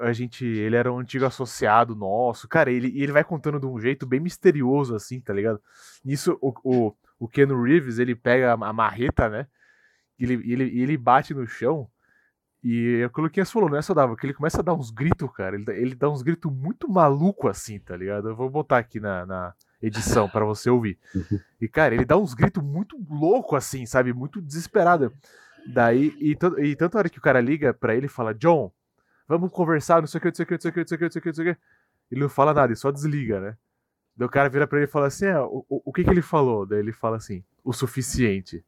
a 0.00 0.12
gente, 0.12 0.44
ele 0.44 0.76
era 0.76 0.92
um 0.92 0.98
antigo 0.98 1.24
associado 1.24 1.96
nosso. 1.96 2.46
Cara, 2.46 2.70
ele, 2.70 2.92
ele 3.00 3.12
vai 3.12 3.24
contando 3.24 3.58
de 3.58 3.66
um 3.66 3.80
jeito 3.80 4.06
bem 4.06 4.20
misterioso, 4.20 4.94
assim, 4.94 5.18
tá 5.20 5.32
ligado? 5.32 5.60
Nisso, 6.04 6.38
o, 6.42 6.52
o, 6.62 6.94
o 7.18 7.28
Ken 7.28 7.46
Reeves, 7.46 7.98
ele 7.98 8.14
pega 8.14 8.52
a, 8.52 8.72
marreta, 8.72 9.28
né? 9.30 9.46
E 10.18 10.24
ele, 10.24 10.52
ele, 10.52 10.80
ele 10.80 10.96
bate 10.98 11.34
no 11.34 11.46
chão. 11.46 11.90
E 12.64 13.00
é 13.02 13.04
aquilo 13.04 13.30
que 13.30 13.44
você 13.44 13.52
falou, 13.52 13.70
não 13.70 13.76
é 13.78 13.82
saudável, 13.82 14.16
que 14.16 14.26
ele 14.26 14.34
começa 14.34 14.60
a 14.60 14.62
dar 14.62 14.74
uns 14.74 14.90
gritos, 14.90 15.30
cara. 15.32 15.54
Ele, 15.56 15.64
dá- 15.64 15.74
ele 15.74 15.94
dá 15.94 16.08
uns 16.10 16.22
gritos 16.22 16.52
muito 16.52 16.88
maluco 16.90 17.48
assim, 17.48 17.78
tá 17.78 17.96
ligado? 17.96 18.28
Eu 18.28 18.36
vou 18.36 18.50
botar 18.50 18.78
aqui 18.78 18.98
na, 18.98 19.24
na 19.24 19.54
edição 19.80 20.28
pra 20.28 20.44
você 20.44 20.68
ouvir. 20.68 20.98
E, 21.60 21.68
cara, 21.68 21.94
ele 21.94 22.04
dá 22.04 22.16
uns 22.16 22.34
gritos 22.34 22.62
muito 22.62 22.96
louco 23.08 23.54
assim, 23.56 23.86
sabe? 23.86 24.12
Muito 24.12 24.42
desesperado. 24.42 25.12
Daí, 25.66 26.12
e, 26.20 26.36
e 26.64 26.76
tanta 26.76 26.98
hora 26.98 27.08
que 27.08 27.18
o 27.18 27.22
cara 27.22 27.40
liga 27.40 27.72
pra 27.72 27.94
ele 27.94 28.06
e 28.06 28.08
fala, 28.10 28.34
John, 28.34 28.72
vamos 29.28 29.50
conversar, 29.50 30.00
não 30.00 30.06
sei 30.06 30.18
o 30.18 30.22
que, 30.22 30.28
não 30.28 30.34
sei 30.34 30.44
o 30.44 30.46
que, 30.46 30.54
não 30.54 30.60
sei 30.60 30.70
o 30.70 30.72
que, 30.74 30.80
não 30.80 30.86
sei 30.86 30.96
o 30.96 30.98
que, 30.98 31.04
não 31.04 31.10
sei 31.10 31.18
o 31.18 31.22
que, 31.22 31.28
não 31.28 31.34
sei 31.34 31.50
o 31.50 31.54
que. 31.54 31.60
Ele 32.10 32.20
não 32.20 32.28
fala 32.28 32.54
nada, 32.54 32.68
ele 32.68 32.76
só 32.76 32.90
desliga, 32.90 33.40
né? 33.40 33.56
Daí 34.16 34.26
o 34.26 34.30
cara 34.30 34.48
vira 34.48 34.66
pra 34.66 34.78
ele 34.78 34.86
e 34.86 34.90
fala 34.90 35.06
assim, 35.08 35.26
ah, 35.26 35.44
o, 35.44 35.64
o, 35.68 35.82
o 35.86 35.92
que 35.92 36.02
que 36.04 36.10
ele 36.10 36.22
falou? 36.22 36.64
Daí 36.66 36.78
ele 36.78 36.92
fala 36.92 37.16
assim, 37.16 37.42
o 37.64 37.72
suficiente. 37.72 38.64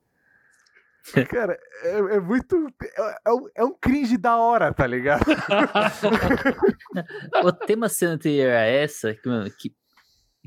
Cara, 1.30 1.58
é, 1.82 1.98
é 2.16 2.20
muito. 2.20 2.66
É, 2.82 3.18
é 3.26 3.32
um, 3.32 3.48
é 3.54 3.64
cringe 3.80 4.18
da 4.18 4.36
hora, 4.36 4.72
tá 4.74 4.86
ligado? 4.86 5.24
O 7.44 7.52
tema 7.52 7.88
cena 7.88 8.12
anterior 8.14 8.50
a 8.50 8.60
essa, 8.62 9.14
que, 9.14 9.74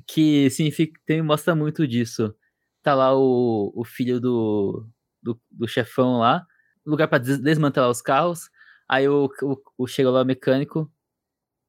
que, 0.08 0.50
significa, 0.50 1.00
tem, 1.06 1.22
mostra 1.22 1.56
muito 1.56 1.88
disso. 1.88 2.36
Tá 2.84 2.94
lá 2.94 3.16
o, 3.16 3.72
o 3.76 3.84
filho 3.86 4.20
do, 4.20 4.88
do, 5.22 5.40
do 5.50 5.68
chefão 5.68 6.18
lá, 6.20 6.46
lugar 6.86 7.08
pra 7.08 7.18
des- 7.18 7.40
desmantelar 7.40 7.90
os 7.90 8.02
carros. 8.02 8.50
Aí 8.88 9.08
o, 9.08 9.30
o, 9.44 9.58
o- 9.78 9.88
chega 9.88 10.10
lá 10.10 10.22
o 10.22 10.26
mecânico. 10.26 10.92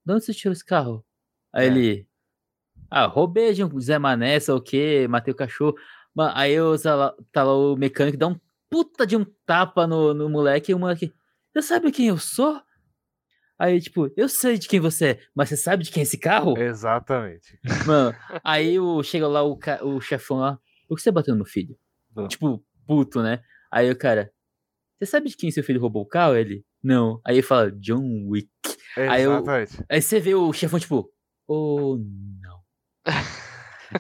De 0.05 0.13
onde 0.15 0.25
você 0.25 0.35
tirou 0.35 0.53
esse 0.53 0.65
carro? 0.65 1.05
Aí 1.53 1.67
É. 1.67 1.71
ele. 1.71 2.09
Ah, 2.91 3.07
roubei 3.07 3.55
de 3.55 3.63
um 3.65 3.81
Zé 3.81 3.99
Mané, 3.99 4.39
sei 4.41 4.53
o 4.55 4.61
quê, 4.61 5.07
matei 5.09 5.33
o 5.33 5.37
cachorro. 5.37 5.75
Aí 6.35 6.61
o, 6.61 6.77
tá 6.79 6.95
lá- 6.95 7.15
tá 7.31 7.45
lá 7.45 7.55
o 7.57 7.77
mecânico, 7.77 8.19
dá 8.19 8.29
um 8.29 8.39
puta 8.73 9.07
de 9.07 9.15
um 9.19 9.27
tapa 9.45 9.87
no, 9.87 10.15
no 10.15 10.31
moleque 10.31 10.73
e 10.73 10.75
o 10.75 10.79
moleque. 10.79 11.13
Você 11.53 11.61
sabe 11.61 11.93
quem 11.93 12.07
eu 12.07 12.17
sou? 12.17 12.59
Aí, 13.59 13.79
tipo, 13.79 14.11
eu 14.17 14.29
sei 14.31 14.57
de 14.59 14.67
quem 14.67 14.81
você 14.81 15.11
é, 15.11 15.21
mas 15.35 15.51
você 15.51 15.59
sabe 15.59 15.85
de 15.85 15.91
quem 15.91 16.01
é 16.01 16.05
esse 16.05 16.17
carro? 16.17 16.57
Exatamente. 16.57 17.61
Mano, 17.87 18.17
aí 18.43 18.81
o, 18.81 19.03
chega 19.03 19.29
lá 19.29 19.45
o, 19.45 19.59
o 19.83 20.01
chefão 20.01 20.39
lá, 20.39 20.59
por 20.89 20.97
que 20.97 21.03
você 21.03 21.13
bateu 21.13 21.35
no 21.35 21.41
meu 21.41 21.47
filho? 21.47 21.77
Ah. 22.17 22.27
Tipo, 22.27 22.65
puto, 22.87 23.23
né? 23.23 23.43
Aí 23.71 23.91
o 23.91 23.97
cara, 23.97 24.33
você 24.99 25.05
sabe 25.05 25.29
de 25.29 25.37
quem 25.37 25.51
seu 25.51 25.63
filho 25.63 25.81
roubou 25.81 26.03
o 26.03 26.09
carro? 26.09 26.35
Ele, 26.35 26.65
não. 26.83 27.21
Aí 27.25 27.35
ele 27.37 27.43
fala, 27.43 27.71
John 27.73 28.27
Wick. 28.27 28.49
Aí 28.97 29.23
eu- 29.23 29.33
Exatamente. 29.35 29.85
Aí 29.89 30.01
você 30.01 30.19
vê 30.19 30.35
o 30.35 30.51
chefão, 30.53 30.81
tipo, 30.81 31.13
oh, 31.47 31.99
não. 32.41 32.59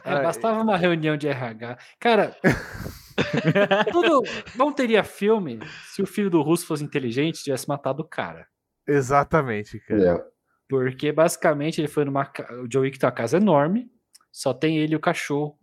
É, 0.04 0.22
bastava 0.22 0.62
uma 0.62 0.74
reunião 0.78 1.18
de 1.18 1.28
RH. 1.28 1.76
Cara, 2.00 2.34
tudo, 3.92 4.22
não 4.56 4.72
teria 4.72 5.04
filme 5.04 5.58
se 5.86 6.02
o 6.02 6.06
filho 6.06 6.30
do 6.30 6.42
Russo 6.42 6.66
fosse 6.66 6.84
inteligente 6.84 7.40
e 7.40 7.42
tivesse 7.44 7.68
matado 7.68 8.02
o 8.02 8.08
cara. 8.08 8.46
Exatamente, 8.86 9.78
cara. 9.80 10.16
é. 10.18 10.32
Porque 10.68 11.12
basicamente 11.12 11.80
ele 11.80 11.88
foi 11.88 12.04
numa. 12.04 12.30
O 12.62 12.68
John 12.68 12.80
Wick 12.80 12.98
tem 12.98 13.06
uma 13.06 13.14
casa 13.14 13.36
enorme, 13.36 13.90
só 14.30 14.54
tem 14.54 14.78
ele 14.78 14.94
e 14.94 14.96
o 14.96 15.00
cachorro. 15.00 15.58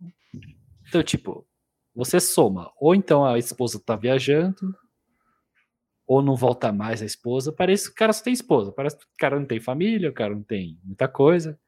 Então, 0.88 1.02
tipo, 1.02 1.46
você 1.94 2.20
soma. 2.20 2.70
Ou 2.80 2.94
então 2.94 3.24
a 3.24 3.38
esposa 3.38 3.82
tá 3.84 3.96
viajando, 3.96 4.74
ou 6.06 6.22
não 6.22 6.34
volta 6.34 6.72
mais 6.72 7.02
a 7.02 7.04
esposa. 7.04 7.52
Parece 7.52 7.86
que 7.86 7.92
o 7.92 7.94
cara 7.94 8.12
só 8.12 8.24
tem 8.24 8.32
esposa. 8.32 8.72
Parece 8.72 8.98
que 8.98 9.04
o 9.04 9.16
cara 9.18 9.38
não 9.38 9.46
tem 9.46 9.60
família, 9.60 10.10
o 10.10 10.14
cara 10.14 10.34
não 10.34 10.42
tem 10.42 10.78
muita 10.84 11.06
coisa. 11.08 11.58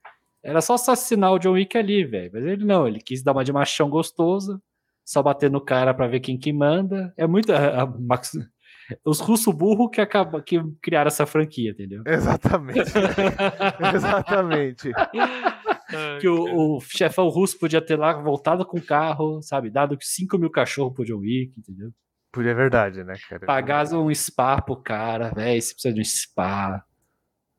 Era 0.43 0.61
só 0.61 0.75
assassinar 0.75 1.33
o 1.33 1.39
John 1.39 1.53
Wick 1.53 1.79
ali, 1.79 2.05
velho. 2.05 2.31
Mas 2.33 2.45
ele 2.45 2.65
não, 2.65 2.87
ele 2.87 3.01
quis 3.01 3.23
dar 3.23 3.33
uma 3.33 3.45
de 3.45 3.53
machão 3.53 3.89
gostoso, 3.89 4.61
só 5.05 5.23
bater 5.23 5.51
no 5.51 5.61
cara 5.61 5.93
pra 5.95 6.07
ver 6.07 6.21
quem 6.21 6.39
que 6.39 6.53
manda. 6.53 7.13
É 7.17 7.27
muito. 7.27 7.53
a- 7.53 7.83
a 7.83 7.87
Max- 7.87 8.39
os 9.05 9.21
russos 9.21 9.55
burro 9.55 9.89
que, 9.89 10.01
acaba, 10.01 10.43
que 10.43 10.61
criaram 10.83 11.09
essa 11.09 11.25
franquia, 11.25 11.71
entendeu? 11.71 12.03
Exatamente. 12.07 12.81
Exatamente. 13.95 14.91
Que 16.21 16.29
o, 16.29 16.77
o 16.77 16.81
chefão 16.81 17.29
russo 17.29 17.59
podia 17.59 17.81
ter 17.81 17.97
lá 17.99 18.13
voltado 18.15 18.65
com 18.67 18.79
o 18.79 18.83
carro, 18.85 19.41
sabe? 19.43 19.71
Dado 19.71 19.97
5 20.01 20.39
mil 20.39 20.51
cachorros 20.51 20.95
pro 20.95 21.05
John 21.05 21.19
Wick, 21.19 21.53
entendeu? 21.59 21.91
Por 22.33 22.47
é 22.47 22.55
verdade, 22.55 23.05
né, 23.05 23.15
cara? 23.29 23.45
Pagasse 23.47 23.95
um 23.95 24.13
spa 24.15 24.61
pro 24.61 24.77
cara, 24.77 25.31
velho. 25.35 25.61
Você 25.61 25.73
precisa 25.75 25.95
de 25.95 26.01
um 26.01 26.05
spa. 26.05 26.83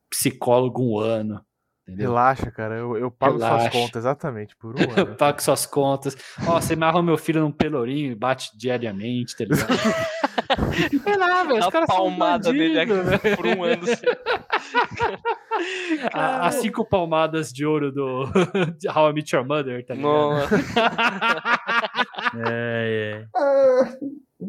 Psicólogo 0.10 0.84
um 0.84 1.00
ano. 1.00 1.42
Entendeu? 1.86 2.10
Relaxa, 2.12 2.50
cara. 2.50 2.76
Eu, 2.78 2.96
eu 2.98 3.12
pago 3.12 3.38
suas 3.38 3.50
Relaxa. 3.52 3.72
contas, 3.72 3.96
exatamente, 4.04 4.56
por 4.56 4.74
um 4.80 4.84
Eu 4.98 5.06
ano. 5.08 5.16
pago 5.18 5.42
suas 5.42 5.66
contas. 5.66 6.16
Ó, 6.48 6.60
você 6.62 6.76
me 6.78 6.86
arruma 6.86 7.04
meu 7.04 7.18
filho 7.18 7.42
num 7.42 7.52
pelourinho 7.52 8.12
e 8.12 8.16
bate 8.16 8.58
diariamente, 8.58 9.36
tá 9.36 9.44
ligado? 9.44 9.68
Sei 11.04 11.18
lá, 11.18 11.44
velho. 11.44 11.60
Os 11.60 11.68
caras 11.68 11.88
são 11.88 11.98
palmada 11.98 12.54
nele 12.54 12.80
aqui 12.80 12.94
velho. 12.94 13.36
por 13.38 13.46
um 13.48 13.64
ano. 13.64 13.82
A- 16.14 16.48
As 16.48 16.56
cinco 16.56 16.84
palmadas 16.86 17.52
de 17.52 17.66
ouro 17.66 17.92
do 17.92 18.26
de 18.80 18.88
How 18.90 19.10
I 19.10 19.14
Met 19.14 19.36
Your 19.36 19.46
Mother, 19.46 19.86
tá 19.86 19.94
ligado? 19.94 20.10
Nossa. 20.12 20.56
É, 22.48 23.28
é. 23.36 23.86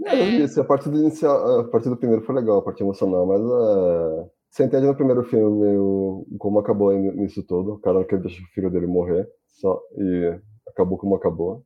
É, 0.07 0.21
eu 0.41 0.45
isso. 0.45 0.61
A 0.61 0.65
parte 0.65 0.89
do 0.89 0.97
inicial, 0.99 1.61
a 1.61 1.65
parte 1.69 1.89
do 1.89 1.97
primeiro 1.97 2.25
foi 2.25 2.35
legal, 2.35 2.59
a 2.59 2.63
parte 2.63 2.83
emocional, 2.83 3.27
mas 3.27 3.41
é, 3.41 4.27
você 4.55 4.65
entende 4.65 4.87
no 4.87 4.95
primeiro 4.95 5.25
filme 5.25 5.77
o- 5.77 6.25
como 6.39 6.61
acabou 6.61 6.93
nisso 6.93 7.43
todo. 7.43 7.73
O 7.75 7.79
cara 7.81 7.99
não 7.99 8.05
queria 8.05 8.23
deixar 8.23 8.43
o 8.45 8.47
filho 8.55 8.71
dele 8.71 8.87
morrer, 8.87 9.29
só, 9.49 9.81
e 9.99 10.39
acabou 10.69 10.97
como 10.97 11.17
acabou. 11.17 11.65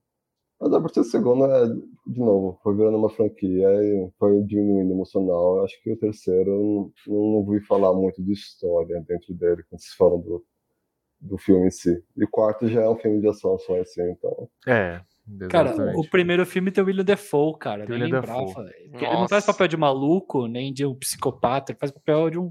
Mas 0.58 0.72
a 0.72 0.80
partir 0.80 1.00
do 1.00 1.04
segundo, 1.04 1.44
é, 1.44 1.66
de 1.68 2.18
novo, 2.18 2.58
foi 2.62 2.74
virando 2.74 2.96
uma 2.96 3.10
franquia 3.10 3.68
e 3.74 4.10
foi 4.18 4.42
diminuindo 4.42 4.92
emocional. 4.92 5.58
Eu 5.58 5.64
acho 5.64 5.80
que 5.82 5.92
o 5.92 5.96
terceiro, 5.98 6.50
não, 7.06 7.14
não 7.14 7.20
ouvi 7.36 7.60
falar 7.60 7.92
muito 7.92 8.22
de 8.24 8.32
história 8.32 9.00
dentro 9.06 9.34
dele, 9.34 9.62
quando 9.68 9.80
vocês 9.80 9.94
falam 9.94 10.18
do, 10.20 10.42
do 11.20 11.36
filme 11.38 11.66
em 11.66 11.70
si. 11.70 12.02
E 12.16 12.24
o 12.24 12.28
quarto 12.28 12.66
já 12.68 12.82
é 12.82 12.88
um 12.88 12.96
filme 12.96 13.20
de 13.20 13.28
ação 13.28 13.56
só 13.58 13.78
assim, 13.80 14.02
então. 14.10 14.48
É, 14.66 15.00
Cara, 15.50 15.68
exatamente. 15.68 15.98
o 16.06 16.10
primeiro 16.10 16.46
filme 16.46 16.70
tem 16.72 16.82
o 16.82 16.86
William 16.86 17.04
Defoe, 17.04 17.58
cara. 17.58 17.86
Tem 17.86 18.00
William. 18.00 18.22
Porque 18.22 19.04
Ele 19.04 19.14
não 19.14 19.28
faz 19.28 19.44
papel 19.44 19.68
de 19.68 19.76
maluco, 19.76 20.46
nem 20.46 20.72
de 20.72 20.86
um 20.86 20.94
psicopata, 20.94 21.70
ele 21.70 21.78
faz 21.78 21.92
papel 21.92 22.30
de 22.30 22.38
um, 22.38 22.50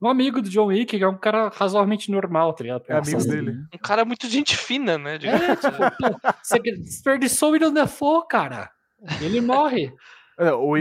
um 0.00 0.08
amigo 0.08 0.42
do 0.42 0.48
John 0.48 0.66
Wick, 0.66 0.96
que 0.98 1.02
é 1.04 1.08
um 1.08 1.16
cara 1.16 1.48
razoavelmente 1.54 2.10
normal, 2.10 2.52
tá 2.52 2.62
ligado? 2.64 2.84
É 2.88 2.96
amigo 2.96 3.24
dele. 3.24 3.52
Um 3.74 3.78
cara 3.78 4.04
muito 4.04 4.28
gente 4.28 4.56
fina, 4.56 4.98
né? 4.98 5.14
É, 5.16 5.56
tipo, 5.56 5.78
pô, 5.98 6.32
você 6.42 6.58
desperdiçou 6.58 7.50
o 7.50 7.52
William 7.52 7.72
Defoe, 7.72 8.26
cara. 8.28 8.70
Ele 9.20 9.40
morre. 9.40 9.92
É, 10.38 10.52
O, 10.52 10.58
o, 10.58 10.70
o, 10.72 10.74
o, 10.74 10.76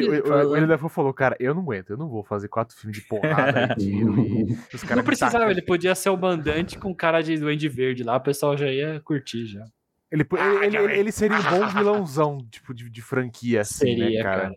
o 0.47 0.51
William 0.51 0.67
Dafoe 0.67 0.89
falou, 0.89 1.13
cara, 1.13 1.35
eu 1.39 1.53
não 1.55 1.61
aguento, 1.61 1.91
eu 1.91 1.97
não 1.97 2.09
vou 2.09 2.23
fazer 2.23 2.49
quatro 2.49 2.75
filmes 2.77 2.99
de 2.99 3.07
porrada 3.07 3.69
e 3.71 3.75
tiro 3.79 4.19
e 4.19 4.57
os 4.73 4.81
caras 4.81 4.97
Não 4.97 5.03
precisava, 5.05 5.33
tacam. 5.39 5.51
ele 5.51 5.61
podia 5.61 5.95
ser 5.95 6.09
o 6.09 6.17
mandante 6.17 6.77
com 6.77 6.93
cara 6.93 7.21
de 7.21 7.37
duende 7.37 7.69
verde 7.69 8.03
lá, 8.03 8.17
o 8.17 8.21
pessoal 8.21 8.57
já 8.57 8.67
ia 8.69 8.99
curtir 9.05 9.45
já. 9.45 9.63
Ele, 10.11 10.25
ele, 10.61 10.77
ele, 10.77 10.93
ele 10.99 11.11
seria 11.11 11.37
um 11.37 11.43
bom 11.43 11.67
vilãozão, 11.67 12.37
tipo, 12.51 12.73
de, 12.73 12.89
de 12.89 13.01
franquia, 13.01 13.61
assim, 13.61 13.77
Seria, 13.85 14.09
né, 14.09 14.23
cara? 14.23 14.41
cara. 14.41 14.55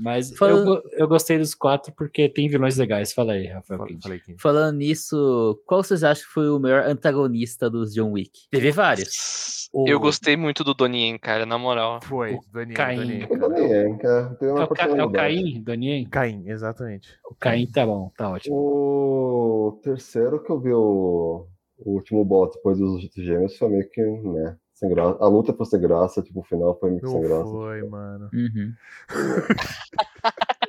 Mas 0.00 0.30
Falando- 0.36 0.82
eu, 0.92 1.00
eu 1.00 1.08
gostei 1.08 1.38
dos 1.38 1.54
quatro 1.54 1.92
porque 1.96 2.28
tem 2.28 2.48
vilões 2.48 2.76
legais. 2.76 3.12
Fala 3.12 3.32
aí, 3.32 3.46
Rafael. 3.46 3.84
Kid. 3.86 4.02
falei 4.02 4.18
aqui. 4.18 4.36
Falando 4.38 4.76
nisso, 4.76 5.60
qual 5.66 5.82
vocês 5.82 6.02
acham 6.04 6.24
que 6.26 6.32
foi 6.32 6.48
o 6.48 6.58
maior 6.58 6.84
antagonista 6.86 7.68
dos 7.70 7.92
John 7.94 8.12
Wick? 8.12 8.30
Teve 8.50 8.70
vários. 8.70 9.68
O- 9.72 9.88
Eu 9.88 10.00
gostei 10.00 10.36
muito 10.36 10.64
do 10.64 10.72
Donnie, 10.74 11.18
cara, 11.18 11.44
na 11.44 11.58
moral. 11.58 12.00
Foi, 12.02 12.34
O 12.34 12.40
Daniel, 12.52 12.76
Caim. 12.76 13.18
Cara. 13.20 13.40
também 13.40 13.72
é, 13.72 13.96
cara. 13.98 14.38
É 14.40 14.52
uma 14.52 14.64
o, 14.64 14.68
Ca- 14.68 14.88
é 14.88 15.04
o. 15.04 15.10
Caim, 15.12 15.62
Donien? 15.62 16.08
Caim, 16.08 16.48
exatamente. 16.48 17.08
O 17.30 17.34
Caim 17.34 17.66
tá 17.66 17.84
bom, 17.84 18.10
tá 18.16 18.30
ótimo. 18.30 18.56
O 18.56 19.80
terceiro 19.82 20.42
que 20.42 20.50
eu 20.50 20.60
vi 20.60 20.72
o, 20.72 21.46
o 21.78 21.90
último 21.92 22.24
boss 22.24 22.54
depois 22.54 22.78
dos 22.78 23.02
gêmeos 23.14 23.56
foi 23.58 23.68
meio 23.68 23.88
que, 23.90 24.00
né, 24.02 24.56
sem 24.78 24.88
graça. 24.88 25.18
A 25.20 25.28
luta 25.28 25.52
foi 25.52 25.66
sem 25.66 25.80
graça, 25.80 26.22
tipo, 26.22 26.40
o 26.40 26.44
final 26.44 26.78
foi 26.78 26.90
meio 26.90 27.02
que 27.02 27.08
sem 27.08 27.20
Não 27.20 27.28
graça. 27.28 27.50
foi, 27.50 27.82
mano. 27.88 28.30
Uhum. 28.32 28.72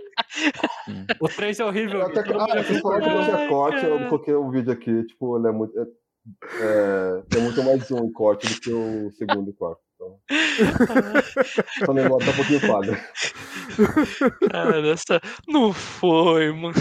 O 1.20 1.28
3 1.28 1.60
é 1.60 1.66
horrível. 1.66 2.02
Até, 2.04 2.24
todo 2.24 2.40
ah, 2.40 2.64
vocês 2.64 2.80
falaram 2.80 3.04
que 3.04 3.10
não 3.10 3.24
tinha 3.26 3.50
corte, 3.50 3.86
eu 3.86 4.08
coloquei 4.08 4.36
um 4.36 4.50
vídeo 4.52 4.72
aqui, 4.72 5.04
tipo, 5.06 5.38
ele 5.38 5.48
é 5.48 5.52
muito. 5.52 5.78
É, 5.78 5.84
é, 6.62 7.22
tem 7.30 7.42
muito 7.42 7.64
mais 7.64 7.92
um 7.92 8.12
corte 8.12 8.48
do 8.48 8.60
que 8.60 8.72
o 8.72 9.12
segundo 9.12 9.50
e 9.50 9.54
quarto. 9.54 9.82
Só 11.86 11.94
nem 11.94 12.08
nota 12.08 12.30
um 12.30 12.34
pouquinho 12.34 12.62
paga. 12.62 13.00
Cara, 14.52 14.88
essa... 14.92 15.22
Não 15.48 15.74
foi, 15.74 16.52
mano. 16.52 16.74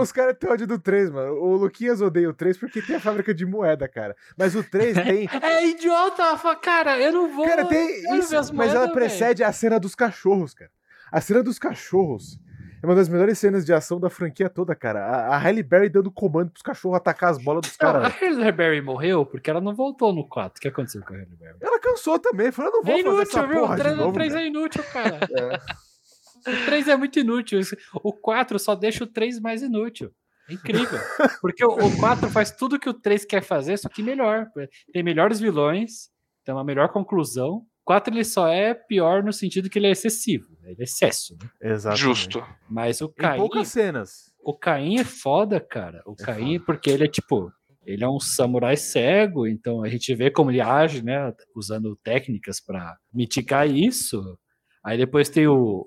Os 0.00 0.12
caras 0.12 0.22
cara 0.22 0.34
têm 0.34 0.50
ódio 0.50 0.66
do 0.66 0.78
3, 0.78 1.10
mano. 1.10 1.32
O 1.34 1.56
Luquinhas 1.56 2.00
odeia 2.00 2.28
o 2.28 2.34
3 2.34 2.56
porque 2.58 2.80
tem 2.80 2.96
a 2.96 3.00
fábrica 3.00 3.34
de 3.34 3.44
moeda, 3.44 3.88
cara. 3.88 4.16
Mas 4.36 4.54
o 4.54 4.62
3 4.62 4.94
tem. 5.02 5.28
É 5.42 5.66
idiota, 5.66 6.22
Rafa, 6.22 6.56
cara, 6.56 6.98
eu 6.98 7.12
não 7.12 7.34
vou. 7.34 7.46
Cara, 7.46 7.64
tem 7.66 8.18
isso, 8.18 8.34
mas 8.54 8.70
ela 8.70 8.86
moedas, 8.86 8.92
precede 8.92 9.44
a 9.44 9.52
cena 9.52 9.78
dos 9.78 9.94
cachorros, 9.94 10.54
cara. 10.54 10.70
A 11.10 11.20
cena 11.20 11.42
dos 11.42 11.58
cachorros 11.58 12.38
é 12.82 12.86
uma 12.86 12.94
das 12.94 13.08
melhores 13.08 13.38
cenas 13.38 13.64
de 13.64 13.72
ação 13.72 14.00
da 14.00 14.10
franquia 14.10 14.48
toda, 14.50 14.74
cara. 14.74 15.04
A, 15.04 15.36
a 15.36 15.38
Halle 15.38 15.62
Berry 15.62 15.88
dando 15.88 16.10
comando 16.10 16.50
pros 16.50 16.62
cachorros 16.62 16.96
atacar 16.96 17.30
as 17.30 17.42
bolas 17.42 17.62
dos. 17.62 17.76
Não, 17.80 17.88
a 17.88 17.92
caras. 17.92 18.14
Halle 18.20 18.52
Berry 18.52 18.80
morreu 18.82 19.24
porque 19.24 19.48
ela 19.50 19.60
não 19.60 19.74
voltou 19.74 20.12
no 20.12 20.28
4. 20.28 20.58
O 20.58 20.60
que 20.60 20.68
aconteceu 20.68 21.00
com 21.02 21.14
a 21.14 21.16
Halle 21.18 21.36
Berry? 21.36 21.56
Ela 21.60 21.78
cansou 21.80 22.18
também, 22.18 22.50
falou, 22.50 22.72
não 22.72 22.82
vou 22.82 22.92
É 22.94 23.02
fazer 23.02 23.08
inútil, 23.08 23.22
essa 23.22 23.46
viu? 23.46 23.60
porra 23.60 23.72
O 23.72 23.76
de 23.76 23.82
3, 23.82 23.96
novo, 23.96 24.10
o 24.10 24.12
3 24.12 24.32
cara. 24.32 24.44
é 24.44 24.48
inútil, 24.48 24.84
cara. 24.92 25.20
É. 26.44 26.50
O 26.50 26.64
3 26.66 26.88
é 26.88 26.96
muito 26.96 27.20
inútil. 27.20 27.60
O 28.02 28.12
4 28.12 28.58
só 28.58 28.74
deixa 28.74 29.04
o 29.04 29.06
3 29.06 29.38
mais 29.38 29.62
inútil. 29.62 30.10
É 30.50 30.54
incrível. 30.54 30.98
Porque 31.40 31.64
o, 31.64 31.70
o 31.70 31.96
4 32.00 32.28
faz 32.30 32.50
tudo 32.50 32.80
que 32.80 32.88
o 32.88 32.94
3 32.94 33.24
quer 33.24 33.42
fazer, 33.44 33.76
só 33.78 33.88
que 33.88 34.02
melhor. 34.02 34.48
Tem 34.92 35.04
melhores 35.04 35.38
vilões, 35.38 36.08
tem 36.44 36.52
uma 36.52 36.64
melhor 36.64 36.88
conclusão. 36.88 37.64
O 37.82 37.84
4 37.84 38.14
ele 38.14 38.24
só 38.24 38.46
é 38.48 38.74
pior 38.74 39.22
no 39.24 39.32
sentido 39.32 39.68
que 39.68 39.78
ele 39.78 39.88
é 39.88 39.90
excessivo. 39.90 40.46
Ele 40.64 40.76
é 40.80 40.84
excesso. 40.84 41.36
Né? 41.42 41.72
Exatamente. 41.72 42.00
Justo. 42.00 42.44
Mas 42.70 43.00
o 43.00 43.06
Em 43.06 43.12
Caim, 43.12 43.38
poucas 43.38 43.68
cenas. 43.68 44.32
o 44.44 44.56
Caim 44.56 44.98
é 44.98 45.04
foda, 45.04 45.60
cara. 45.60 46.00
O 46.06 46.14
É 46.18 46.24
Caim, 46.24 46.60
porque 46.60 46.88
ele 46.90 47.04
é 47.04 47.08
tipo. 47.08 47.52
Ele 47.84 48.04
é 48.04 48.08
um 48.08 48.20
samurai 48.20 48.76
cego, 48.76 49.44
então 49.48 49.82
a 49.82 49.88
gente 49.88 50.14
vê 50.14 50.30
como 50.30 50.52
ele 50.52 50.60
age, 50.60 51.02
né? 51.04 51.34
Usando 51.56 51.96
técnicas 51.96 52.60
pra 52.60 52.96
mitigar 53.12 53.68
isso. 53.68 54.38
Aí 54.84 54.96
depois 54.96 55.28
tem 55.28 55.48
o, 55.48 55.84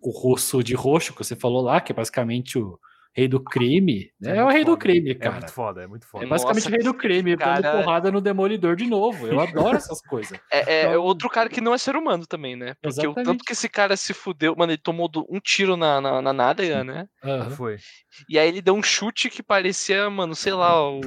o 0.00 0.10
russo 0.10 0.62
de 0.62 0.74
roxo 0.74 1.12
que 1.12 1.22
você 1.22 1.36
falou 1.36 1.60
lá, 1.60 1.82
que 1.82 1.92
é 1.92 1.94
basicamente 1.94 2.58
o 2.58 2.78
rei 3.18 3.28
do 3.28 3.40
crime. 3.42 4.10
né? 4.20 4.30
É, 4.30 4.40
o 4.40 4.44
muito 4.44 4.52
rei 4.54 4.64
do 4.64 4.70
foda. 4.72 4.80
crime, 4.80 5.10
É 5.10 5.14
cara. 5.14 5.32
muito 5.36 5.52
foda, 5.52 5.82
é 5.82 5.86
muito 5.86 6.06
foda. 6.06 6.24
É 6.24 6.28
basicamente 6.28 6.64
Nossa, 6.64 6.68
o 6.68 6.72
rei 6.72 6.82
do 6.84 6.94
crime, 6.94 7.36
cara- 7.36 7.60
dando 7.60 7.82
porrada 7.84 8.10
no 8.12 8.20
demolidor 8.20 8.76
de 8.76 8.86
novo. 8.86 9.26
Eu 9.26 9.40
adoro 9.40 9.76
essas 9.76 10.00
coisas. 10.02 10.38
É, 10.50 10.72
é 10.72 10.86
Então- 10.88 11.02
outro 11.02 11.28
cara 11.28 11.48
que 11.48 11.60
não 11.60 11.74
é 11.74 11.78
ser 11.78 11.96
humano 11.96 12.26
também, 12.26 12.56
né? 12.56 12.74
Porque 12.80 12.88
o 12.88 13.10
Exatamente. 13.10 13.24
tanto 13.26 13.44
que 13.44 13.52
esse 13.52 13.68
cara 13.68 13.96
se 13.96 14.14
fudeu, 14.14 14.54
mano, 14.56 14.72
ele 14.72 14.80
tomou 14.82 15.08
do- 15.08 15.26
um 15.28 15.40
tiro 15.40 15.76
na, 15.76 16.00
na, 16.00 16.22
na 16.22 16.32
nádega, 16.32 16.84
né? 16.84 17.06
Aham. 17.24 17.50
Foi. 17.50 17.76
E 18.28 18.38
aí 18.38 18.48
ele 18.48 18.62
deu 18.62 18.74
um 18.74 18.82
chute 18.82 19.28
que 19.30 19.42
parecia, 19.42 20.08
mano, 20.10 20.34
sei 20.34 20.52
lá, 20.52 20.88
o 20.90 21.00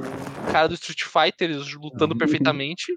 cara 0.52 0.68
do 0.68 0.74
Street 0.74 1.02
Fighter 1.02 1.50
lutando 1.80 2.12
Uhum. 2.14 2.18
perfeitamente. 2.18 2.92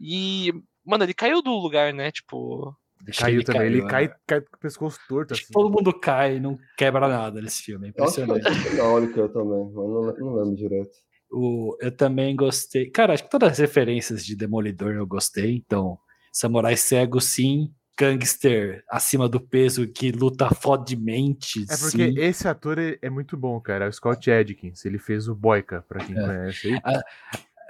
E, 0.00 0.52
mano, 0.86 1.04
ele 1.04 1.14
caiu 1.14 1.42
do 1.42 1.50
lugar, 1.50 1.92
né? 1.92 2.10
Tipo, 2.12 2.74
Que 3.04 3.18
Caiu 3.18 3.42
também. 3.44 3.62
Ele 3.62 3.80
caiu, 3.80 3.88
cai, 3.88 4.04
é. 4.04 4.14
cai 4.26 4.40
com 4.40 4.56
o 4.56 4.60
pescoço 4.60 4.98
torto, 5.08 5.32
Acho 5.34 5.40
que 5.42 5.46
assim. 5.46 5.52
Todo 5.52 5.72
mundo 5.72 5.92
cai 5.92 6.36
e 6.36 6.40
não 6.40 6.58
quebra 6.76 7.08
nada 7.08 7.40
nesse 7.40 7.62
filme. 7.62 7.86
É 7.86 7.88
Eu 7.88 7.90
impressionante. 7.90 8.54
finalica 8.54 9.28
também, 9.28 9.64
mas 9.64 9.74
não, 9.74 10.14
não 10.18 10.34
lembro 10.36 10.54
direito. 10.56 10.90
O, 11.30 11.76
eu 11.80 11.90
também 11.90 12.36
gostei. 12.36 12.90
Cara, 12.90 13.14
acho 13.14 13.24
que 13.24 13.30
todas 13.30 13.52
as 13.52 13.58
referências 13.58 14.24
de 14.24 14.36
Demolidor 14.36 14.92
eu 14.92 15.06
gostei. 15.06 15.56
Então, 15.56 15.98
Samurai 16.32 16.76
Cego, 16.76 17.20
sim. 17.20 17.72
Gangster 17.98 18.82
acima 18.90 19.28
do 19.28 19.38
peso 19.38 19.86
que 19.86 20.10
luta 20.12 20.48
fodemente. 20.54 21.62
É 21.70 21.76
porque 21.76 22.12
sim. 22.12 22.14
esse 22.18 22.48
ator 22.48 22.78
é, 22.78 22.98
é 23.02 23.10
muito 23.10 23.36
bom, 23.36 23.60
cara. 23.60 23.84
É 23.84 23.88
o 23.88 23.92
Scott 23.92 24.30
Adkins. 24.30 24.84
Ele 24.84 24.98
fez 24.98 25.28
o 25.28 25.34
Boyka, 25.34 25.84
pra 25.88 26.04
quem 26.04 26.16
É. 26.18 26.20
conhece 26.26 26.68
aí. 26.68 26.80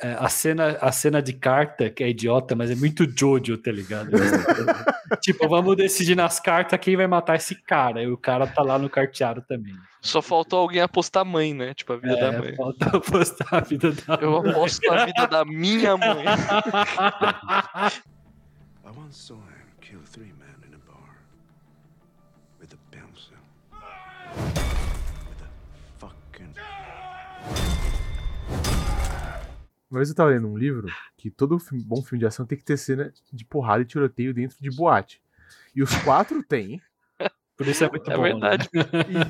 É, 0.03 0.17
a, 0.19 0.29
cena, 0.29 0.77
a 0.81 0.91
cena 0.91 1.23
de 1.23 1.33
carta, 1.33 1.89
que 1.89 2.03
é 2.03 2.09
idiota, 2.09 2.57
mas 2.57 2.71
é 2.73 2.75
muito 2.75 3.05
Jojo, 3.09 3.57
tá 3.57 3.71
ligado? 3.71 4.11
tipo, 5.23 5.49
vamos 5.49 5.77
decidir 5.77 6.17
nas 6.17 6.41
cartas 6.41 6.79
quem 6.81 6.97
vai 6.97 7.07
matar 7.07 7.37
esse 7.37 7.55
cara. 7.55 8.03
E 8.03 8.09
o 8.09 8.17
cara 8.17 8.47
tá 8.47 8.63
lá 8.63 8.79
no 8.79 8.91
carteado 8.91 9.43
também. 9.43 9.75
só 10.01 10.21
faltou 10.21 10.59
alguém 10.59 10.81
apostar 10.83 11.25
mãe, 11.25 11.55
né? 11.55 11.73
Tipo, 11.73 11.93
a 11.93 11.97
vida 11.99 12.17
da 12.17 12.27
É, 12.33 12.39
mãe. 12.39 12.57
falta 12.57 12.99
postar 13.01 13.47
a 13.59 13.61
vida 13.61 13.93
da 13.93 14.19
Eu 14.21 14.37
aposto 14.39 14.85
na 14.91 15.07
vida 15.07 15.27
da 15.29 15.45
minha 15.45 15.97
mãe. 15.97 16.25
I 19.13 19.15
saw 19.15 19.37
Uma 29.93 29.99
vez 29.99 30.09
eu 30.09 30.15
tava 30.17 30.31
lendo 30.31 30.49
um 30.49 30.57
livro 30.57 30.89
que 31.19 31.31
todo 31.31 31.59
filme- 31.59 31.85
bom 31.85 32.03
filme 32.03 32.19
de 32.19 32.25
ação 32.27 32.47
tem 32.47 32.57
que 32.57 32.65
ter 32.65 32.79
cena 32.79 33.13
de 33.31 33.45
porrada 33.45 33.83
e 33.83 33.85
tiroteio 33.85 34.33
dentro 34.33 34.57
de 34.59 34.75
boate. 34.75 35.23
E 35.77 35.83
os 35.83 35.95
quatro 36.03 36.43
tem. 36.43 36.81
Por 37.59 37.67
isso 37.69 37.85
é 37.85 37.91
muito 37.91 38.11
É 38.11 38.17
bom. 38.17 38.23
verdade. 38.23 38.71
Né? 38.73 38.83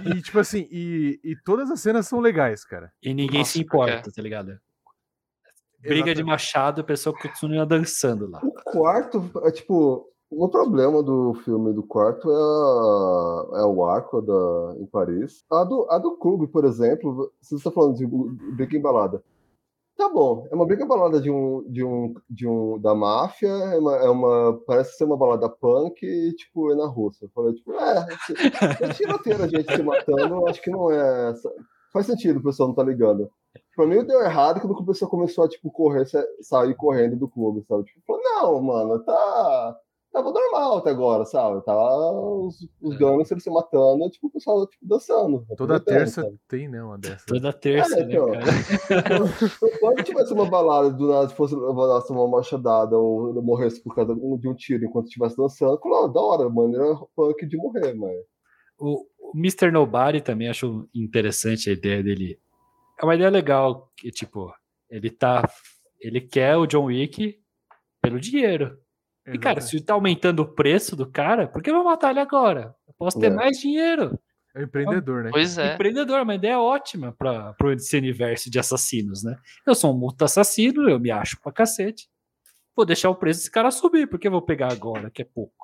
E, 0.06 0.18
e, 0.18 0.22
tipo 0.22 0.38
assim, 0.38 0.68
e, 0.70 1.18
e 1.24 1.34
todas 1.44 1.68
as 1.68 1.80
cenas 1.80 2.06
são 2.06 2.20
legais, 2.20 2.64
cara. 2.64 2.92
E 3.02 3.12
ninguém 3.12 3.40
Nossa, 3.40 3.50
se 3.54 3.60
importa, 3.60 4.08
tá 4.14 4.22
ligado? 4.22 4.56
Briga 5.80 5.94
de 6.04 6.10
Exatamente. 6.10 6.24
machado, 6.26 6.80
a 6.80 6.84
pessoa 6.84 7.12
continua 7.18 7.66
dançando 7.66 8.30
lá. 8.30 8.40
O 8.44 8.52
quarto, 8.52 9.28
é 9.42 9.50
tipo, 9.50 10.08
o 10.30 10.48
problema 10.48 11.02
do 11.02 11.34
filme 11.44 11.72
do 11.72 11.82
quarto 11.82 12.30
é, 12.30 12.34
a- 12.36 13.62
é 13.62 13.64
o 13.64 13.84
arco 13.84 14.22
da, 14.22 14.76
em 14.80 14.86
Paris. 14.86 15.44
A 15.50 15.64
do, 15.64 15.88
a 15.90 15.98
do 15.98 16.16
clube, 16.16 16.46
por 16.46 16.64
exemplo, 16.64 17.32
você 17.40 17.56
está 17.56 17.68
falando 17.72 17.96
de 17.96 18.06
Briga 18.06 18.76
em 18.76 18.80
Balada. 18.80 19.24
Tá 19.96 20.08
bom, 20.08 20.46
é 20.50 20.54
uma 20.54 20.66
briga 20.66 20.84
balada 20.86 21.20
de 21.20 21.30
um, 21.30 21.62
de 21.70 21.84
um, 21.84 22.14
de 22.28 22.48
um 22.48 22.78
da 22.80 22.94
máfia, 22.94 23.48
é 23.48 23.78
uma, 23.78 23.96
é 23.96 24.08
uma- 24.08 24.58
parece 24.66 24.96
ser 24.96 25.04
uma 25.04 25.16
balada 25.16 25.48
punk 25.48 26.02
e, 26.04 26.32
tipo, 26.34 26.72
é 26.72 26.74
na 26.74 26.86
Rússia. 26.86 27.26
Eu 27.26 27.30
falei, 27.30 27.54
tipo, 27.54 27.72
é, 27.74 28.06
se 28.18 28.94
tiroteiro 28.94 29.44
a 29.44 29.48
gente 29.48 29.70
se 29.74 29.82
matando, 29.82 30.34
eu 30.34 30.48
acho 30.48 30.60
que 30.62 30.70
não 30.70 30.90
é. 30.90 31.30
essa- 31.30 31.52
Faz 31.92 32.06
sentido, 32.06 32.38
o 32.40 32.42
pessoal 32.42 32.68
não 32.70 32.74
tá 32.74 32.82
ligando. 32.82 33.30
Pra 33.76 33.86
mim 33.86 34.02
deu 34.04 34.20
errado 34.22 34.60
quando 34.60 34.72
o 34.72 34.86
pessoal 34.86 35.10
começou 35.10 35.44
a, 35.44 35.48
tipo, 35.48 35.70
correr, 35.70 36.06
sa- 36.06 36.24
sair 36.40 36.74
correndo 36.74 37.16
do 37.16 37.28
clube, 37.28 37.62
sabe? 37.68 37.84
Tipo, 37.84 38.18
não, 38.22 38.60
mano, 38.62 38.98
tá. 39.04 39.76
Tava 40.12 40.30
normal 40.30 40.76
até 40.76 40.90
agora, 40.90 41.24
sabe? 41.24 41.64
Tava 41.64 42.12
os, 42.12 42.68
os 42.82 42.96
gangsters 42.98 43.42
se 43.42 43.50
matando, 43.50 44.10
tipo, 44.10 44.26
o 44.26 44.30
pessoal 44.30 44.66
tipo, 44.66 44.86
dançando. 44.86 45.46
Toda 45.56 45.80
terça 45.80 46.20
sabe? 46.22 46.38
tem, 46.46 46.68
né, 46.68 46.82
uma 46.82 46.98
dessas. 46.98 47.24
Toda 47.24 47.50
terça, 47.50 47.98
É, 47.98 48.04
né, 48.04 48.12
então. 48.12 48.30
cara? 48.30 48.44
Quando 49.80 50.04
tivesse 50.04 50.34
uma 50.34 50.44
balada 50.44 50.90
do 50.90 51.08
nada 51.08 51.30
fosse 51.30 51.56
levasse 51.56 52.12
uma 52.12 52.28
machadada 52.28 52.94
ou 52.98 53.32
morresse 53.42 53.82
por 53.82 53.94
causa 53.94 54.14
de 54.14 54.48
um 54.48 54.54
tiro 54.54 54.84
enquanto 54.84 55.06
estivesse 55.06 55.34
dançando, 55.34 55.78
claro, 55.78 56.08
da 56.08 56.20
hora, 56.20 56.50
maneira 56.50 56.94
punk 57.16 57.46
de 57.46 57.56
morrer, 57.56 57.94
mas. 57.94 58.14
O, 58.78 59.06
o 59.18 59.32
Mr. 59.34 59.70
Nobody 59.70 60.20
também 60.20 60.50
acho 60.50 60.86
interessante 60.94 61.70
a 61.70 61.72
ideia 61.72 62.02
dele. 62.02 62.38
É 63.00 63.04
uma 63.04 63.14
ideia 63.14 63.30
legal, 63.30 63.90
que, 63.96 64.10
tipo, 64.10 64.52
ele 64.90 65.08
tá. 65.08 65.48
Ele 65.98 66.20
quer 66.20 66.56
o 66.56 66.66
John 66.66 66.84
Wick 66.84 67.40
pelo 68.02 68.20
dinheiro. 68.20 68.81
E, 69.26 69.38
cara, 69.38 69.60
se 69.60 69.80
tá 69.80 69.94
aumentando 69.94 70.40
o 70.40 70.54
preço 70.54 70.96
do 70.96 71.08
cara, 71.08 71.46
por 71.46 71.62
que 71.62 71.70
eu 71.70 71.74
vou 71.74 71.84
matar 71.84 72.10
ele 72.10 72.20
agora? 72.20 72.74
Eu 72.88 72.94
posso 72.98 73.20
ter 73.20 73.26
É. 73.26 73.30
mais 73.30 73.58
dinheiro. 73.58 74.18
É 74.54 74.60
um 74.60 74.62
empreendedor, 74.64 75.24
né? 75.24 75.30
Pois 75.32 75.56
é. 75.56 75.74
Empreendedor, 75.74 76.20
uma 76.22 76.34
ideia 76.34 76.58
ótima 76.60 77.12
para 77.12 77.54
esse 77.74 77.96
universo 77.96 78.50
de 78.50 78.58
assassinos, 78.58 79.22
né? 79.22 79.36
Eu 79.66 79.74
sou 79.74 79.94
um 79.94 79.98
multo 79.98 80.24
assassino, 80.24 80.90
eu 80.90 81.00
me 81.00 81.10
acho 81.10 81.40
pra 81.40 81.52
cacete. 81.52 82.08
Vou 82.76 82.84
deixar 82.84 83.08
o 83.10 83.14
preço 83.14 83.40
desse 83.40 83.50
cara 83.50 83.70
subir, 83.70 84.08
porque 84.08 84.26
eu 84.26 84.32
vou 84.32 84.42
pegar 84.42 84.70
agora, 84.72 85.10
que 85.10 85.22
é 85.22 85.24
pouco. 85.24 85.54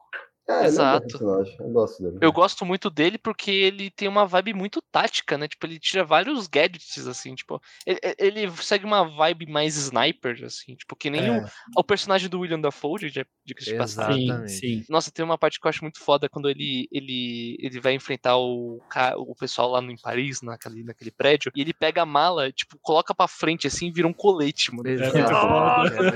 É, 0.49 0.53
é 0.53 0.61
um 0.61 0.64
Exato. 0.64 1.07
personagem, 1.07 1.57
eu 1.61 1.68
gosto 1.68 2.03
dele. 2.03 2.18
Eu 2.22 2.32
gosto 2.32 2.64
muito 2.64 2.88
dele 2.88 3.18
porque 3.18 3.51
ele 3.51 3.90
tem 3.90 4.09
uma 4.09 4.24
vibe 4.24 4.55
muito 4.55 4.80
tática, 4.90 5.36
né? 5.36 5.46
Tipo, 5.46 5.66
ele 5.66 5.78
tira 5.78 6.03
vários 6.05 6.46
gadgets, 6.46 7.07
assim, 7.07 7.34
tipo. 7.34 7.61
Ele, 7.86 7.99
ele 8.18 8.51
segue 8.57 8.86
uma 8.86 9.05
vibe 9.05 9.46
mais 9.46 9.76
sniper, 9.76 10.42
assim, 10.44 10.74
tipo, 10.74 10.96
que 10.96 11.11
nem 11.11 11.26
É, 11.26 11.38
o, 11.38 11.44
o 11.76 11.84
personagem 11.84 12.30
do 12.30 12.40
William 12.40 12.61
Dafoe, 12.61 13.11
de, 13.11 13.26
diga-se 13.44 13.70
de 13.72 13.76
passagem. 13.76 14.16
sim, 14.16 14.24
Exatamente. 14.24 14.53
sim. 14.53 14.84
Nossa, 14.88 15.11
tem 15.11 15.22
uma 15.22 15.36
parte 15.36 15.61
que 15.61 15.66
eu 15.66 15.68
acho 15.68 15.84
muito 15.84 16.01
foda 16.01 16.30
quando 16.30 16.49
ele, 16.49 16.88
ele, 16.90 17.57
ele 17.61 17.78
vai 17.78 17.92
enfrentar 17.92 18.38
o, 18.38 18.80
o 19.18 19.34
pessoal 19.34 19.70
lá 19.70 19.82
no, 19.82 19.90
em 19.90 19.99
Paris, 20.01 20.40
naquele, 20.40 20.82
naquele 20.82 21.11
prédio, 21.11 21.53
e 21.55 21.61
ele 21.61 21.74
pega 21.74 22.01
a 22.01 22.07
mala, 22.07 22.51
tipo, 22.51 22.78
coloca 22.80 23.14
pra 23.14 23.28
frente 23.28 23.66
assim 23.66 23.88
e 23.88 23.92
vira 23.92 24.09
um 24.09 24.14
colete, 24.14 24.74
mano. 24.74 24.88
Exato. 24.88 25.18
É. 25.18 26.09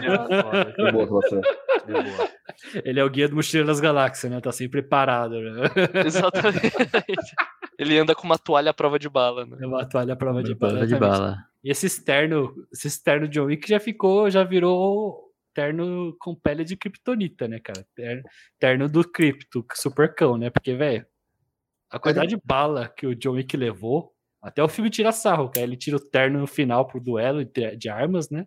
É. 1.86 2.22
É. 2.22 2.32
Ele 2.84 3.00
é 3.00 3.04
o 3.04 3.10
guia 3.10 3.28
do 3.28 3.34
Mochileiro 3.34 3.66
das 3.66 3.80
Galáxias, 3.80 4.21
né? 4.28 4.40
Tá 4.40 4.52
sempre 4.52 4.82
parado, 4.82 5.40
né? 5.40 5.62
Exatamente. 6.06 7.34
ele 7.78 7.98
anda 7.98 8.14
com 8.14 8.24
uma 8.24 8.38
toalha 8.38 8.70
à 8.70 8.74
prova 8.74 8.98
de 8.98 9.08
bala, 9.08 9.46
né? 9.46 9.58
É 9.60 9.66
uma 9.66 9.86
toalha 9.88 10.12
à 10.12 10.16
prova 10.16 10.42
de 10.42 10.54
bala. 10.54 10.72
Prova 10.72 10.86
de 10.86 10.96
bala. 10.96 11.38
E 11.64 11.70
esse 11.70 11.86
externo, 11.86 12.54
esse 12.72 12.88
externo 12.88 13.28
John 13.28 13.44
Wick 13.44 13.68
já 13.68 13.78
ficou, 13.78 14.28
já 14.30 14.42
virou 14.42 15.30
terno 15.54 16.16
com 16.18 16.34
pele 16.34 16.64
de 16.64 16.76
kryptonita, 16.76 17.46
né, 17.46 17.60
cara? 17.60 17.86
Terno, 17.94 18.22
terno 18.58 18.88
do 18.88 19.08
cripto, 19.08 19.64
supercão, 19.74 20.36
né? 20.36 20.50
Porque, 20.50 20.74
velho, 20.74 21.06
a 21.90 21.98
quantidade 21.98 22.30
de 22.30 22.40
bala 22.42 22.88
que 22.88 23.06
o 23.06 23.14
John 23.14 23.32
Wick 23.32 23.56
levou, 23.56 24.12
até 24.42 24.62
o 24.62 24.68
filme 24.68 24.90
tira 24.90 25.12
sarro, 25.12 25.50
cara. 25.50 25.64
Ele 25.64 25.76
tira 25.76 25.96
o 25.96 26.00
terno 26.00 26.40
no 26.40 26.46
final 26.46 26.86
pro 26.86 27.00
duelo 27.00 27.44
de, 27.44 27.76
de 27.76 27.88
armas, 27.88 28.28
né? 28.30 28.46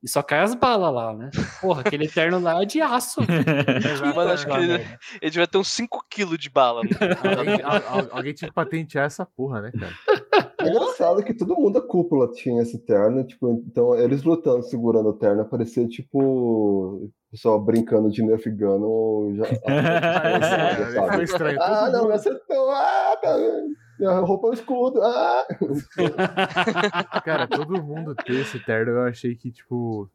E 0.00 0.08
só 0.08 0.22
cai 0.22 0.40
as 0.40 0.54
balas 0.54 0.94
lá, 0.94 1.12
né? 1.12 1.28
Porra, 1.60 1.80
aquele 1.80 2.06
terno 2.08 2.38
lá 2.38 2.62
é 2.62 2.64
de 2.64 2.80
aço. 2.80 3.20
Mano, 4.14 4.30
acho 4.30 4.46
que 4.46 4.52
ele, 4.52 4.74
ele 5.20 5.30
devia 5.30 5.46
ter 5.46 5.58
uns 5.58 5.68
5kg 5.76 6.36
de 6.38 6.48
bala. 6.48 6.82
né? 6.84 6.90
Alguém, 7.36 7.60
al- 7.62 7.98
al- 7.98 8.08
alguém 8.12 8.32
tinha 8.32 8.48
que 8.48 8.54
patentear 8.54 9.06
essa 9.06 9.26
porra, 9.26 9.60
né, 9.62 9.72
cara? 9.72 10.48
É 10.60 10.68
engraçado 10.68 11.22
que 11.24 11.34
todo 11.34 11.56
mundo 11.56 11.80
da 11.80 11.80
cúpula 11.86 12.30
tinha 12.32 12.62
esse 12.62 12.78
terno, 12.84 13.24
tipo, 13.26 13.50
então 13.66 13.94
eles 13.96 14.22
lutando, 14.22 14.62
segurando 14.62 15.08
o 15.08 15.12
terno, 15.18 15.44
parecia 15.44 15.86
tipo 15.88 16.20
o 16.22 17.10
pessoal 17.30 17.60
brincando 17.60 18.08
de 18.10 18.22
Nerf 18.24 18.48
Gun 18.50 18.80
ou 18.82 19.34
já. 19.34 19.46
É, 19.46 19.54
Foi 20.94 21.06
sabe? 21.08 21.24
estranho. 21.24 21.58
Ah, 21.60 21.90
não, 21.90 22.06
me 22.06 22.12
acertou, 22.14 22.70
ah, 22.70 23.16
tá 23.20 23.36
vendo? 23.36 23.68
Minha 23.98 24.20
roupa 24.20 24.48
é 24.48 24.50
um 24.50 24.54
escudo, 24.54 25.02
ah! 25.02 25.46
Cara, 27.24 27.46
todo 27.46 27.82
mundo 27.82 28.14
ter 28.14 28.40
esse 28.40 28.58
terno, 28.60 28.92
eu 28.92 29.02
achei 29.02 29.34
que, 29.34 29.50
tipo, 29.50 30.08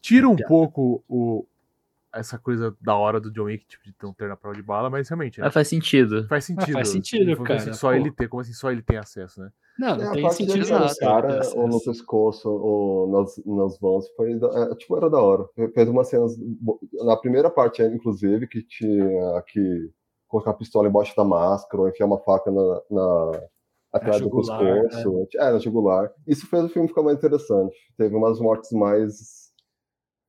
tira 0.00 0.28
um 0.28 0.36
pouco 0.36 1.02
o, 1.08 1.46
essa 2.14 2.38
coisa 2.38 2.76
da 2.80 2.94
hora 2.94 3.20
do 3.20 3.30
John 3.30 3.44
Wick, 3.44 3.66
tipo, 3.66 3.84
de 3.84 3.92
ter 3.92 4.06
um 4.06 4.12
terno 4.12 4.34
à 4.34 4.36
prova 4.36 4.56
de 4.56 4.62
bala, 4.62 4.88
mas 4.88 5.08
realmente, 5.08 5.40
né, 5.40 5.46
Mas 5.46 5.54
faz 5.54 5.68
sentido. 5.68 6.26
faz 6.28 6.44
sentido. 6.44 6.72
faz 6.72 6.88
sentido, 6.88 7.42
cara, 7.42 7.60
assim, 7.60 7.72
só 7.72 7.88
pô. 7.88 7.94
ele 7.94 8.10
ter, 8.10 8.28
como 8.28 8.40
assim, 8.40 8.52
só 8.52 8.70
ele 8.70 8.82
tem 8.82 8.96
acesso, 8.96 9.40
né? 9.40 9.50
Não, 9.78 9.88
É, 9.88 9.98
não 9.98 10.10
a 10.10 10.12
tem 10.12 10.30
sentido 10.30 10.56
no 10.56 10.62
exato, 10.62 10.96
cara, 11.00 11.40
ou 11.56 11.68
no 11.68 11.82
pescoço, 11.82 12.48
ou 12.48 13.10
nas, 13.10 13.36
nas 13.44 13.80
mãos, 13.80 14.08
foi, 14.16 14.32
é, 14.32 14.74
tipo, 14.76 14.96
era 14.96 15.10
da 15.10 15.20
hora. 15.20 15.44
Fez 15.74 15.88
umas 15.88 16.08
cenas, 16.08 16.32
na 17.04 17.16
primeira 17.16 17.50
parte, 17.50 17.82
inclusive, 17.82 18.46
que 18.46 18.62
tinha 18.62 19.42
que 19.48 19.90
colocar 20.28 20.50
a 20.50 20.54
pistola 20.54 20.88
embaixo 20.88 21.14
da 21.16 21.24
máscara, 21.24 21.82
ou 21.82 21.88
enfiar 21.88 22.06
uma 22.06 22.18
faca 22.18 22.50
na, 22.50 22.82
na 22.90 23.42
atrás 23.92 24.20
do 24.20 24.30
pescoço. 24.30 25.28
É, 25.36 25.52
na 25.52 25.58
jugular. 25.58 26.12
Isso 26.26 26.46
fez 26.46 26.64
o 26.64 26.68
filme 26.68 26.88
ficar 26.88 27.02
mais 27.02 27.16
interessante. 27.16 27.76
Teve 27.96 28.14
umas 28.14 28.40
mortes 28.40 28.72
mais... 28.72 29.52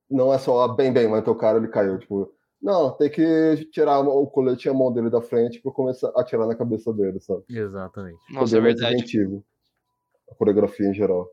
Não 0.08 0.32
é 0.32 0.38
só, 0.38 0.62
ah, 0.62 0.74
bem, 0.74 0.92
bem, 0.92 1.08
mas 1.08 1.26
o 1.26 1.34
cara, 1.34 1.58
ele 1.58 1.68
caiu, 1.68 1.98
tipo... 1.98 2.32
Não, 2.62 2.90
tem 2.90 3.10
que 3.10 3.68
tirar 3.70 4.00
o 4.00 4.26
colete 4.26 4.66
e 4.66 4.70
a 4.70 4.74
mão 4.74 4.92
dele 4.92 5.10
da 5.10 5.20
frente 5.20 5.60
pra 5.60 5.70
começar 5.70 6.10
a 6.16 6.20
atirar 6.22 6.46
na 6.46 6.54
cabeça 6.54 6.92
dele, 6.92 7.20
sabe? 7.20 7.44
Exatamente. 7.50 8.18
Nossa, 8.32 8.56
é 8.56 8.60
verdade. 8.60 8.94
inventivo. 8.94 9.44
A 10.30 10.34
coreografia 10.34 10.88
em 10.88 10.94
geral. 10.94 11.28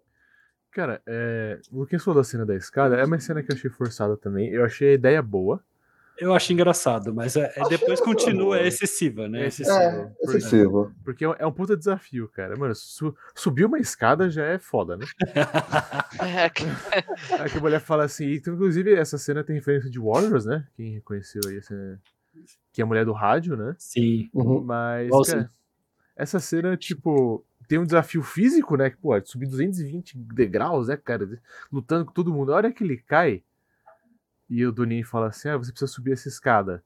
Cara, 0.72 1.01
é, 1.07 1.59
o 1.72 1.80
Luquinhas 1.80 2.03
falou 2.03 2.20
da 2.20 2.24
cena 2.24 2.45
da 2.45 2.55
escada, 2.55 2.97
é 2.97 3.05
uma 3.05 3.20
cena 3.20 3.41
que 3.41 3.51
eu 3.51 3.55
achei 3.55 3.70
forçada 3.70 4.18
também. 4.18 4.49
Eu 4.49 4.66
achei 4.66 4.89
a 4.89 4.93
ideia 4.93 5.22
boa. 5.22 5.64
Eu 6.20 6.34
acho 6.34 6.53
engraçado, 6.53 7.14
mas 7.14 7.36
é, 7.36 7.41
é 7.55 7.64
depois 7.68 7.99
engraçado. 7.99 8.03
continua 8.05 8.59
é 8.59 8.68
excessiva, 8.68 9.28
né? 9.28 9.43
É 9.43 9.47
excessivo. 9.47 9.78
É, 9.78 10.05
Por- 10.22 10.36
excessivo. 10.36 10.91
Porque 11.03 11.26
é 11.26 11.30
um- 11.30 11.36
é 11.39 11.45
um 11.45 11.51
puta 11.51 11.76
desafio, 11.76 12.28
cara. 12.30 12.55
Mano, 12.55 12.74
su- 12.76 13.16
subir 13.36 13.66
uma 13.66 13.80
escada 13.80 14.30
já 14.30 14.45
é 14.45 14.59
foda, 14.59 14.95
né? 14.97 15.05
É, 16.22 16.49
que- 16.49 16.64
Aí 17.39 17.49
que 17.49 17.57
a 17.57 17.61
mulher 17.61 17.80
fala 17.80 18.03
assim, 18.03 18.34
inclusive 18.34 18.93
essa 18.93 19.18
cena 19.18 19.43
tem 19.43 19.55
referência 19.55 19.89
de 19.89 19.99
Warriors, 19.99 20.45
né? 20.45 20.66
Quem 20.76 20.93
reconheceu 20.93 21.41
aí 21.47 21.57
essa. 21.57 21.99
Que 22.72 22.82
é 22.82 22.84
a 22.84 22.88
mulher 22.88 23.05
do 23.05 23.14
rádio, 23.14 23.55
né? 23.57 23.76
Sim. 23.78 24.30
Uhum. 24.34 24.61
Mas, 24.64 25.07
Igualzinho. 25.07 25.38
cara, 25.38 25.49
essa 26.16 26.39
cena, 26.39 26.76
tipo, 26.78 27.43
tem 27.68 27.78
um 27.80 27.86
desafio 27.86 28.22
físico, 28.24 28.76
né? 28.78 28.89
Que, 28.89 28.97
pô, 28.97 29.16
é 29.16 29.20
de 29.22 29.30
subir 29.30 29.47
220 29.47 30.18
degraus, 30.18 30.88
né, 30.88 30.97
cara? 30.97 31.28
Lutando 31.72 32.05
com 32.05 32.11
todo 32.14 32.34
mundo. 32.34 32.53
A 32.53 32.57
hora 32.57 32.72
que 32.72 32.84
ele 32.84 32.97
cai, 32.97 33.43
e 34.59 34.65
o 34.65 34.71
Doninho 34.71 35.05
fala 35.05 35.27
assim: 35.27 35.49
ah, 35.49 35.57
você 35.57 35.71
precisa 35.71 35.91
subir 35.91 36.13
essa 36.13 36.27
escada. 36.27 36.83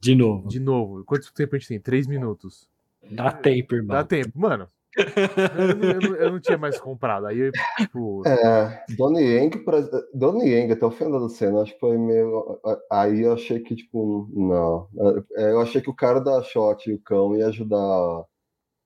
De 0.00 0.14
novo. 0.14 0.48
De 0.48 0.60
novo. 0.60 1.04
Quanto 1.04 1.32
tempo 1.32 1.56
a 1.56 1.58
gente 1.58 1.68
tem? 1.68 1.80
Três 1.80 2.06
minutos. 2.06 2.68
Dá 3.10 3.32
tempo, 3.32 3.74
irmão. 3.74 3.96
Dá 3.96 4.04
tempo. 4.04 4.30
Mano, 4.34 4.68
eu, 4.96 5.76
não- 5.76 5.84
eu 5.84 6.00
não, 6.00 6.16
eu 6.16 6.32
não 6.32 6.40
tinha 6.40 6.58
mais 6.58 6.78
comprado. 6.78 7.26
Aí, 7.26 7.38
eu, 7.38 7.52
tipo. 7.78 8.22
É, 8.26 8.84
Donnie 8.96 9.22
Yang, 9.24 9.58
pra- 9.64 9.88
Donnie 10.12 10.48
Yang, 10.52 10.72
até 10.72 10.84
o 10.86 10.90
final 10.90 11.20
da 11.20 11.28
cena, 11.28 11.62
acho 11.62 11.72
que 11.74 11.80
foi 11.80 11.96
meio. 11.96 12.60
Aí 12.90 13.22
eu 13.22 13.32
achei 13.32 13.60
que, 13.60 13.74
tipo, 13.76 14.28
não. 14.34 14.88
É, 15.36 15.52
Eu 15.52 15.60
achei 15.60 15.80
que 15.80 15.90
o 15.90 15.94
cara 15.94 16.20
da 16.20 16.42
shot 16.42 16.90
e 16.90 16.94
o 16.94 17.00
cão 17.00 17.36
ia 17.36 17.46
ajudar 17.48 17.76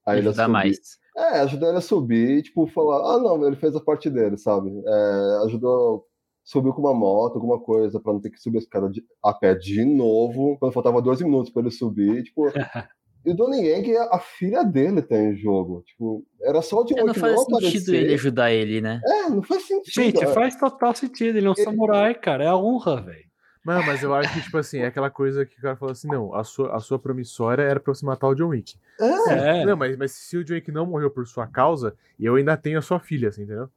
a 0.07 0.17
ele 0.17 0.29
a 0.29 0.31
Ajudar 0.31 0.45
subir. 0.45 0.53
mais. 0.53 0.79
É, 1.17 1.41
ajudar 1.41 1.69
ele 1.69 1.79
a 1.79 1.83
subir 1.83 2.39
e, 2.39 2.43
tipo, 2.43 2.67
falar, 2.69 3.15
ah, 3.15 3.19
não, 3.19 3.45
ele 3.47 3.57
fez 3.57 3.75
a 3.75 3.81
parte 3.81 4.09
dele, 4.09 4.37
sabe? 4.39 4.71
É, 4.87 5.45
ajudou, 5.47 6.07
subiu 6.45 6.73
com 6.73 6.81
uma 6.81 6.95
moto, 6.95 7.37
alguma 7.37 7.59
coisa, 7.61 8.01
pra 8.01 8.13
não 8.13 8.21
ter 8.21 8.31
que 8.31 8.41
subir 8.41 8.59
a 8.59 8.61
escada 8.61 8.89
de- 8.91 9.05
a 9.23 9.33
pé 9.33 9.55
de 9.55 9.85
novo, 9.85 10.57
quando 10.59 10.73
faltava 10.73 11.01
12 11.03 11.25
minutos 11.25 11.51
pra 11.53 11.63
ele 11.63 11.71
subir, 11.71 12.23
tipo... 12.25 12.45
E 13.23 13.33
o 13.33 13.37
Donnie 13.37 13.67
Yang, 13.69 13.97
a 13.99 14.19
filha 14.19 14.65
dele 14.65 15.03
tá 15.03 15.15
em 15.15 15.37
jogo, 15.37 15.83
tipo, 15.85 16.25
era 16.41 16.63
só 16.63 16.83
de 16.83 16.99
É, 16.99 17.05
não 17.05 17.13
faz 17.13 17.35
não 17.35 17.45
sentido 17.45 17.57
aparecer. 17.59 17.95
ele 17.95 18.15
ajudar 18.15 18.51
ele, 18.51 18.81
né? 18.81 18.99
É, 19.05 19.29
não 19.29 19.43
faz 19.43 19.67
sentido. 19.67 19.93
Gente, 19.93 20.25
é. 20.25 20.27
faz 20.29 20.57
total 20.57 20.95
sentido. 20.95 21.37
Ele 21.37 21.47
é 21.47 21.51
um 21.51 21.55
samurai, 21.55 22.15
cara. 22.15 22.45
É 22.45 22.47
a 22.47 22.57
honra, 22.57 23.03
velho. 23.03 23.27
Mano, 23.63 23.85
mas 23.87 24.03
eu 24.03 24.15
acho 24.15 24.33
que, 24.33 24.41
tipo 24.41 24.57
assim, 24.57 24.79
é 24.79 24.87
aquela 24.87 25.11
coisa 25.11 25.45
que 25.45 25.59
o 25.59 25.61
cara 25.61 25.77
falou 25.77 25.93
assim: 25.93 26.09
não, 26.09 26.35
a 26.35 26.43
sua, 26.45 26.75
a 26.75 26.81
sua 26.81 26.99
promissória 26.99 27.63
era 27.63 27.79
pra 27.79 27.93
você 27.93 28.07
matar 28.07 28.27
o 28.27 28.35
John 28.35 28.49
Wick. 28.49 28.77
É, 28.99 29.61
É. 29.61 29.67
Não, 29.67 29.77
mas, 29.77 29.99
mas 29.99 30.13
se 30.13 30.39
o 30.39 30.43
John 30.43 30.55
Wick 30.55 30.73
não 30.73 30.87
morreu 30.87 31.11
por 31.11 31.27
sua 31.27 31.47
causa, 31.47 31.95
eu 32.19 32.37
ainda 32.37 32.57
tenho 32.57 32.79
a 32.79 32.83
sua 32.83 32.99
filha, 32.99 33.29
assim, 33.29 33.43
entendeu? 33.43 33.69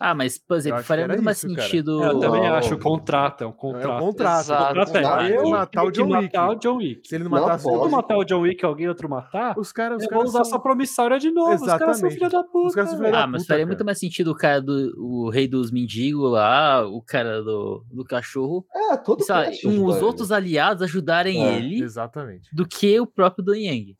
Ah, 0.00 0.14
mas, 0.14 0.38
por 0.38 0.56
exemplo, 0.56 0.80
faria 0.84 1.08
muito 1.08 1.22
mais 1.24 1.38
isso, 1.42 1.48
cara. 1.48 1.62
sentido. 1.62 2.04
É, 2.04 2.06
eu 2.06 2.20
também 2.20 2.40
Não. 2.42 2.54
acho, 2.54 2.74
o 2.74 2.78
contrato, 2.78 3.42
é 3.42 3.46
um 3.48 3.52
contrato. 3.52 3.88
É 3.88 3.96
um 3.96 3.98
contrato. 4.00 4.40
Exato. 4.42 4.62
O 4.62 4.84
Contrato 4.84 4.96
é, 5.24 5.36
eu 5.36 5.48
matar 5.48 5.84
o 5.84 5.90
John 5.90 6.04
Wick. 6.04 6.22
matar 6.22 6.50
o 6.50 6.54
John 6.54 6.76
Wick. 6.76 7.08
Se 7.08 7.14
ele 7.16 7.24
não 7.24 7.30
matasse 7.32 7.64
Se 7.64 7.68
eu 7.70 7.88
matar 7.90 8.16
o 8.16 8.24
John 8.24 8.40
Wick 8.42 8.62
e 8.62 8.66
alguém 8.66 8.88
outro 8.88 9.08
matar, 9.08 9.58
Os 9.58 9.72
caras, 9.72 10.06
caras 10.06 10.28
usar 10.28 10.44
são... 10.44 10.52
essa 10.52 10.58
promissória 10.60 11.18
de 11.18 11.32
novo. 11.32 11.52
Os 11.52 11.60
caras 11.62 11.78
são 11.98 12.08
Exatamente. 12.08 12.14
filha 12.14 12.28
da 12.30 12.44
puta. 12.44 12.68
Os 12.68 12.74
caras 12.76 12.90
são 12.90 12.98
filha 12.98 13.10
da 13.10 13.24
Ah, 13.24 13.26
mas 13.26 13.42
puta, 13.42 13.48
faria 13.54 13.64
cara. 13.64 13.74
muito 13.74 13.84
mais 13.84 13.98
sentido 13.98 14.30
o 14.30 14.36
cara 14.36 14.62
do 14.62 14.94
o 14.98 15.30
rei 15.30 15.48
dos 15.48 15.72
mendigos 15.72 16.30
lá, 16.30 16.86
o 16.86 17.02
cara 17.02 17.42
do, 17.42 17.84
do 17.90 18.04
cachorro, 18.04 18.64
É, 18.72 18.96
todo 18.98 19.24
um, 19.28 19.32
ajuda 19.34 19.82
os 19.82 20.00
outros 20.00 20.30
aliados 20.30 20.82
ajudarem 20.84 21.44
É, 21.44 21.56
ele 21.56 21.82
Exatamente. 21.82 22.48
do 22.54 22.64
que 22.66 23.00
o 23.00 23.06
próprio 23.06 23.44
Don 23.44 23.54
Yang. 23.54 23.96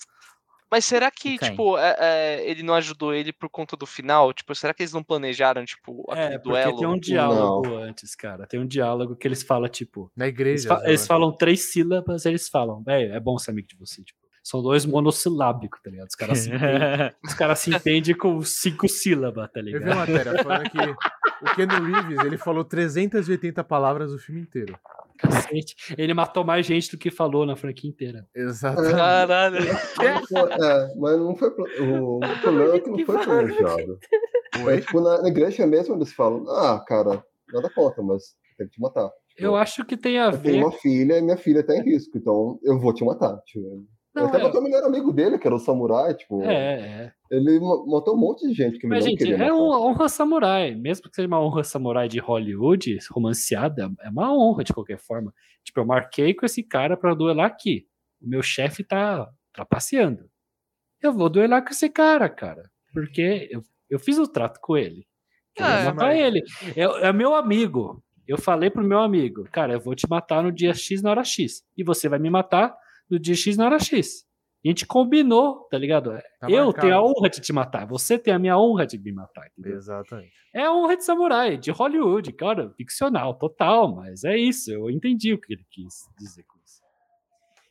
Mas 0.71 0.85
será 0.85 1.11
que, 1.11 1.37
O 1.37 1.39
Caim. 1.39 1.51
tipo, 1.51 1.79
é- 1.79 1.97
é, 1.99 2.51
ele 2.51 2.63
não 2.63 2.75
ajudou 2.75 3.15
ele 3.15 3.33
por 3.33 3.49
conta 3.49 3.77
do 3.77 3.87
final? 3.87 4.33
Tipo, 4.35 4.55
será 4.55 4.75
que 4.75 4.83
eles 4.83 4.93
não 4.93 5.03
planejaram, 5.03 5.65
tipo, 5.65 6.05
aquele 6.11 6.27
É, 6.35 6.39
porque 6.39 6.49
duelo? 6.49 6.77
tem 6.79 6.87
um 6.89 6.99
diálogo 6.99 7.75
antes, 7.77 8.15
cara. 8.15 8.47
Tem 8.47 8.61
um 8.61 8.67
diálogo 8.67 9.17
que 9.17 9.27
eles 9.27 9.43
falam, 9.43 9.69
tipo. 9.69 10.13
Na 10.15 10.27
Eles, 10.27 10.35
igreja. 10.35 10.69
fa- 10.69 10.83
eles 10.85 11.07
falam 11.07 11.33
três 11.33 11.73
sílabas, 11.73 12.27
eles 12.27 12.49
falam, 12.49 12.83
velho, 12.83 13.15
é 13.15 13.19
bom 13.21 13.39
ser 13.39 13.53
amigo 13.53 13.67
de 13.69 13.77
você. 13.77 14.03
Tipo, 14.05 14.19
são 14.49 14.63
dois 14.63 14.87
monossilábicos, 14.87 15.81
tá 15.83 15.91
ligado? 15.91 16.09
Os 16.09 16.15
caras 16.15 16.39
se 16.39 16.49
entendem, 16.51 17.13
os 17.25 17.35
caras 17.35 17.59
se 17.59 17.71
entendem 17.75 18.15
com 18.17 18.41
cinco 18.43 18.89
sílabas, 18.89 19.51
tá 19.53 19.61
Eu 19.61 19.65
vi 19.65 19.73
ligado? 19.73 19.93
a 19.93 19.95
matéria 19.97 20.43
falando 20.43 20.71
que 20.71 20.79
o 20.79 21.55
Keanu 21.55 21.85
Reeves, 21.85 22.25
ele 22.25 22.39
falou 22.39 22.65
380 22.65 23.63
palavras 23.65 24.13
o 24.13 24.19
filme 24.19 24.41
inteiro. 24.41 24.79
Cacete. 25.19 25.75
Ele 25.99 26.15
matou 26.15 26.45
mais 26.45 26.65
gente 26.65 26.93
do 26.93 26.97
que 26.97 27.11
falou 27.11 27.45
na 27.45 27.57
franquia 27.57 27.91
inteira. 27.91 28.25
Exatamente. 28.35 28.95
Caralho. 28.95 29.59
É, 29.59 30.95
mas 30.97 31.19
não 31.19 31.35
foi. 31.35 31.51
pla- 31.51 31.65
O 31.81 32.21
problema 32.41 32.75
é 32.77 32.81
que 32.81 32.89
não 32.91 32.99
foi 33.05 33.25
planejado. 33.25 33.99
É, 34.69 34.81
tipo, 34.81 35.01
na, 35.01 35.23
na 35.23 35.29
igreja 35.29 35.67
mesmo 35.67 35.97
eles 35.97 36.13
falam: 36.13 36.49
ah, 36.49 36.83
cara, 36.87 37.23
nada 37.53 37.69
contra, 37.75 38.03
mas 38.03 38.23
tem 38.57 38.69
que 38.69 38.75
te 38.75 38.81
matar. 38.81 39.09
Tipo, 39.31 39.43
Eu 39.43 39.57
acho 39.57 39.85
que 39.85 39.97
tem 39.97 40.19
a 40.21 40.27
eu 40.27 40.39
tenho 40.39 40.55
ver. 40.55 40.65
uma 40.65 40.73
filha 40.73 41.19
e 41.19 41.23
minha 41.23 41.37
filha 41.37 41.65
tá 41.67 41.75
em 41.77 41.83
risco, 41.83 42.17
então 42.17 42.59
eu 42.63 42.79
vou 42.79 42.93
te 42.95 43.05
matar. 43.05 43.37
Tipo, 43.43 43.85
Não, 44.15 44.23
ele 44.23 44.29
até 44.31 44.41
é- 44.41 44.43
matou 44.45 44.61
o 44.61 44.65
melhor 44.65 44.83
amigo 44.85 45.13
dele, 45.13 45.39
que 45.39 45.47
era 45.47 45.55
o 45.55 45.59
samurai, 45.59 46.15
tipo. 46.15 46.43
É, 46.43 46.81
é. 46.81 47.13
Ele 47.31 47.61
ma- 47.61 47.85
matou 47.87 48.15
um 48.15 48.19
monte 48.19 48.47
de 48.49 48.55
gente 48.55 48.79
que 48.79 48.87
Mas, 48.87 49.05
gente, 49.05 49.19
queria 49.19 49.35
é 49.35 49.39
matar. 49.39 49.55
uma 49.55 49.81
honra 49.81 50.09
samurai. 50.09 50.75
Mesmo 50.75 51.09
que 51.09 51.15
seja 51.17 51.29
uma 51.29 51.41
honra 51.41 51.63
samurai 51.63 52.09
de 52.09 52.19
Hollywood, 52.19 52.99
romanceada, 53.11 53.91
é 54.01 54.09
uma 54.09 54.33
honra 54.37 54.65
de 54.65 54.73
qualquer 54.73 54.99
forma. 54.99 55.33
Tipo, 55.65 55.81
eu 55.81 55.87
marquei 55.87 56.33
com 56.35 56.47
esse 56.47 56.63
cara 56.63 56.97
pra 56.97 57.15
duelar 57.15 57.47
aqui. 57.47 57.87
O 58.21 58.29
meu 58.29 58.43
chefe 58.43 58.83
tá 58.83 59.29
trapaceando. 59.53 60.25
Eu 61.03 61.13
vou 61.13 61.29
duelar 61.29 61.63
com 61.63 61.71
esse 61.71 61.89
cara, 61.89 62.29
cara. 62.29 62.71
Porque 62.93 63.49
eu, 63.51 63.63
eu 63.91 63.99
fiz 63.99 64.19
o 64.19 64.27
trato 64.27 64.59
com 64.61 64.77
ele. 64.77 65.07
Eu 65.57 65.65
Ah, 65.67 65.77
vou 65.85 65.95
matar 65.95 66.07
mas- 66.07 66.19
ele. 66.21 66.43
É, 66.77 67.09
é 67.09 67.13
meu 67.13 67.35
amigo. 67.35 68.03
Eu 68.27 68.37
falei 68.39 68.69
pro 68.71 68.85
meu 68.85 68.99
amigo, 69.01 69.45
cara, 69.53 69.73
eu 69.75 69.81
vou 69.81 69.95
te 69.95 70.07
matar 70.09 70.43
no 70.43 70.53
dia 70.53 70.75
X 70.75 71.01
na 71.03 71.11
hora 71.11 71.25
X. 71.25 71.63
E 71.77 71.83
você 71.85 72.09
vai 72.09 72.19
me 72.19 72.29
matar 72.29 72.75
no 73.11 73.19
dia 73.19 73.35
X 73.35 73.57
na 73.57 73.67
hora 73.67 73.79
X. 73.79 74.27
A 74.65 74.69
gente 74.69 74.85
combinou, 74.87 75.69
tá 75.71 75.79
ligado? 75.79 76.11
Tá 76.41 76.51
eu 76.51 76.65
marcado. 76.67 76.87
tenho 76.87 76.99
a 76.99 77.03
honra 77.03 77.31
de 77.31 77.41
te 77.41 77.53
matar. 77.53 77.87
Você 77.87 78.19
tem 78.19 78.35
a 78.35 78.39
minha 78.39 78.59
honra 78.59 78.87
de 78.87 78.99
me 78.99 79.13
matar. 79.13 79.47
Entendeu? 79.57 79.79
Exatamente. 79.79 80.33
É 80.55 80.63
a 80.63 80.73
honra 80.73 80.97
de 80.97 81.05
samurai, 81.05 81.57
de 81.57 81.71
Hollywood, 81.71 82.33
cara, 82.33 82.71
ficcional, 82.77 83.35
total, 83.35 83.95
mas 83.95 84.25
é 84.25 84.37
isso, 84.37 84.73
eu 84.73 84.91
entendi 84.91 85.33
o 85.33 85.41
que 85.41 85.53
ele 85.53 85.65
quis 85.71 85.95
dizer 86.19 86.43
com 86.43 86.59
isso. 86.65 86.83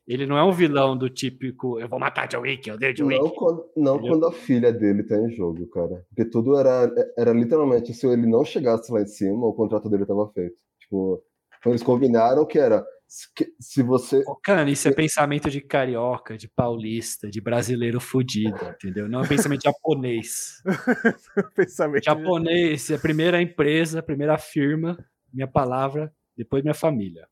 Ele 0.07 0.25
não 0.25 0.37
é 0.37 0.43
um 0.43 0.53
vilão 0.53 0.95
do 0.95 1.09
típico, 1.09 1.77
eu 1.81 1.89
vou 1.89 1.99
matar 1.99 2.27
John 2.29 2.39
Wick, 2.41 2.69
eu 2.69 2.75
odeio 2.75 2.93
John 2.93 3.09
Não, 3.09 3.23
Wick. 3.23 3.35
quando, 3.35 3.65
não 3.75 3.99
quando 3.99 4.25
a 4.25 4.31
filha 4.31 4.71
dele 4.71 5.03
tá 5.03 5.17
em 5.17 5.29
jogo, 5.31 5.67
cara. 5.67 6.05
Porque 6.07 6.23
tudo 6.23 6.57
era, 6.57 6.89
era 7.17 7.33
literalmente, 7.33 7.93
se 7.93 8.07
ele 8.07 8.25
não 8.25 8.45
chegasse 8.45 8.89
lá 8.89 9.01
em 9.01 9.07
cima, 9.07 9.45
o 9.45 9.53
contrato 9.53 9.89
dele 9.89 10.05
tava 10.05 10.29
feito. 10.29 10.55
Tipo, 10.79 11.21
então 11.59 11.73
eles 11.73 11.83
combinaram 11.83 12.45
que 12.45 12.57
era, 12.57 12.85
se, 13.07 13.81
você... 13.81 14.21
Ô, 14.27 14.35
Cara, 14.35 14.69
isso 14.69 14.87
é 14.87 14.91
pensamento 14.91 15.49
de 15.49 15.61
carioca, 15.61 16.37
de 16.37 16.47
paulista, 16.47 17.29
de 17.29 17.39
brasileiro 17.39 17.99
fudido, 17.99 18.57
entendeu? 18.65 19.07
Não 19.07 19.21
é 19.23 19.27
pensamento 19.27 19.63
japonês. 19.63 20.61
Pensamento. 21.55 22.03
Japonês 22.03 22.89
é 22.91 22.95
a 22.95 22.99
primeira 22.99 23.41
empresa, 23.41 23.99
a 23.99 24.03
primeira 24.03 24.37
firma, 24.37 24.97
minha 25.33 25.47
palavra, 25.47 26.13
depois 26.35 26.61
minha 26.63 26.73
família. 26.73 27.27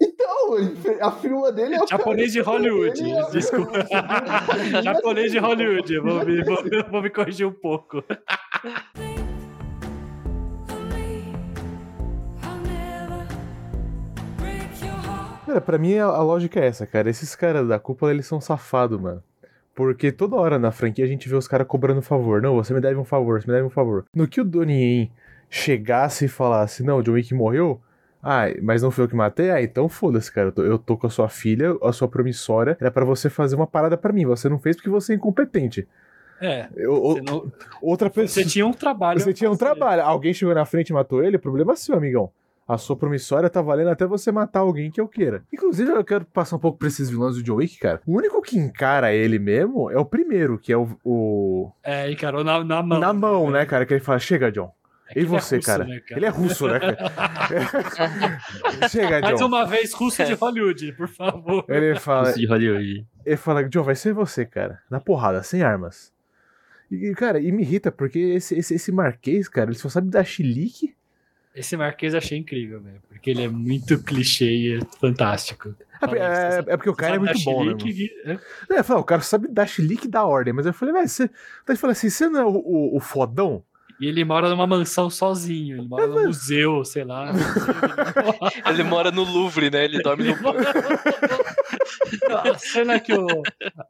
Então, 0.00 0.54
a 1.00 1.12
firma 1.12 1.50
dele 1.52 1.74
é 1.74 1.82
o 1.82 1.86
Japonês 1.86 2.32
de 2.32 2.42
cara- 2.42 2.56
Hollywood, 2.56 3.00
ele 3.02 3.12
é- 3.12 3.30
desculpa. 3.30 3.72
Japonês 4.82 5.32
de 5.32 5.38
Hollywood, 5.38 5.98
vou 6.00 6.24
me, 6.24 6.42
vou, 6.42 6.64
vou 6.90 7.02
me 7.02 7.10
corrigir 7.10 7.46
um 7.46 7.52
pouco. 7.52 8.02
Cara, 15.46 15.60
pra 15.60 15.78
mim 15.78 15.96
a, 15.96 16.04
a 16.06 16.22
lógica 16.22 16.60
é 16.60 16.66
essa, 16.66 16.86
cara. 16.86 17.08
Esses 17.08 17.34
caras 17.36 17.66
da 17.68 17.78
cúpula, 17.78 18.10
eles 18.12 18.26
são 18.26 18.40
safados, 18.40 19.00
mano. 19.00 19.22
Porque 19.74 20.10
toda 20.10 20.36
hora 20.36 20.58
na 20.58 20.72
franquia 20.72 21.04
a 21.04 21.08
gente 21.08 21.28
vê 21.28 21.36
os 21.36 21.46
caras 21.46 21.66
cobrando 21.66 22.02
favor. 22.02 22.40
Não, 22.42 22.54
você 22.56 22.72
me 22.74 22.80
deve 22.80 22.98
um 22.98 23.04
favor, 23.04 23.40
você 23.40 23.46
me 23.46 23.52
deve 23.54 23.66
um 23.66 23.70
favor. 23.70 24.04
No 24.14 24.26
que 24.26 24.40
o 24.40 24.44
Donnie 24.44 24.74
Yen 25.00 25.10
chegasse 25.48 26.24
e 26.24 26.28
falasse, 26.28 26.82
não, 26.82 26.98
o 26.98 27.02
John 27.02 27.12
Wick 27.12 27.32
morreu, 27.34 27.80
ah, 28.22 28.46
mas 28.62 28.82
não 28.82 28.90
foi 28.90 29.04
eu 29.04 29.08
que 29.08 29.14
matei? 29.14 29.50
Ah, 29.50 29.62
então 29.62 29.88
foda-se, 29.88 30.32
cara. 30.32 30.48
Eu 30.48 30.52
tô, 30.52 30.62
eu 30.62 30.78
tô 30.78 30.96
com 30.96 31.06
a 31.06 31.10
sua 31.10 31.28
filha, 31.28 31.76
a 31.82 31.92
sua 31.92 32.08
promissória. 32.08 32.76
Era 32.80 32.90
pra 32.90 33.04
você 33.04 33.30
fazer 33.30 33.54
uma 33.54 33.66
parada 33.66 33.96
pra 33.96 34.12
mim. 34.12 34.24
Você 34.26 34.48
não 34.48 34.58
fez 34.58 34.74
porque 34.76 34.90
você 34.90 35.12
é 35.12 35.16
incompetente. 35.16 35.86
É, 36.40 36.68
Eu- 36.74 37.20
não- 37.24 37.50
outra 37.80 38.10
pessoa. 38.10 38.28
você 38.28 38.44
tinha 38.44 38.66
um 38.66 38.72
trabalho. 38.72 39.20
Você 39.20 39.32
tinha 39.32 39.48
um 39.50 39.56
fazer. 39.56 39.74
trabalho. 39.74 40.02
Alguém 40.02 40.34
chegou 40.34 40.54
na 40.54 40.64
frente 40.64 40.88
e 40.88 40.92
matou 40.92 41.22
ele, 41.22 41.38
problema 41.38 41.76
seu, 41.76 41.94
amigão. 41.96 42.30
A 42.68 42.76
sua 42.76 42.96
promissória 42.96 43.48
tá 43.48 43.62
valendo 43.62 43.90
até 43.90 44.04
você 44.06 44.32
matar 44.32 44.60
alguém 44.60 44.90
que 44.90 45.00
eu 45.00 45.06
queira. 45.06 45.44
Inclusive, 45.52 45.90
eu 45.90 46.04
quero 46.04 46.24
passar 46.24 46.56
um 46.56 46.58
pouco 46.58 46.78
pra 46.78 46.88
esses 46.88 47.08
vilões 47.08 47.36
do 47.36 47.42
John 47.42 47.54
Wick, 47.56 47.78
cara. 47.78 48.00
O 48.04 48.16
único 48.16 48.42
que 48.42 48.58
encara 48.58 49.12
ele 49.14 49.38
mesmo 49.38 49.88
é 49.90 49.96
o 49.98 50.04
primeiro, 50.04 50.58
que 50.58 50.72
é 50.72 50.76
o. 50.76 50.88
o- 51.04 51.70
É, 51.84 52.10
encarou 52.10 52.42
na, 52.42 52.64
na 52.64 52.82
mão. 52.82 52.98
na 52.98 53.12
mão, 53.12 53.50
né, 53.52 53.64
cara? 53.64 53.86
Que 53.86 53.94
ele 53.94 54.00
fala: 54.00 54.18
Chega, 54.18 54.50
John. 54.50 54.72
É 55.14 55.20
E 55.20 55.22
é 55.22 55.24
você, 55.24 55.56
russo, 55.56 55.66
cara? 55.68 55.84
né, 55.84 56.00
Ele 56.10 56.26
é 56.26 56.28
russo, 56.28 56.66
né, 56.66 56.80
cara? 56.80 56.96
Chega, 58.90 59.20
Mais 59.20 59.38
John. 59.38 59.46
uma 59.46 59.64
vez, 59.64 59.92
russo 59.92 60.24
de 60.24 60.32
Hollywood, 60.34 60.92
por 60.94 61.06
favor. 61.08 61.64
Ele 61.68 61.94
fala, 62.00 62.30
Isso 62.30 62.40
de 62.40 62.46
Hollywood. 62.46 63.06
ele 63.24 63.36
fala: 63.36 63.62
John, 63.68 63.82
vai 63.84 63.94
ser 63.94 64.12
você, 64.12 64.44
cara. 64.44 64.80
Na 64.90 64.98
porrada, 65.00 65.42
sem 65.44 65.62
armas. 65.62 66.12
E, 66.90 67.12
cara, 67.14 67.38
e 67.40 67.50
me 67.52 67.62
irrita, 67.62 67.90
porque 67.92 68.18
esse, 68.18 68.56
esse, 68.58 68.74
esse 68.74 68.92
marquês, 68.92 69.48
cara, 69.48 69.70
ele 69.70 69.78
só 69.78 69.88
sabe 69.88 70.08
dar 70.10 70.24
chilique. 70.24 70.94
Esse 71.56 71.76
Marquês 71.76 72.12
eu 72.12 72.18
achei 72.18 72.36
incrível, 72.38 72.80
velho. 72.80 73.00
Porque 73.08 73.30
ele 73.30 73.42
é 73.42 73.48
muito 73.48 73.98
clichê 74.02 74.44
e 74.44 74.74
é 74.76 74.80
fantástico. 75.00 75.74
É, 76.02 76.58
é- 76.58 76.64
é 76.74 76.76
porque 76.76 76.90
o 76.90 76.94
cara 76.94 77.16
é 77.16 77.18
muito 77.18 77.42
bom, 77.42 77.64
né? 77.64 77.72
É, 78.70 78.78
eu 78.80 78.84
falei, 78.84 79.00
o 79.02 79.04
cara 79.04 79.22
sabe 79.22 79.48
dar 79.48 79.66
chilique 79.66 80.06
da 80.06 80.24
ordem, 80.24 80.52
mas 80.52 80.66
eu 80.66 80.74
falei, 80.74 80.92
velho, 80.92 81.08
você. 81.08 81.26
Daí 81.26 81.34
ele 81.70 81.78
falou 81.78 81.92
assim: 81.92 82.10
você 82.10 82.28
não 82.28 82.40
é 82.40 82.44
o, 82.44 82.50
o, 82.50 82.96
o 82.98 83.00
fodão? 83.00 83.64
E 83.98 84.06
ele 84.06 84.22
mora 84.26 84.50
numa 84.50 84.66
mansão 84.66 85.08
sozinho. 85.08 85.78
Ele 85.78 85.88
mora 85.88 86.06
num 86.06 86.26
museu, 86.26 86.84
sei 86.84 87.02
lá. 87.02 87.32
Ele 88.68 88.82
mora 88.84 89.10
no 89.10 89.24
Louvre, 89.24 89.70
né? 89.70 89.86
Ele 89.86 90.02
dorme 90.02 90.24
no 90.24 90.36
banco. 90.42 90.58
a 92.52 92.58
cena 92.58 93.00
que, 93.00 93.14
o, 93.14 93.26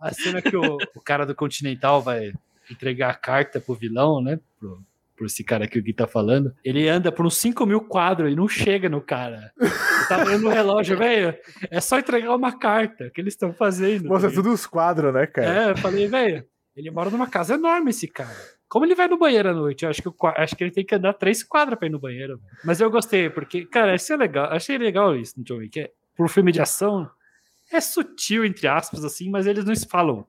a 0.00 0.12
cena 0.12 0.40
que 0.40 0.56
o, 0.56 0.78
o 0.94 1.00
cara 1.00 1.26
do 1.26 1.34
Continental 1.34 2.00
vai 2.00 2.32
entregar 2.70 3.10
a 3.10 3.14
carta 3.14 3.58
pro 3.60 3.74
vilão, 3.74 4.20
né? 4.22 4.38
Pro, 4.60 4.80
pro 5.16 5.26
esse 5.26 5.42
cara 5.42 5.66
que 5.66 5.78
o 5.78 5.82
Gui 5.82 5.92
tá 5.94 6.06
falando. 6.06 6.54
Ele 6.64 6.88
anda 6.88 7.10
por 7.10 7.24
uns 7.26 7.36
5 7.38 7.64
mil 7.66 7.80
quadros 7.80 8.30
e 8.32 8.36
não 8.36 8.46
chega 8.46 8.88
no 8.88 9.00
cara. 9.00 9.50
Ele 9.60 9.70
tá 10.08 10.18
olhando 10.24 10.42
no 10.42 10.50
relógio, 10.50 10.96
velho. 10.96 11.34
É 11.70 11.80
só 11.80 11.98
entregar 11.98 12.34
uma 12.36 12.56
carta 12.56 13.10
que 13.10 13.20
eles 13.20 13.34
estão 13.34 13.52
fazendo. 13.52 14.08
Mostra 14.08 14.30
tudo 14.30 14.52
os 14.52 14.66
quadros, 14.66 15.12
né, 15.12 15.26
cara? 15.26 15.68
É, 15.68 15.70
eu 15.72 15.76
falei, 15.78 16.06
velho, 16.06 16.44
ele 16.76 16.90
mora 16.90 17.10
numa 17.10 17.26
casa 17.26 17.54
enorme, 17.54 17.90
esse 17.90 18.06
cara. 18.06 18.36
Como 18.68 18.84
ele 18.84 18.94
vai 18.96 19.06
no 19.08 19.16
banheiro 19.16 19.48
à 19.50 19.52
noite? 19.54 19.84
Eu 19.84 19.90
acho 19.90 20.02
que, 20.02 20.08
o 20.08 20.12
qua- 20.12 20.34
acho 20.36 20.54
que 20.56 20.64
ele 20.64 20.72
tem 20.72 20.84
que 20.84 20.94
andar 20.94 21.12
três 21.14 21.42
quadras 21.42 21.78
pra 21.78 21.86
ir 21.88 21.90
no 21.90 21.98
banheiro. 22.00 22.36
velho. 22.38 22.50
Mas 22.64 22.80
eu 22.80 22.90
gostei, 22.90 23.30
porque, 23.30 23.64
cara, 23.64 23.94
isso 23.94 24.12
é 24.12 24.16
legal. 24.16 24.52
Achei 24.52 24.76
legal 24.76 25.16
isso 25.16 25.34
no 25.38 25.44
John 25.44 25.58
Wick. 25.58 25.80
É, 25.80 25.90
por 26.16 26.28
filme 26.28 26.50
de 26.50 26.60
ação, 26.60 27.08
é 27.72 27.80
sutil, 27.80 28.44
entre 28.44 28.66
aspas, 28.66 29.04
assim, 29.04 29.30
mas 29.30 29.46
eles 29.46 29.64
não 29.64 29.74
falam. 29.88 30.26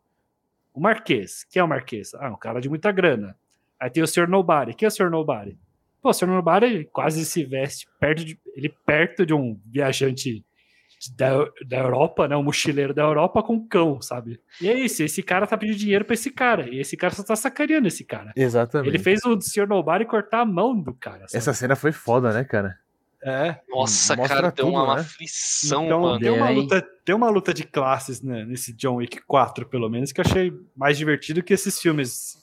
O 0.74 0.80
Marquês. 0.80 1.44
Quem 1.50 1.60
é 1.60 1.64
o 1.64 1.68
Marquês? 1.68 2.14
Ah, 2.14 2.30
um 2.30 2.38
cara 2.38 2.60
de 2.62 2.70
muita 2.70 2.92
grana. 2.92 3.36
Aí 3.80 3.90
tem 3.90 4.02
o 4.04 4.08
Sr. 4.08 4.28
Nobody. 4.28 4.74
Quem 4.74 4.86
é 4.86 4.90
o 4.90 4.92
Sr. 4.92 5.10
Nobody? 5.10 5.58
Pô, 6.02 6.10
o 6.10 6.14
Sr. 6.14 6.28
Nobody 6.28 6.66
ele 6.66 6.86
quase 6.86 7.26
se 7.26 7.44
veste 7.44 7.88
perto 8.00 8.24
de, 8.26 8.40
ele 8.56 8.70
perto 8.86 9.26
de 9.26 9.34
um 9.34 9.60
viajante 9.66 10.44
da, 11.16 11.46
da 11.68 11.78
Europa, 11.78 12.28
né? 12.28 12.36
Um 12.36 12.44
mochileiro 12.44 12.94
da 12.94 13.04
Europa 13.04 13.44
com 13.44 13.54
um 13.54 13.68
cão, 13.68 14.02
sabe? 14.02 14.40
E 14.60 14.68
é 14.68 14.74
isso, 14.74 15.04
esse 15.04 15.22
cara 15.22 15.46
tá 15.46 15.56
pedindo 15.58 15.78
dinheiro 15.78 16.04
pra 16.06 16.16
esse 16.16 16.32
cara. 16.32 16.68
E 16.70 16.80
esse 16.80 16.98
cara 16.98 17.14
só 17.14 17.24
tá 17.24 17.36
sacaneando 17.36 17.88
esse 17.88 18.04
cara. 18.04 18.32
Exatamente. 18.36 18.90
Ele 18.90 19.00
fez 19.00 19.24
o 19.26 19.40
Sr. 19.40 19.68
Nobody 19.68 20.06
cortar 20.06 20.42
a 20.42 20.46
mão 20.46 20.80
do 20.80 20.94
cara. 20.94 21.28
sabe? 21.28 21.38
Essa 21.38 21.54
cena 21.54 21.76
foi 21.76 21.92
foda, 21.92 22.34
né, 22.34 22.44
cara? 22.44 22.78
É. 23.24 23.58
Nossa, 23.68 24.16
Mostra 24.16 24.36
cara, 24.38 24.52
deu 24.52 24.66
tudo, 24.66 24.76
uma 24.78 24.96
né? 24.96 25.02
aflição, 25.02 25.86
Então, 25.86 26.02
mano. 26.02 26.20
tem 26.20 26.30
uma, 26.32 26.50
luta, 26.50 26.88
tem 27.04 27.16
uma 27.16 27.30
luta 27.30 27.54
de 27.54 27.64
classes 27.64 28.22
né, 28.22 28.46
nesse 28.46 28.72
John 28.74 28.96
Wick 28.98 29.22
4, 29.26 29.68
pelo 29.68 29.90
menos, 29.90 30.12
que 30.12 30.22
eu 30.22 30.26
achei 30.26 30.54
mais 30.76 30.98
divertido 30.98 31.42
que 31.44 31.54
esses 31.54 31.80
filmes 31.82 32.38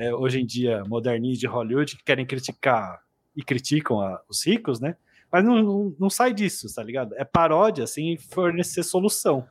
é, 0.00 0.14
hoje 0.14 0.40
em 0.40 0.46
dia 0.46 0.82
moderninhos 0.88 1.38
de 1.38 1.46
Hollywood 1.46 1.94
que 1.94 2.02
querem 2.02 2.24
criticar 2.24 3.02
e 3.36 3.44
criticam 3.44 4.00
a, 4.00 4.18
os 4.28 4.44
ricos, 4.46 4.80
né? 4.80 4.96
Mas 5.30 5.44
não, 5.44 5.62
não, 5.62 5.96
não, 5.98 6.10
sai 6.10 6.32
disso, 6.32 6.74
tá 6.74 6.82
ligado? 6.82 7.14
É 7.16 7.24
paródia, 7.24 7.84
assim, 7.84 8.16
fornecer 8.16 8.82
solução. 8.82 9.46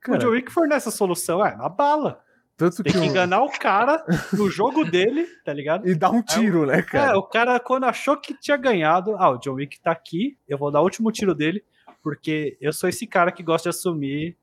Cara, 0.00 0.18
o 0.18 0.20
John 0.20 0.30
Wick 0.30 0.52
fornece 0.52 0.88
a 0.88 0.92
solução, 0.92 1.44
é, 1.44 1.56
na 1.56 1.68
bala. 1.68 2.20
Tanto 2.56 2.82
Tem 2.82 2.92
que, 2.92 2.98
que 2.98 3.06
enganar 3.06 3.42
o 3.42 3.50
cara 3.50 4.04
no 4.32 4.50
jogo 4.50 4.84
dele, 4.84 5.26
tá 5.44 5.52
ligado? 5.52 5.88
E 5.88 5.94
dar 5.94 6.10
um 6.10 6.22
tiro, 6.22 6.66
né, 6.66 6.82
cara? 6.82 7.12
É, 7.12 7.14
o 7.14 7.22
cara, 7.22 7.60
quando 7.60 7.84
achou 7.84 8.16
que 8.16 8.34
tinha 8.34 8.56
ganhado, 8.56 9.16
ah, 9.16 9.30
o 9.30 9.38
John 9.38 9.54
Wick 9.54 9.80
tá 9.80 9.92
aqui, 9.92 10.36
eu 10.48 10.58
vou 10.58 10.72
dar 10.72 10.80
o 10.80 10.84
último 10.84 11.12
tiro 11.12 11.36
dele, 11.36 11.64
porque 12.02 12.58
eu 12.60 12.72
sou 12.72 12.88
esse 12.88 13.06
cara 13.06 13.30
que 13.30 13.44
gosta 13.44 13.70
de 13.70 13.76
assumir 13.76 14.36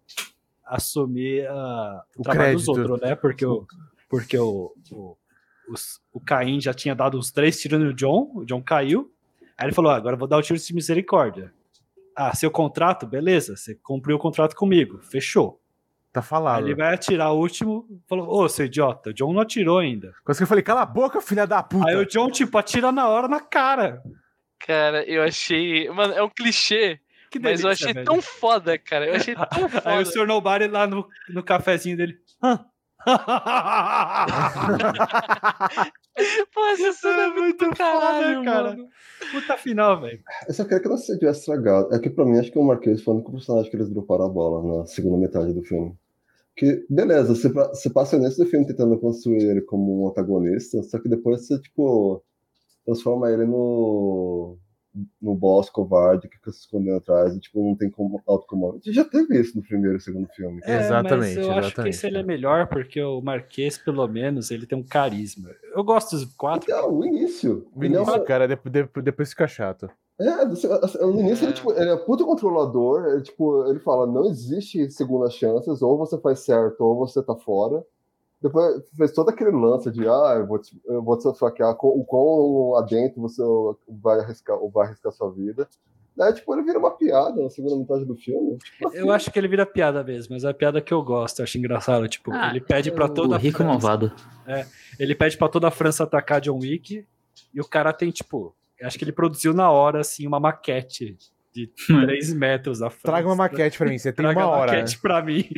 assumir 0.66 1.46
uh, 1.48 2.02
o, 2.18 2.22
o 2.22 2.24
trabalho 2.24 2.58
crédito. 2.58 2.58
dos 2.58 2.68
outros, 2.70 3.02
né? 3.02 3.16
Porque 3.16 3.46
o, 3.46 3.68
porque 4.10 4.38
o, 4.38 4.74
o, 4.92 5.18
os, 5.70 6.02
o 6.12 6.20
Caim 6.20 6.60
já 6.60 6.74
tinha 6.74 6.96
dado 6.96 7.18
uns 7.18 7.32
três 7.32 7.60
tiros 7.60 7.80
no 7.80 7.94
John, 7.94 8.32
o 8.36 8.46
John 8.46 8.62
caiu. 8.62 9.12
Aí 9.58 9.68
ele 9.68 9.74
falou: 9.74 9.92
ah, 9.92 9.96
agora 9.96 10.16
eu 10.16 10.20
vou 10.20 10.28
dar 10.28 10.38
o 10.38 10.42
tiro 10.42 10.60
de 10.60 10.74
misericórdia. 10.74 11.54
Ah, 12.16 12.34
seu 12.36 12.50
contrato, 12.50 13.06
beleza, 13.06 13.56
você 13.56 13.76
cumpriu 13.76 14.16
o 14.16 14.20
contrato 14.20 14.56
comigo, 14.56 15.00
fechou. 15.02 15.62
Tá 16.14 16.22
falado. 16.22 16.64
Aí 16.64 16.70
ele 16.70 16.76
vai 16.76 16.94
atirar 16.94 17.34
o 17.34 17.38
último, 17.38 17.86
falou: 18.08 18.30
Ô, 18.30 18.48
seu 18.48 18.66
idiota, 18.66 19.10
o 19.10 19.14
John 19.14 19.34
não 19.34 19.42
atirou 19.42 19.80
ainda. 19.80 20.14
Quase 20.24 20.40
que 20.40 20.44
eu 20.44 20.48
falei: 20.48 20.64
cala 20.64 20.82
a 20.82 20.86
boca, 20.86 21.22
filha 21.22 21.46
da 21.46 21.62
puta. 21.62 21.90
Aí 21.90 21.96
o 21.96 22.06
John, 22.06 22.30
tipo, 22.30 22.58
atira 22.58 22.92
na 22.92 23.10
hora 23.10 23.28
na 23.28 23.42
cara. 23.42 24.02
Cara, 24.60 25.04
eu 25.04 25.22
achei. 25.22 25.90
Mano, 25.90 26.14
é 26.14 26.24
um 26.24 26.30
clichê. 26.30 27.00
Que 27.30 27.38
delícia, 27.38 27.68
mas 27.68 27.80
eu 27.80 27.86
achei 27.86 27.94
velho. 27.94 28.06
tão 28.06 28.22
foda, 28.22 28.78
cara. 28.78 29.08
Eu 29.08 29.16
achei 29.16 29.36
tão 29.36 29.68
foda. 29.68 29.84
Aí 29.90 30.02
o 30.02 30.06
Sr. 30.06 30.26
Nobody 30.26 30.68
lá 30.68 30.88
no, 30.88 31.06
no 31.28 31.44
cafezinho 31.44 31.98
dele. 31.98 32.18
Hã? 32.42 32.66
Pô, 36.54 36.66
essa 36.68 36.94
cena 36.94 37.24
é, 37.24 37.26
é 37.26 37.30
muito 37.30 37.70
caralho, 37.72 38.38
foda, 38.40 38.46
cara. 38.46 38.70
Mano. 38.70 38.90
Puta 39.32 39.58
final, 39.58 40.02
velho. 40.02 40.20
Eu 40.48 40.54
só 40.54 40.64
queria 40.64 40.80
que 40.80 40.88
ela 40.88 40.98
se 40.98 41.18
tivesse 41.18 41.42
estragado. 41.42 41.94
É 41.94 42.00
que 42.00 42.10
pra 42.10 42.26
mim, 42.26 42.40
acho 42.40 42.52
que 42.52 42.60
o 42.60 42.64
Marquês 42.64 43.04
foi 43.04 43.14
o 43.14 43.18
único 43.18 43.32
personagem 43.32 43.70
que 43.70 43.78
eles 43.78 43.90
droparam 43.90 44.26
a 44.26 44.30
bola 44.30 44.80
na 44.80 44.86
segunda 44.86 45.18
metade 45.18 45.54
do 45.54 45.64
filme. 45.64 45.96
Que, 46.56 46.86
beleza, 46.90 47.36
você, 47.36 47.50
você 47.50 47.90
passa 47.90 48.16
o 48.16 48.20
início 48.20 48.44
do 48.44 48.50
filme 48.50 48.66
tentando 48.66 48.98
construir 48.98 49.44
ele 49.44 49.62
como 49.62 50.04
um 50.04 50.08
antagonista, 50.08 50.82
só 50.84 51.00
que 51.00 51.10
depois 51.10 51.46
você, 51.46 51.60
tipo, 51.60 52.24
transforma 52.86 53.30
ele 53.30 53.46
no 53.46 54.58
no 55.22 55.36
boss 55.36 55.70
covarde 55.70 56.28
que 56.28 56.38
fica 56.38 56.52
se 56.52 56.60
escondendo 56.60 56.98
atrás 56.98 57.36
e, 57.36 57.40
tipo, 57.40 57.62
não 57.62 57.76
tem 57.76 57.90
como 57.90 58.22
autocomando. 58.26 58.76
A 58.76 58.78
gente 58.78 58.94
já 58.94 59.04
teve 59.04 59.40
isso 59.40 59.58
no 59.58 59.64
primeiro 59.64 59.98
e 59.98 60.02
segundo 60.02 60.28
filme. 60.30 60.62
É, 60.64 60.78
exatamente. 60.78 61.36
eu 61.36 61.44
exatamente. 61.44 61.66
acho 61.66 61.84
que 61.84 61.90
esse 61.90 62.08
ele 62.08 62.18
é 62.18 62.24
melhor 62.24 62.68
porque 62.68 63.02
o 63.02 63.22
Marquês, 63.22 63.78
pelo 63.78 64.08
menos, 64.08 64.52
ele 64.52 64.66
tem 64.66 64.78
um 64.78 64.84
carisma. 64.84 65.50
Eu 65.74 65.84
gosto 65.84 66.16
dos 66.16 66.26
quatro. 66.36 66.72
Então, 66.72 66.94
o 66.94 67.06
início. 67.06 67.68
O 67.76 67.84
início, 67.84 68.16
é 68.16 68.20
cara, 68.20 68.48
depois, 68.48 68.74
depois 69.04 69.30
fica 69.30 69.48
chato. 69.48 69.90
É, 70.20 70.30
assim, 70.30 70.68
no 71.00 71.20
início 71.20 71.44
é. 71.44 71.48
Ele, 71.48 71.54
tipo, 71.54 71.72
ele 71.74 71.90
é 71.90 71.98
puto 71.98 72.26
controlador, 72.26 73.06
ele, 73.06 73.22
tipo, 73.22 73.66
ele 73.68 73.80
fala, 73.80 74.08
não 74.08 74.26
existe 74.26 74.90
segundas 74.90 75.34
chances, 75.34 75.82
ou 75.82 75.98
você 75.98 76.18
faz 76.18 76.40
certo, 76.40 76.82
ou 76.82 76.98
você 76.98 77.22
tá 77.22 77.36
fora. 77.36 77.84
Depois 78.46 78.88
fez 78.96 79.12
todo 79.12 79.30
aquele 79.30 79.50
lance 79.50 79.90
de, 79.90 80.08
ah, 80.08 80.36
eu 80.38 80.46
vou 80.46 80.60
te, 80.60 80.80
eu 80.86 81.02
vou 81.02 81.18
te 81.18 81.36
saquear, 81.36 81.76
o 81.82 82.06
quão 82.06 82.78
adentro 82.78 83.20
você 83.20 83.42
vai 83.88 84.20
arriscar, 84.20 84.56
ou 84.56 84.70
vai 84.70 84.86
arriscar 84.86 85.12
sua 85.12 85.32
vida. 85.32 85.68
Daí, 86.16 86.32
tipo, 86.32 86.54
ele 86.54 86.62
vira 86.62 86.78
uma 86.78 86.92
piada 86.92 87.42
na 87.42 87.50
segunda 87.50 87.76
metade 87.76 88.06
do 88.06 88.16
filme. 88.16 88.56
Tipo 88.60 88.88
assim. 88.88 88.98
Eu 89.00 89.12
acho 89.12 89.32
que 89.32 89.40
ele 89.40 89.48
vira 89.48 89.66
piada 89.66 90.04
mesmo, 90.04 90.36
mas 90.36 90.44
é 90.44 90.50
a 90.50 90.54
piada 90.54 90.80
que 90.80 90.94
eu 90.94 91.02
gosto, 91.02 91.40
eu 91.40 91.44
acho 91.44 91.58
engraçado. 91.58 92.08
Tipo, 92.08 92.32
ah, 92.32 92.52
ele 92.52 92.62
pede 92.62 92.92
para 92.92 93.10
toda 93.10 93.34
o 93.34 93.40
rico 93.40 93.58
França, 93.58 93.72
malvado. 93.72 94.12
É, 94.46 94.64
ele 95.00 95.16
pede 95.16 95.40
para 95.40 95.50
toda 95.50 95.68
a 95.68 95.72
França 95.72 96.04
atacar 96.04 96.40
John 96.40 96.60
Wick 96.60 97.04
e 97.52 97.60
o 97.60 97.68
cara 97.68 97.92
tem, 97.92 98.12
tipo, 98.12 98.56
acho 98.80 98.96
que 98.96 99.04
ele 99.04 99.12
produziu 99.12 99.56
na 99.56 99.72
hora, 99.72 100.02
assim, 100.02 100.28
uma 100.28 100.40
maquete 100.40 101.18
de 101.56 101.68
3 101.88 102.34
metros 102.34 102.82
à 102.82 102.90
frente. 102.90 103.04
Traga 103.04 103.28
uma 103.28 103.36
maquete 103.36 103.78
pra 103.78 103.88
mim, 103.88 103.98
você 103.98 104.12
tem 104.12 104.26
Traga 104.26 104.40
uma 104.42 104.48
hora. 104.48 104.72
Traga 104.72 104.78
uma 104.78 104.82
maquete 104.82 104.96
né? 104.96 105.02
pra 105.02 105.22
mim. 105.24 105.50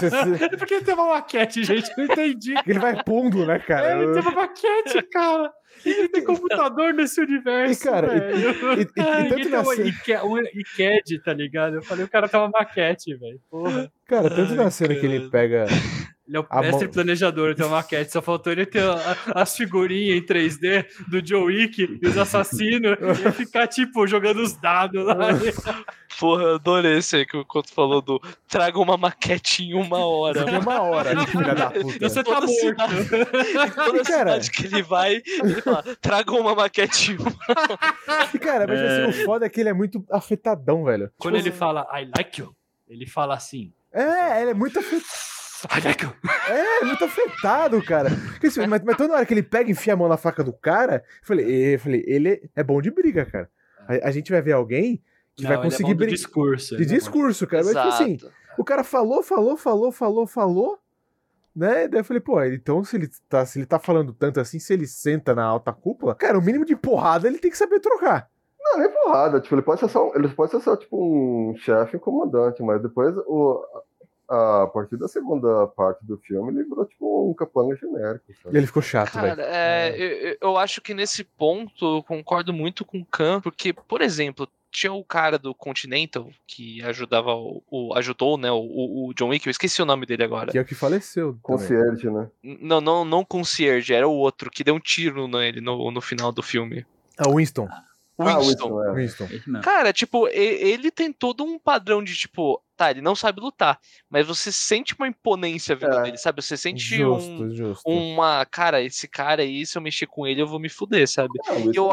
Você... 0.00 0.48
Por 0.58 0.66
que 0.66 0.80
tem 0.80 0.94
uma 0.94 1.08
maquete, 1.14 1.62
gente? 1.62 1.90
Não 1.96 2.04
entendi. 2.04 2.54
Ele 2.66 2.78
vai 2.80 3.02
pondo, 3.04 3.46
né, 3.46 3.60
cara? 3.60 3.92
É, 3.92 4.02
ele 4.02 4.12
tem 4.12 4.22
uma 4.22 4.30
maquete, 4.32 5.02
cara. 5.10 5.52
Ele 5.84 6.08
tem 6.08 6.24
computador 6.24 6.94
nesse 6.94 7.20
universo. 7.20 7.82
E, 7.82 7.84
cara, 7.84 8.34
e, 8.34 8.78
e, 8.78 8.82
e, 8.82 8.84
tanto 8.86 9.48
na 9.50 9.64
cena... 9.64 10.24
um 10.24 10.38
ICAD, 10.38 11.22
tá 11.24 11.32
ligado? 11.32 11.76
Eu 11.76 11.82
falei, 11.82 12.04
o 12.04 12.08
cara 12.08 12.28
tem 12.28 12.40
uma 12.40 12.50
maquete, 12.50 13.14
velho. 13.16 13.40
Porra. 13.50 13.90
Cara, 14.06 14.30
tanto 14.30 14.52
Ai, 14.52 14.56
na 14.56 14.70
cena 14.70 14.94
cara. 14.94 15.00
que 15.00 15.06
ele 15.06 15.30
pega 15.30 15.66
ele 16.26 16.38
é 16.38 16.40
o 16.40 16.60
mestre 16.60 16.84
mão... 16.86 16.92
planejador, 16.94 17.54
tem 17.54 17.66
uma 17.66 17.76
maquete. 17.76 18.10
Só 18.10 18.22
faltou 18.22 18.50
ele 18.50 18.64
ter 18.64 18.82
as 19.34 19.54
figurinhas 19.54 20.16
em 20.16 20.22
3D 20.22 20.86
do 21.08 21.26
Joe 21.26 21.44
Wick 21.44 21.98
e 22.02 22.06
os 22.06 22.16
assassinos 22.16 22.96
e 23.26 23.32
ficar, 23.32 23.66
tipo, 23.66 24.06
jogando 24.06 24.40
os 24.40 24.54
dados 24.54 25.04
lá. 25.04 25.28
Porra, 26.18 26.44
eu 26.44 26.54
adorei 26.54 26.98
esse 26.98 27.16
aí 27.16 27.26
que 27.26 27.36
o 27.36 27.44
Couto 27.44 27.72
falou 27.72 28.00
do 28.00 28.22
traga 28.48 28.78
uma 28.78 28.96
maquete 28.96 29.64
em 29.64 29.74
uma 29.74 30.06
hora. 30.06 30.50
Em 30.50 30.58
uma 30.58 30.80
hora, 30.80 31.14
de 31.14 31.26
filha 31.26 31.54
da 31.54 31.70
puta. 31.70 32.08
Você 32.08 32.24
tá 32.24 32.30
morto. 32.30 32.48
Cidade, 32.48 33.08
toda 33.74 34.04
cara... 34.04 34.04
cidade 34.04 34.50
que 34.50 34.64
ele 34.64 34.82
vai, 34.82 35.22
ele 35.26 35.60
fala, 35.60 35.82
traga 36.00 36.32
uma 36.32 36.54
maquete 36.54 37.12
em 37.12 37.16
uma 37.16 37.34
hora. 37.48 38.30
E, 38.32 38.38
cara, 38.38 38.66
mas 38.66 38.78
é... 38.78 39.06
assim, 39.06 39.22
o 39.22 39.24
foda 39.24 39.44
é 39.44 39.48
que 39.48 39.60
ele 39.60 39.68
é 39.68 39.74
muito 39.74 40.04
afetadão, 40.10 40.84
velho. 40.84 41.10
Quando 41.18 41.34
tipo, 41.34 41.48
ele 41.48 41.54
fala, 41.54 41.86
I 41.92 42.08
like 42.16 42.40
you, 42.40 42.54
ele 42.88 43.06
fala 43.06 43.34
assim. 43.34 43.72
É, 43.92 44.40
ele 44.40 44.52
é 44.52 44.54
muito 44.54 44.78
afetado. 44.78 45.33
É, 46.48 46.82
é, 46.82 46.84
muito 46.84 47.04
afetado, 47.04 47.82
cara. 47.82 48.10
Mas, 48.68 48.82
mas, 48.82 48.96
toda 48.96 49.14
hora 49.14 49.26
que 49.26 49.34
ele 49.34 49.42
pega 49.42 49.68
e 49.68 49.72
enfia 49.72 49.94
a 49.94 49.96
mão 49.96 50.08
na 50.08 50.16
faca 50.16 50.44
do 50.44 50.52
cara, 50.52 51.04
eu 51.22 51.26
falei, 51.26 51.74
eu 51.74 51.78
falei 51.78 52.04
ele 52.06 52.50
é 52.54 52.62
bom 52.62 52.80
de 52.80 52.90
briga, 52.90 53.24
cara. 53.24 53.50
A, 53.88 54.08
a 54.08 54.10
gente 54.10 54.30
vai 54.30 54.42
ver 54.42 54.52
alguém 54.52 55.02
que 55.36 55.42
Não, 55.44 55.50
vai 55.50 55.62
conseguir 55.62 55.92
é 55.92 55.94
brigar. 55.94 56.14
discurso. 56.14 56.76
De 56.76 56.82
é 56.82 56.86
discurso, 56.86 57.46
cara. 57.46 57.62
Exato. 57.62 57.88
Mas, 57.88 57.98
tipo 57.98 58.26
assim, 58.26 58.34
o 58.58 58.64
cara 58.64 58.84
falou, 58.84 59.22
falou, 59.22 59.56
falou, 59.56 59.90
falou, 59.90 60.26
falou, 60.26 60.78
né? 61.54 61.86
Daí 61.88 62.00
eu 62.00 62.04
falei, 62.04 62.20
pô, 62.20 62.42
então 62.42 62.82
se 62.82 62.96
ele, 62.96 63.08
tá, 63.28 63.46
se 63.46 63.58
ele 63.58 63.66
tá 63.66 63.78
falando 63.78 64.12
tanto 64.12 64.40
assim, 64.40 64.58
se 64.58 64.72
ele 64.72 64.86
senta 64.86 65.34
na 65.34 65.44
alta 65.44 65.72
cúpula, 65.72 66.14
cara, 66.14 66.38
o 66.38 66.42
mínimo 66.42 66.64
de 66.64 66.74
porrada 66.74 67.28
ele 67.28 67.38
tem 67.38 67.50
que 67.50 67.58
saber 67.58 67.80
trocar. 67.80 68.28
Não, 68.60 68.80
nem 68.80 68.90
porrada. 68.90 69.40
Tipo, 69.40 69.54
ele 69.54 69.62
pode 69.62 69.80
ser 69.80 69.88
só, 69.88 70.10
ele 70.14 70.28
pode 70.28 70.50
ser 70.50 70.60
só 70.60 70.76
tipo 70.76 70.96
um 70.96 71.54
chefe, 71.56 71.96
um 71.96 72.00
comandante, 72.00 72.62
mas 72.62 72.82
depois 72.82 73.14
o, 73.26 73.62
a 74.28 74.66
partir 74.72 74.96
da 74.96 75.08
segunda 75.08 75.66
parte 75.68 76.04
do 76.04 76.16
filme, 76.18 76.52
ele 76.52 76.64
virou 76.64 76.84
tipo 76.86 77.30
um 77.30 77.34
capanga 77.34 77.76
genérico. 77.76 78.24
Sabe? 78.42 78.56
Ele 78.56 78.66
ficou 78.66 78.82
chato, 78.82 79.20
velho. 79.20 79.40
É, 79.40 79.88
é. 79.90 80.32
Eu, 80.32 80.36
eu, 80.40 80.56
acho 80.56 80.80
que 80.80 80.94
nesse 80.94 81.24
ponto 81.24 81.98
eu 81.98 82.02
concordo 82.02 82.52
muito 82.52 82.84
com 82.84 82.98
o 83.00 83.04
Khan, 83.04 83.40
porque, 83.40 83.72
por 83.72 84.00
exemplo, 84.00 84.48
tinha 84.74 84.92
o 84.92 85.04
cara 85.04 85.38
do 85.38 85.54
Continental 85.54 86.28
que 86.46 86.82
ajudava 86.82 87.32
o, 87.34 87.62
o 87.70 87.94
ajudou, 87.94 88.36
né, 88.36 88.50
o, 88.50 88.56
o, 89.08 89.14
John 89.14 89.28
Wick, 89.28 89.46
eu 89.46 89.50
esqueci 89.50 89.80
o 89.80 89.86
nome 89.86 90.04
dele 90.04 90.24
agora. 90.24 90.50
Que 90.50 90.58
é 90.58 90.62
o 90.62 90.64
que 90.64 90.74
faleceu. 90.74 91.38
Concierge, 91.40 92.10
né? 92.10 92.28
Não, 92.42 92.80
não, 92.80 93.04
não 93.04 93.24
Concierge, 93.24 93.94
era 93.94 94.08
o 94.08 94.12
outro 94.12 94.50
que 94.50 94.64
deu 94.64 94.74
um 94.74 94.80
tiro 94.80 95.28
nele 95.28 95.60
no, 95.60 95.90
no 95.90 96.00
final 96.00 96.32
do 96.32 96.42
filme. 96.42 96.84
Ah, 97.16 97.28
Winston. 97.28 97.68
Winston. 98.18 98.18
Ah, 98.18 98.38
Winston, 98.40 98.84
é. 98.84 98.92
Winston. 98.94 99.60
Cara, 99.62 99.92
tipo, 99.92 100.26
ele 100.28 100.90
tem 100.90 101.12
todo 101.12 101.44
um 101.44 101.58
padrão 101.58 102.02
de, 102.02 102.14
tipo, 102.16 102.60
tá, 102.76 102.90
ele 102.90 103.00
não 103.00 103.14
sabe 103.14 103.40
lutar, 103.40 103.78
mas 104.08 104.26
você 104.26 104.50
sente 104.50 104.94
uma 104.98 105.08
imponência 105.08 105.74
vindo 105.74 105.94
é. 105.94 106.02
dele, 106.02 106.18
sabe? 106.18 106.42
Você 106.42 106.56
sente 106.56 106.82
justo, 106.82 107.30
um, 107.30 107.54
justo. 107.54 107.88
uma, 107.88 108.44
cara, 108.44 108.82
esse 108.82 109.08
cara 109.08 109.42
aí, 109.42 109.64
se 109.64 109.78
eu 109.78 109.82
mexer 109.82 110.06
com 110.06 110.26
ele, 110.26 110.42
eu 110.42 110.46
vou 110.46 110.58
me 110.58 110.68
fuder, 110.68 111.08
sabe? 111.08 111.30
Não, 111.46 111.72
eu, 111.72 111.90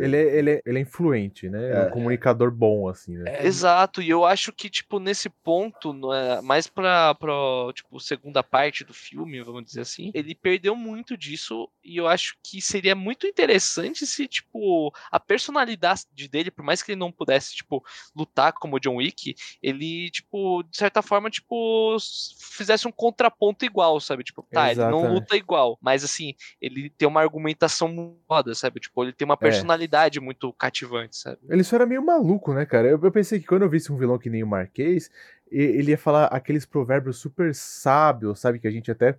ele, 0.00 0.16
é, 0.16 0.38
ele, 0.38 0.50
é, 0.50 0.62
ele 0.64 0.78
é 0.78 0.82
influente, 0.82 1.48
né? 1.48 1.70
É, 1.70 1.72
é 1.72 1.86
um 1.86 1.90
comunicador 1.90 2.50
bom, 2.50 2.88
assim, 2.88 3.16
né? 3.16 3.38
É, 3.38 3.46
exato, 3.46 4.02
e 4.02 4.10
eu 4.10 4.24
acho 4.24 4.52
que, 4.52 4.68
tipo, 4.68 4.98
nesse 4.98 5.28
ponto, 5.28 5.94
mais 6.42 6.66
pra, 6.66 7.14
pra, 7.14 7.32
tipo, 7.74 7.98
segunda 7.98 8.42
parte 8.42 8.84
do 8.84 8.94
filme, 8.94 9.42
vamos 9.42 9.64
dizer 9.64 9.80
assim, 9.80 10.10
ele 10.14 10.34
perdeu 10.34 10.76
muito 10.76 11.16
disso, 11.16 11.68
e 11.82 11.96
eu 11.96 12.06
acho 12.06 12.36
que 12.42 12.60
seria 12.60 12.94
muito 12.94 13.26
interessante 13.26 14.06
se, 14.06 14.26
tipo, 14.28 14.92
a 15.10 15.18
personalidade 15.18 16.28
dele, 16.30 16.50
por 16.50 16.64
mais 16.64 16.82
que 16.82 16.92
ele 16.92 16.98
não 16.98 17.10
pudesse, 17.10 17.54
tipo, 17.54 17.84
lutar 18.14 18.52
como 18.52 18.76
o 18.76 18.80
John 18.80 18.96
Wick, 18.96 19.34
ele 19.62 20.09
tipo, 20.10 20.62
de 20.64 20.76
certa 20.76 21.02
forma, 21.02 21.30
tipo, 21.30 21.96
fizesse 22.38 22.86
um 22.86 22.92
contraponto 22.92 23.64
igual, 23.64 24.00
sabe? 24.00 24.22
Tipo, 24.24 24.42
tá, 24.50 24.70
Exatamente. 24.70 24.98
ele 24.98 25.08
não 25.08 25.14
luta 25.14 25.36
igual, 25.36 25.78
mas 25.80 26.04
assim, 26.04 26.34
ele 26.60 26.90
tem 26.90 27.06
uma 27.08 27.20
argumentação 27.20 28.16
foda, 28.26 28.54
sabe? 28.54 28.80
Tipo, 28.80 29.04
ele 29.04 29.12
tem 29.12 29.24
uma 29.24 29.34
é. 29.34 29.36
personalidade 29.36 30.18
é. 30.18 30.20
muito 30.20 30.52
cativante, 30.52 31.16
sabe? 31.16 31.38
Ele 31.48 31.64
só 31.64 31.76
era 31.76 31.86
meio 31.86 32.04
maluco, 32.04 32.52
né, 32.52 32.66
cara? 32.66 32.88
Eu, 32.88 33.00
eu 33.02 33.12
pensei 33.12 33.40
que 33.40 33.46
quando 33.46 33.62
eu 33.62 33.70
visse 33.70 33.92
um 33.92 33.96
vilão 33.96 34.18
que 34.18 34.30
nem 34.30 34.42
o 34.42 34.46
Marquês, 34.46 35.10
ele 35.50 35.90
ia 35.90 35.98
falar 35.98 36.26
aqueles 36.26 36.64
provérbios 36.64 37.18
super 37.18 37.54
sábios, 37.54 38.38
sabe? 38.38 38.58
Que 38.58 38.68
a 38.68 38.70
gente 38.70 38.90
até. 38.90 39.16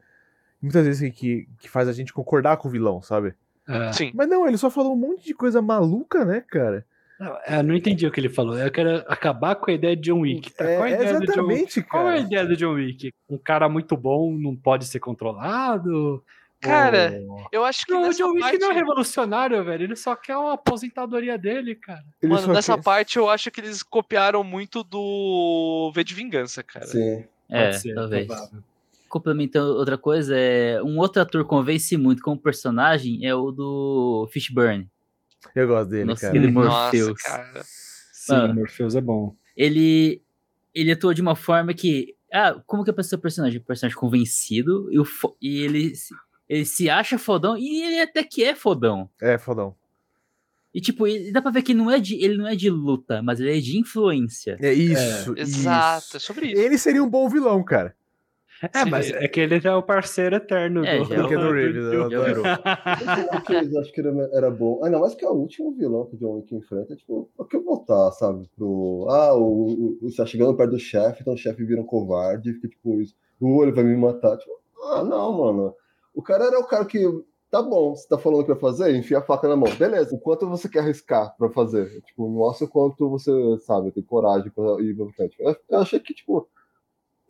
Muitas 0.61 0.85
vezes 0.85 1.13
que, 1.15 1.47
que 1.59 1.67
faz 1.67 1.87
a 1.87 1.93
gente 1.93 2.13
concordar 2.13 2.57
com 2.57 2.67
o 2.67 2.71
vilão, 2.71 3.01
sabe? 3.01 3.33
É. 3.67 3.91
Sim. 3.93 4.11
Mas 4.13 4.29
não, 4.29 4.47
ele 4.47 4.57
só 4.57 4.69
falou 4.69 4.93
um 4.93 4.97
monte 4.97 5.25
de 5.25 5.33
coisa 5.33 5.61
maluca, 5.61 6.23
né, 6.23 6.41
cara? 6.41 6.85
Não, 7.21 7.27
eu 7.27 7.37
é, 7.45 7.61
não 7.61 7.75
entendi 7.75 8.07
o 8.07 8.11
que 8.11 8.19
ele 8.19 8.29
falou. 8.29 8.57
Eu 8.57 8.71
quero 8.71 9.03
acabar 9.07 9.53
com 9.53 9.69
a 9.69 9.73
ideia 9.75 9.95
de 9.95 10.01
John 10.01 10.21
Wick. 10.21 10.51
Tá? 10.53 10.65
É, 10.65 10.75
Qual, 10.75 10.85
a 10.85 10.89
ideia 10.89 11.09
exatamente, 11.11 11.79
do 11.79 11.83
John... 11.83 11.87
Cara. 11.87 12.03
Qual 12.03 12.09
é 12.09 12.15
a 12.15 12.19
ideia 12.19 12.45
do 12.47 12.57
John 12.57 12.73
Wick? 12.73 13.13
Um 13.29 13.37
cara 13.37 13.69
muito 13.69 13.95
bom 13.95 14.35
não 14.35 14.55
pode 14.55 14.85
ser 14.85 14.99
controlado? 14.99 16.23
Cara, 16.59 17.21
eu 17.51 17.63
acho 17.63 17.85
que 17.85 17.91
Não, 17.91 18.09
o 18.09 18.13
John 18.13 18.31
Wick 18.31 18.41
parte... 18.41 18.57
não 18.57 18.71
é 18.71 18.73
revolucionário, 18.73 19.63
velho. 19.63 19.83
Ele 19.83 19.95
só 19.95 20.15
quer 20.15 20.33
a 20.33 20.53
aposentadoria 20.53 21.37
dele, 21.37 21.75
cara. 21.75 22.03
Ele 22.21 22.33
Mano, 22.33 22.53
nessa 22.53 22.75
quer- 22.75 22.83
parte 22.83 23.17
eu 23.17 23.29
acho 23.29 23.51
que 23.51 23.61
eles 23.61 23.83
copiaram 23.83 24.43
muito 24.43 24.83
do 24.83 25.91
V 25.93 26.03
de 26.03 26.15
Vingança, 26.15 26.63
cara. 26.63 26.87
Sim. 26.87 27.23
É, 27.47 27.65
Pode 27.65 27.81
ser, 27.81 27.93
talvez. 27.93 28.25
provável. 28.25 28.59
Complementando 29.07 29.73
outra 29.75 29.97
coisa, 29.97 30.35
é 30.35 30.81
um 30.81 30.97
outro 30.97 31.21
ator 31.21 31.45
convence 31.45 31.95
muito 31.97 32.23
como 32.23 32.37
personagem 32.37 33.25
é 33.25 33.35
o 33.35 33.51
do 33.51 34.27
Fishburne. 34.31 34.87
Eu 35.55 35.67
gosto 35.67 35.89
dele, 35.89 36.05
Nossa, 36.05 36.21
cara. 36.27 36.37
ele 36.37 36.51
Nossa, 36.51 36.69
Morpheus. 36.83 37.21
cara. 37.21 37.61
Sim, 37.65 38.33
Ah. 38.33 38.45
o 38.45 38.53
Morpheus 38.55 38.95
é 38.95 39.01
bom. 39.01 39.35
Ele 39.55 40.21
ele 40.73 40.91
atua 40.91 41.13
de 41.13 41.21
uma 41.21 41.35
forma 41.35 41.73
que 41.73 42.15
ah, 42.33 42.55
como 42.65 42.83
que 42.83 42.89
é 42.89 42.93
pra 42.93 43.03
ser 43.03 43.15
o 43.15 43.19
personagem? 43.19 43.59
O 43.59 43.63
personagem 43.63 43.97
convencido 43.97 44.87
e, 44.91 44.97
o 44.97 45.03
fo- 45.03 45.35
e 45.41 45.59
ele 45.63 45.93
se- 45.95 46.13
ele 46.47 46.63
se 46.65 46.89
acha 46.89 47.17
fodão 47.17 47.57
e 47.57 47.83
ele 47.83 47.99
até 47.99 48.23
que 48.23 48.41
é 48.43 48.55
fodão. 48.55 49.09
É, 49.21 49.37
fodão. 49.37 49.75
E 50.73 50.79
tipo, 50.79 51.05
ele- 51.05 51.31
dá 51.33 51.41
pra 51.41 51.51
ver 51.51 51.61
que 51.63 51.73
não 51.73 51.91
é 51.91 51.99
de, 51.99 52.15
ele 52.23 52.37
não 52.37 52.47
é 52.47 52.55
de 52.55 52.69
luta, 52.69 53.21
mas 53.21 53.41
ele 53.41 53.57
é 53.57 53.59
de 53.59 53.77
influência. 53.77 54.57
É 54.61 54.71
isso, 54.73 55.33
Exato, 55.37 56.15
é 56.15 56.17
isso. 56.17 56.19
sobre 56.21 56.51
isso. 56.53 56.61
Ele 56.61 56.77
seria 56.77 57.03
um 57.03 57.09
bom 57.09 57.27
vilão, 57.27 57.61
cara. 57.63 57.93
É, 58.73 58.85
mas 58.85 59.09
é 59.11 59.27
que 59.27 59.39
ele 59.39 59.59
já 59.59 59.71
é 59.71 59.75
o 59.75 59.81
parceiro 59.83 60.35
eterno 60.35 60.85
É, 60.85 60.99
do... 60.99 61.05
já 61.05 61.15
é 61.15 61.21
o 61.23 61.27
Keanu 61.27 61.47
do- 61.47 61.53
Reeves, 61.53 61.83
do- 61.85 61.93
eu. 61.93 62.11
Eu 62.11 63.41
que 63.45 63.53
eles 63.53 63.75
acham 63.75 63.91
que 63.91 64.01
ele 64.01 64.29
era 64.33 64.49
bom. 64.51 64.83
Ainda 64.83 64.99
mais 64.99 65.15
que 65.15 65.25
é 65.25 65.29
o 65.29 65.33
último 65.33 65.71
vilão 65.71 66.05
que 66.05 66.15
o 66.15 66.19
John 66.19 66.35
Wick 66.35 66.55
enfrenta. 66.55 66.95
Tipo, 66.95 67.29
por 67.35 67.47
que 67.47 67.57
voltar, 67.59 68.11
sabe? 68.11 68.49
Pro. 68.55 69.07
Ah, 69.09 69.33
o, 69.35 69.41
o, 69.41 69.97
o- 70.01 70.15
tá 70.15 70.25
chegando 70.25 70.55
perto 70.55 70.71
do 70.71 70.79
chefe, 70.79 71.21
então 71.21 71.33
o 71.33 71.37
chefe 71.37 71.63
vira 71.63 71.81
um 71.81 71.85
covarde, 71.85 72.53
fica 72.53 72.67
tipo 72.67 73.01
isso. 73.01 73.15
Uh, 73.41 73.63
ele 73.63 73.71
vai 73.71 73.83
me 73.83 73.95
matar. 73.97 74.37
Tipo, 74.37 74.51
ah, 74.93 75.03
não, 75.03 75.31
mano. 75.33 75.73
O 76.13 76.21
cara 76.21 76.45
era 76.45 76.59
o 76.59 76.63
cara 76.65 76.85
que. 76.85 76.99
Tá 77.49 77.61
bom, 77.61 77.93
você 77.93 78.07
tá 78.07 78.17
falando 78.17 78.39
o 78.39 78.43
que 78.45 78.51
vai 78.51 78.59
fazer? 78.61 78.95
Enfia 78.95 79.17
a 79.17 79.21
faca 79.21 79.45
na 79.45 79.57
mão. 79.57 79.69
Beleza, 79.75 80.15
o 80.15 80.19
quanto 80.19 80.47
você 80.47 80.69
quer 80.69 80.79
arriscar 80.79 81.35
pra 81.37 81.49
fazer? 81.49 82.01
Tipo, 82.03 82.29
mostra 82.29 82.65
o 82.65 82.69
quanto 82.69 83.09
você, 83.09 83.29
sabe, 83.65 83.91
tem 83.91 84.01
coragem 84.03 84.49
pra 84.51 84.63
ir 84.79 84.95
pra 84.95 85.05
frente. 85.11 85.35
Eu, 85.37 85.53
eu 85.69 85.79
achei 85.79 85.99
que, 85.99 86.13
tipo, 86.13 86.47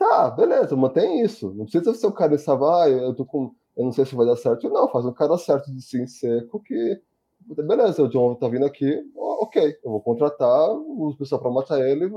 tá, 0.01 0.29
beleza, 0.31 0.75
mantém 0.75 1.21
isso. 1.21 1.53
Não 1.53 1.65
precisa 1.65 1.93
ser 1.93 2.07
o 2.07 2.11
cara 2.11 2.37
sabe, 2.37 2.63
ah, 2.65 2.89
eu 2.89 3.13
tô 3.13 3.25
com 3.25 3.53
eu 3.75 3.85
não 3.85 3.91
sei 3.91 4.05
se 4.05 4.15
vai 4.15 4.25
dar 4.25 4.35
certo. 4.35 4.69
Não, 4.69 4.89
faz 4.89 5.05
um 5.05 5.13
cara 5.13 5.37
certo 5.37 5.71
de 5.71 5.81
sim 5.81 6.05
seco 6.05 6.59
que. 6.59 7.01
Beleza, 7.39 8.03
o 8.03 8.07
John 8.07 8.35
tá 8.35 8.47
vindo 8.47 8.65
aqui, 8.65 9.03
ok, 9.15 9.75
eu 9.83 9.89
vou 9.91 9.99
contratar 10.01 10.71
os 10.73 11.15
pessoal 11.15 11.41
pra 11.41 11.49
matar 11.49 11.79
ele 11.81 12.09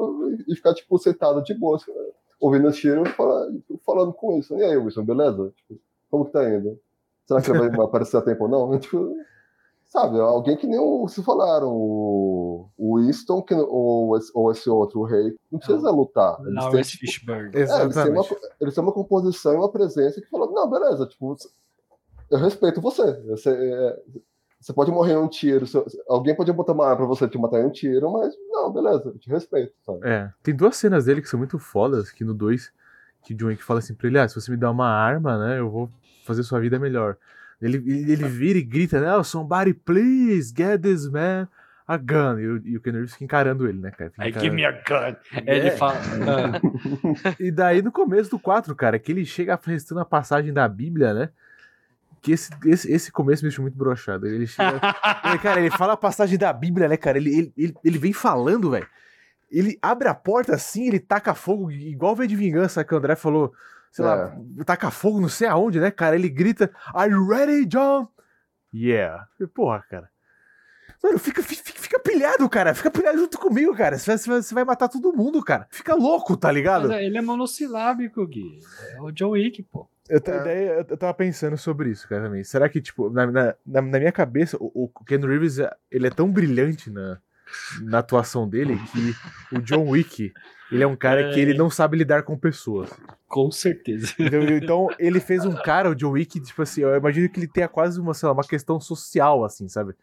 e 0.47 0.55
ficar, 0.55 0.75
tipo, 0.75 0.99
sentado 0.99 1.43
de 1.43 1.55
boa, 1.55 1.79
ouvindo 2.39 2.69
os 2.69 2.77
tiros 2.77 3.09
fala- 3.11 3.51
falando 3.87 4.13
com 4.13 4.37
isso. 4.39 4.55
E 4.57 4.63
aí, 4.63 4.77
Wilson, 4.77 5.03
beleza? 5.05 5.51
Tipo, 5.57 5.81
como 6.11 6.27
que 6.27 6.33
tá 6.33 6.47
indo? 6.47 6.79
Será 7.25 7.41
que 7.41 7.51
ele 7.51 7.71
vai 7.71 7.87
aparecer 7.87 8.19
a 8.19 8.23
tempo 8.23 8.45
ou 8.45 8.51
não? 8.51 8.77
Tipo, 8.79 9.15
sabe, 9.95 10.19
alguém 10.19 10.57
que 10.57 10.67
nem 10.67 10.77
o, 10.81 11.07
se 11.07 11.23
falaram, 11.23 11.69
o, 11.71 12.69
o 12.77 12.97
Winston 12.99 13.41
que, 13.41 13.55
ou, 13.55 14.17
esse, 14.19 14.29
ou 14.35 14.51
esse 14.51 14.69
outro, 14.69 14.99
o 14.99 15.05
rei, 15.05 15.37
não 15.53 15.61
precisa 15.61 15.89
lutar. 15.89 16.37
Eles 16.41 16.47
têm, 16.47 16.55
Lawrence 16.65 16.91
tipo, 16.91 17.01
Fishburne. 17.07 17.51
é, 17.55 17.61
eles, 17.61 17.73
têm 17.95 18.11
uma, 18.11 18.21
Exatamente. 18.21 18.37
eles 18.61 18.75
têm 18.75 18.83
uma 18.83 18.93
composição 18.93 19.53
e 19.53 19.57
uma 19.57 19.71
presença 19.71 20.21
que 20.21 20.29
fala, 20.29 20.51
não, 20.51 20.69
beleza, 20.69 21.07
tipo, 21.07 21.37
eu 22.29 22.39
respeito 22.39 22.81
você. 22.81 23.13
Você, 23.29 23.51
é, 23.51 24.03
você 24.61 24.73
pode 24.73 24.91
morrer 24.91 25.13
em 25.13 25.19
um 25.19 25.29
tiro, 25.29 25.65
se- 25.65 25.81
alguém 26.09 26.35
pode 26.35 26.53
botar 26.53 26.73
uma 26.73 26.87
arma 26.87 26.97
pra 26.97 27.07
você 27.07 27.29
te 27.29 27.39
matar 27.39 27.61
em 27.61 27.67
um 27.67 27.71
tiro, 27.71 28.13
mas 28.13 28.35
não, 28.49 28.73
beleza, 28.73 29.11
eu 29.11 29.19
te 29.19 29.31
respeito, 29.31 29.75
sabe? 29.87 30.01
É, 30.03 30.29
tem 30.43 30.57
duas 30.57 30.77
cenas 30.77 31.05
dele 31.05 31.23
que 31.23 31.29
são 31.29 31.39
muito 31.39 31.57
fodas, 31.57 32.11
que 32.11 32.25
no 32.25 32.35
2, 32.35 32.73
que 33.23 33.33
o 33.33 33.37
John 33.37 33.47
Wick 33.47 33.63
fala 33.63 33.79
assim 33.79 33.95
pra 33.95 34.09
ele, 34.09 34.19
ah, 34.19 34.29
se 34.29 34.35
você 34.35 34.51
me 34.51 34.57
dá 34.57 34.69
uma 34.73 34.89
arma, 34.89 35.39
né, 35.39 35.61
eu 35.61 35.71
vou 35.71 35.89
fazer 36.27 36.43
sua 36.43 36.59
vida 36.59 36.81
melhor. 36.81 37.17
Ele, 37.65 37.77
ele, 37.79 38.13
ele 38.13 38.25
vira 38.29 38.59
e 38.59 38.63
grita, 38.63 39.01
né, 39.01 39.17
oh, 39.17 39.25
somebody 39.25 39.73
please 39.75 40.53
get 40.57 40.81
this 40.83 41.09
man 41.09 41.49
a 41.87 41.97
gun. 41.97 42.39
E, 42.39 42.47
o- 42.49 42.63
e 42.65 42.77
o 42.77 42.81
Keanu 42.81 42.99
Reeves 42.99 43.13
fica 43.13 43.25
encarando 43.25 43.69
ele, 43.69 43.79
né, 43.79 43.91
cara? 43.91 44.11
Fica 44.11 44.23
Aí, 44.25 44.33
give 44.33 44.51
me 44.51 44.65
a 44.65 44.73
gun. 44.73 45.17
Ele 45.47 45.69
É. 45.69 45.71
fala... 45.77 45.95
ah, 45.95 47.35
E 47.39 47.51
daí 47.51 47.83
no 47.83 47.93
começo 47.93 48.31
do 48.31 48.39
4, 48.39 48.75
cara, 48.75 48.99
que 48.99 49.13
ele 49.13 49.25
chega 49.27 49.59
restando 49.63 50.01
a 50.01 50.05
passagem 50.05 50.53
da 50.53 50.67
Bíblia, 50.69 51.13
né, 51.15 51.29
que 52.23 52.33
esse, 52.33 52.51
esse, 52.65 52.91
esse 52.91 53.13
começo 53.13 53.43
me 53.45 53.49
deixou 53.51 53.63
muito 53.63 53.77
broxado. 53.77 54.27
Ele 54.27 54.47
chega... 54.47 54.81
Ele, 55.29 55.39
cara, 55.39 55.61
ele 55.61 55.71
fala 55.71 55.93
a 55.93 55.97
passagem 55.97 56.39
da 56.39 56.53
Bíblia, 56.53 56.89
né, 56.89 56.97
cara? 56.97 57.19
Ele, 57.19 57.31
ele, 57.39 57.53
ele, 57.57 57.75
ele 57.85 57.99
vem 57.99 58.13
falando, 58.15 58.71
velho. 58.71 58.87
Ele 59.51 59.79
abre 59.83 60.09
a 60.09 60.15
porta 60.15 60.55
assim, 60.55 60.89
ele 60.89 60.99
taca 60.99 61.35
fogo, 61.35 61.71
igual 61.71 62.17
veio 62.17 62.29
de 62.29 62.35
vingança 62.35 62.83
que 62.83 62.95
o 62.95 62.97
André 62.99 63.15
falou. 63.15 63.53
Sei 63.95 64.05
lá, 64.05 64.37
taca 64.67 64.91
fogo 64.91 65.21
não 65.21 65.29
sei 65.29 65.47
aonde, 65.47 65.79
né, 65.79 65.89
cara? 65.89 66.17
Ele 66.17 66.29
grita, 66.29 66.69
Are 66.93 67.13
you 67.13 67.29
ready, 67.29 67.65
John? 67.65 68.09
Yeah. 68.75 69.29
Porra, 69.55 69.85
cara. 69.89 70.11
Mano, 71.01 71.17
fica, 71.17 71.45
fica, 71.45 71.63
fica 71.65 72.01
pilhado, 72.01 72.49
cara. 72.49 72.75
Fica 72.75 72.91
pilhado 72.91 73.19
junto 73.19 73.39
comigo, 73.39 73.73
cara. 73.77 73.97
Você 73.97 74.11
vai, 74.11 74.43
você 74.43 74.53
vai- 74.55 74.65
matar 74.65 74.89
todo 74.89 75.13
mundo, 75.13 75.41
cara. 75.45 75.69
Fica 75.71 75.95
louco, 75.95 76.37
tá 76.37 76.51
ligado? 76.51 76.89
mas 76.89 77.03
ele 77.03 77.17
é 77.17 77.23
monossilábico, 77.23 78.27
Gui. 78.27 78.59
É 78.97 79.01
o 79.01 79.13
John 79.13 79.31
Wick, 79.31 79.63
pô. 79.63 79.89
Eu, 80.09 80.19
daí 80.21 80.67
eu, 80.67 80.97
tava 80.97 81.15
pensando 81.15 81.57
sobre 81.57 81.91
isso, 81.91 82.09
cara, 82.09 82.25
também. 82.25 82.43
Será 82.43 82.69
que, 82.69 82.81
tipo, 82.81 83.09
na, 83.11 83.27
na, 83.27 83.55
na- 83.65 83.83
na 83.83 83.99
minha 83.99 84.11
cabeça, 84.13 84.57
o, 84.59 84.91
o 84.99 85.05
Ken 85.05 85.21
Reeves, 85.21 85.59
ele 85.89 86.09
é 86.09 86.11
tão 86.11 86.29
brilhante 86.33 86.91
na, 86.91 87.19
na 87.83 87.99
atuação 87.99 88.49
dele 88.49 88.79
que 88.93 89.57
o 89.57 89.61
John 89.61 89.89
Wick, 89.89 90.33
ele 90.73 90.83
é 90.83 90.87
um 90.87 90.97
cara 90.97 91.33
que 91.33 91.41
ele 91.41 91.55
não 91.55 91.69
sabe 91.71 91.97
lidar 91.97 92.23
com 92.23 92.37
pessoas. 92.39 92.91
Com 93.29 93.51
certeza. 93.51 94.13
Entendeu? 94.19 94.43
Então, 94.57 94.89
ele 94.99 95.21
fez 95.21 95.45
um 95.45 95.55
cara, 95.55 95.91
o 95.91 95.95
John 95.95 96.13
Wick, 96.13 96.41
tipo 96.41 96.63
assim, 96.63 96.83
eu 96.83 96.95
imagino 96.97 97.29
que 97.29 97.39
ele 97.41 97.49
tenha 97.49 97.69
quase 97.69 98.01
uma, 98.01 98.13
lá, 98.23 98.33
uma 98.33 98.45
questão 98.45 98.81
social, 98.81 99.45
assim, 99.45 99.69
sabe? 99.69 99.95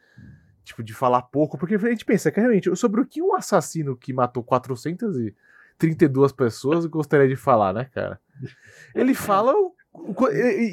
Tipo, 0.64 0.84
de 0.84 0.94
falar 0.94 1.24
pouco, 1.24 1.58
porque 1.58 1.76
a 1.76 1.78
gente 1.90 2.06
pensa 2.06 2.32
que 2.32 2.40
realmente, 2.40 2.74
sobre 2.76 3.02
o 3.02 3.06
que 3.06 3.22
um 3.22 3.34
assassino 3.36 3.96
que 3.98 4.14
matou 4.14 4.44
432 4.44 6.32
pessoas 6.32 6.86
gostaria 6.86 7.28
de 7.28 7.36
falar, 7.36 7.74
né, 7.74 7.86
cara? 7.94 8.20
Ele 8.94 9.14
fala, 9.14 9.54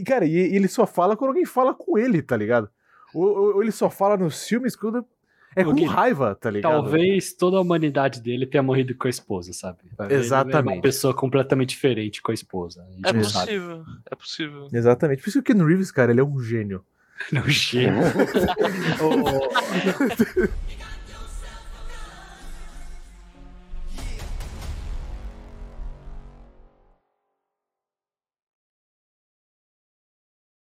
cara, 0.06 0.24
e 0.26 0.36
ele 0.36 0.68
só 0.68 0.86
fala 0.86 1.16
quando 1.16 1.30
alguém 1.30 1.46
fala 1.46 1.74
com 1.74 1.96
ele, 1.98 2.20
tá 2.22 2.36
ligado? 2.36 2.68
Ou- 3.14 3.54
ou 3.54 3.62
ele 3.62 3.72
só 3.72 3.88
fala 3.88 4.16
nos 4.16 4.46
filmes 4.46 4.76
quando 4.76 5.04
é 5.56 5.64
com 5.64 5.84
raiva, 5.86 6.34
tá 6.34 6.50
ligado? 6.50 6.72
Talvez 6.72 7.32
toda 7.32 7.56
a 7.56 7.60
humanidade 7.60 8.20
dele 8.20 8.46
tenha 8.46 8.62
morrido 8.62 8.94
com 8.94 9.06
a 9.06 9.10
esposa, 9.10 9.52
sabe? 9.52 9.78
Ele 10.00 10.14
É 10.14 10.16
Exatamente. 10.16 10.76
uma 10.76 10.82
pessoa 10.82 11.14
completamente 11.14 11.70
diferente 11.70 12.22
com 12.22 12.30
a 12.30 12.34
esposa. 12.34 12.86
A 13.04 13.08
É 13.08 13.12
não 13.12 13.24
sabe. 13.24 13.46
possível, 13.46 13.84
é 14.10 14.14
possível. 14.14 14.68
Exatamente. 14.72 15.22
Por 15.22 15.28
isso 15.28 15.42
que 15.42 15.52
o 15.52 15.56
Ken 15.56 15.64
Reeves, 15.64 15.90
cara, 15.90 16.12
ele 16.12 16.20
é 16.20 16.24
um 16.24 16.38
gênio. 16.40 16.84
Não 17.32 17.48
chega. 17.48 17.92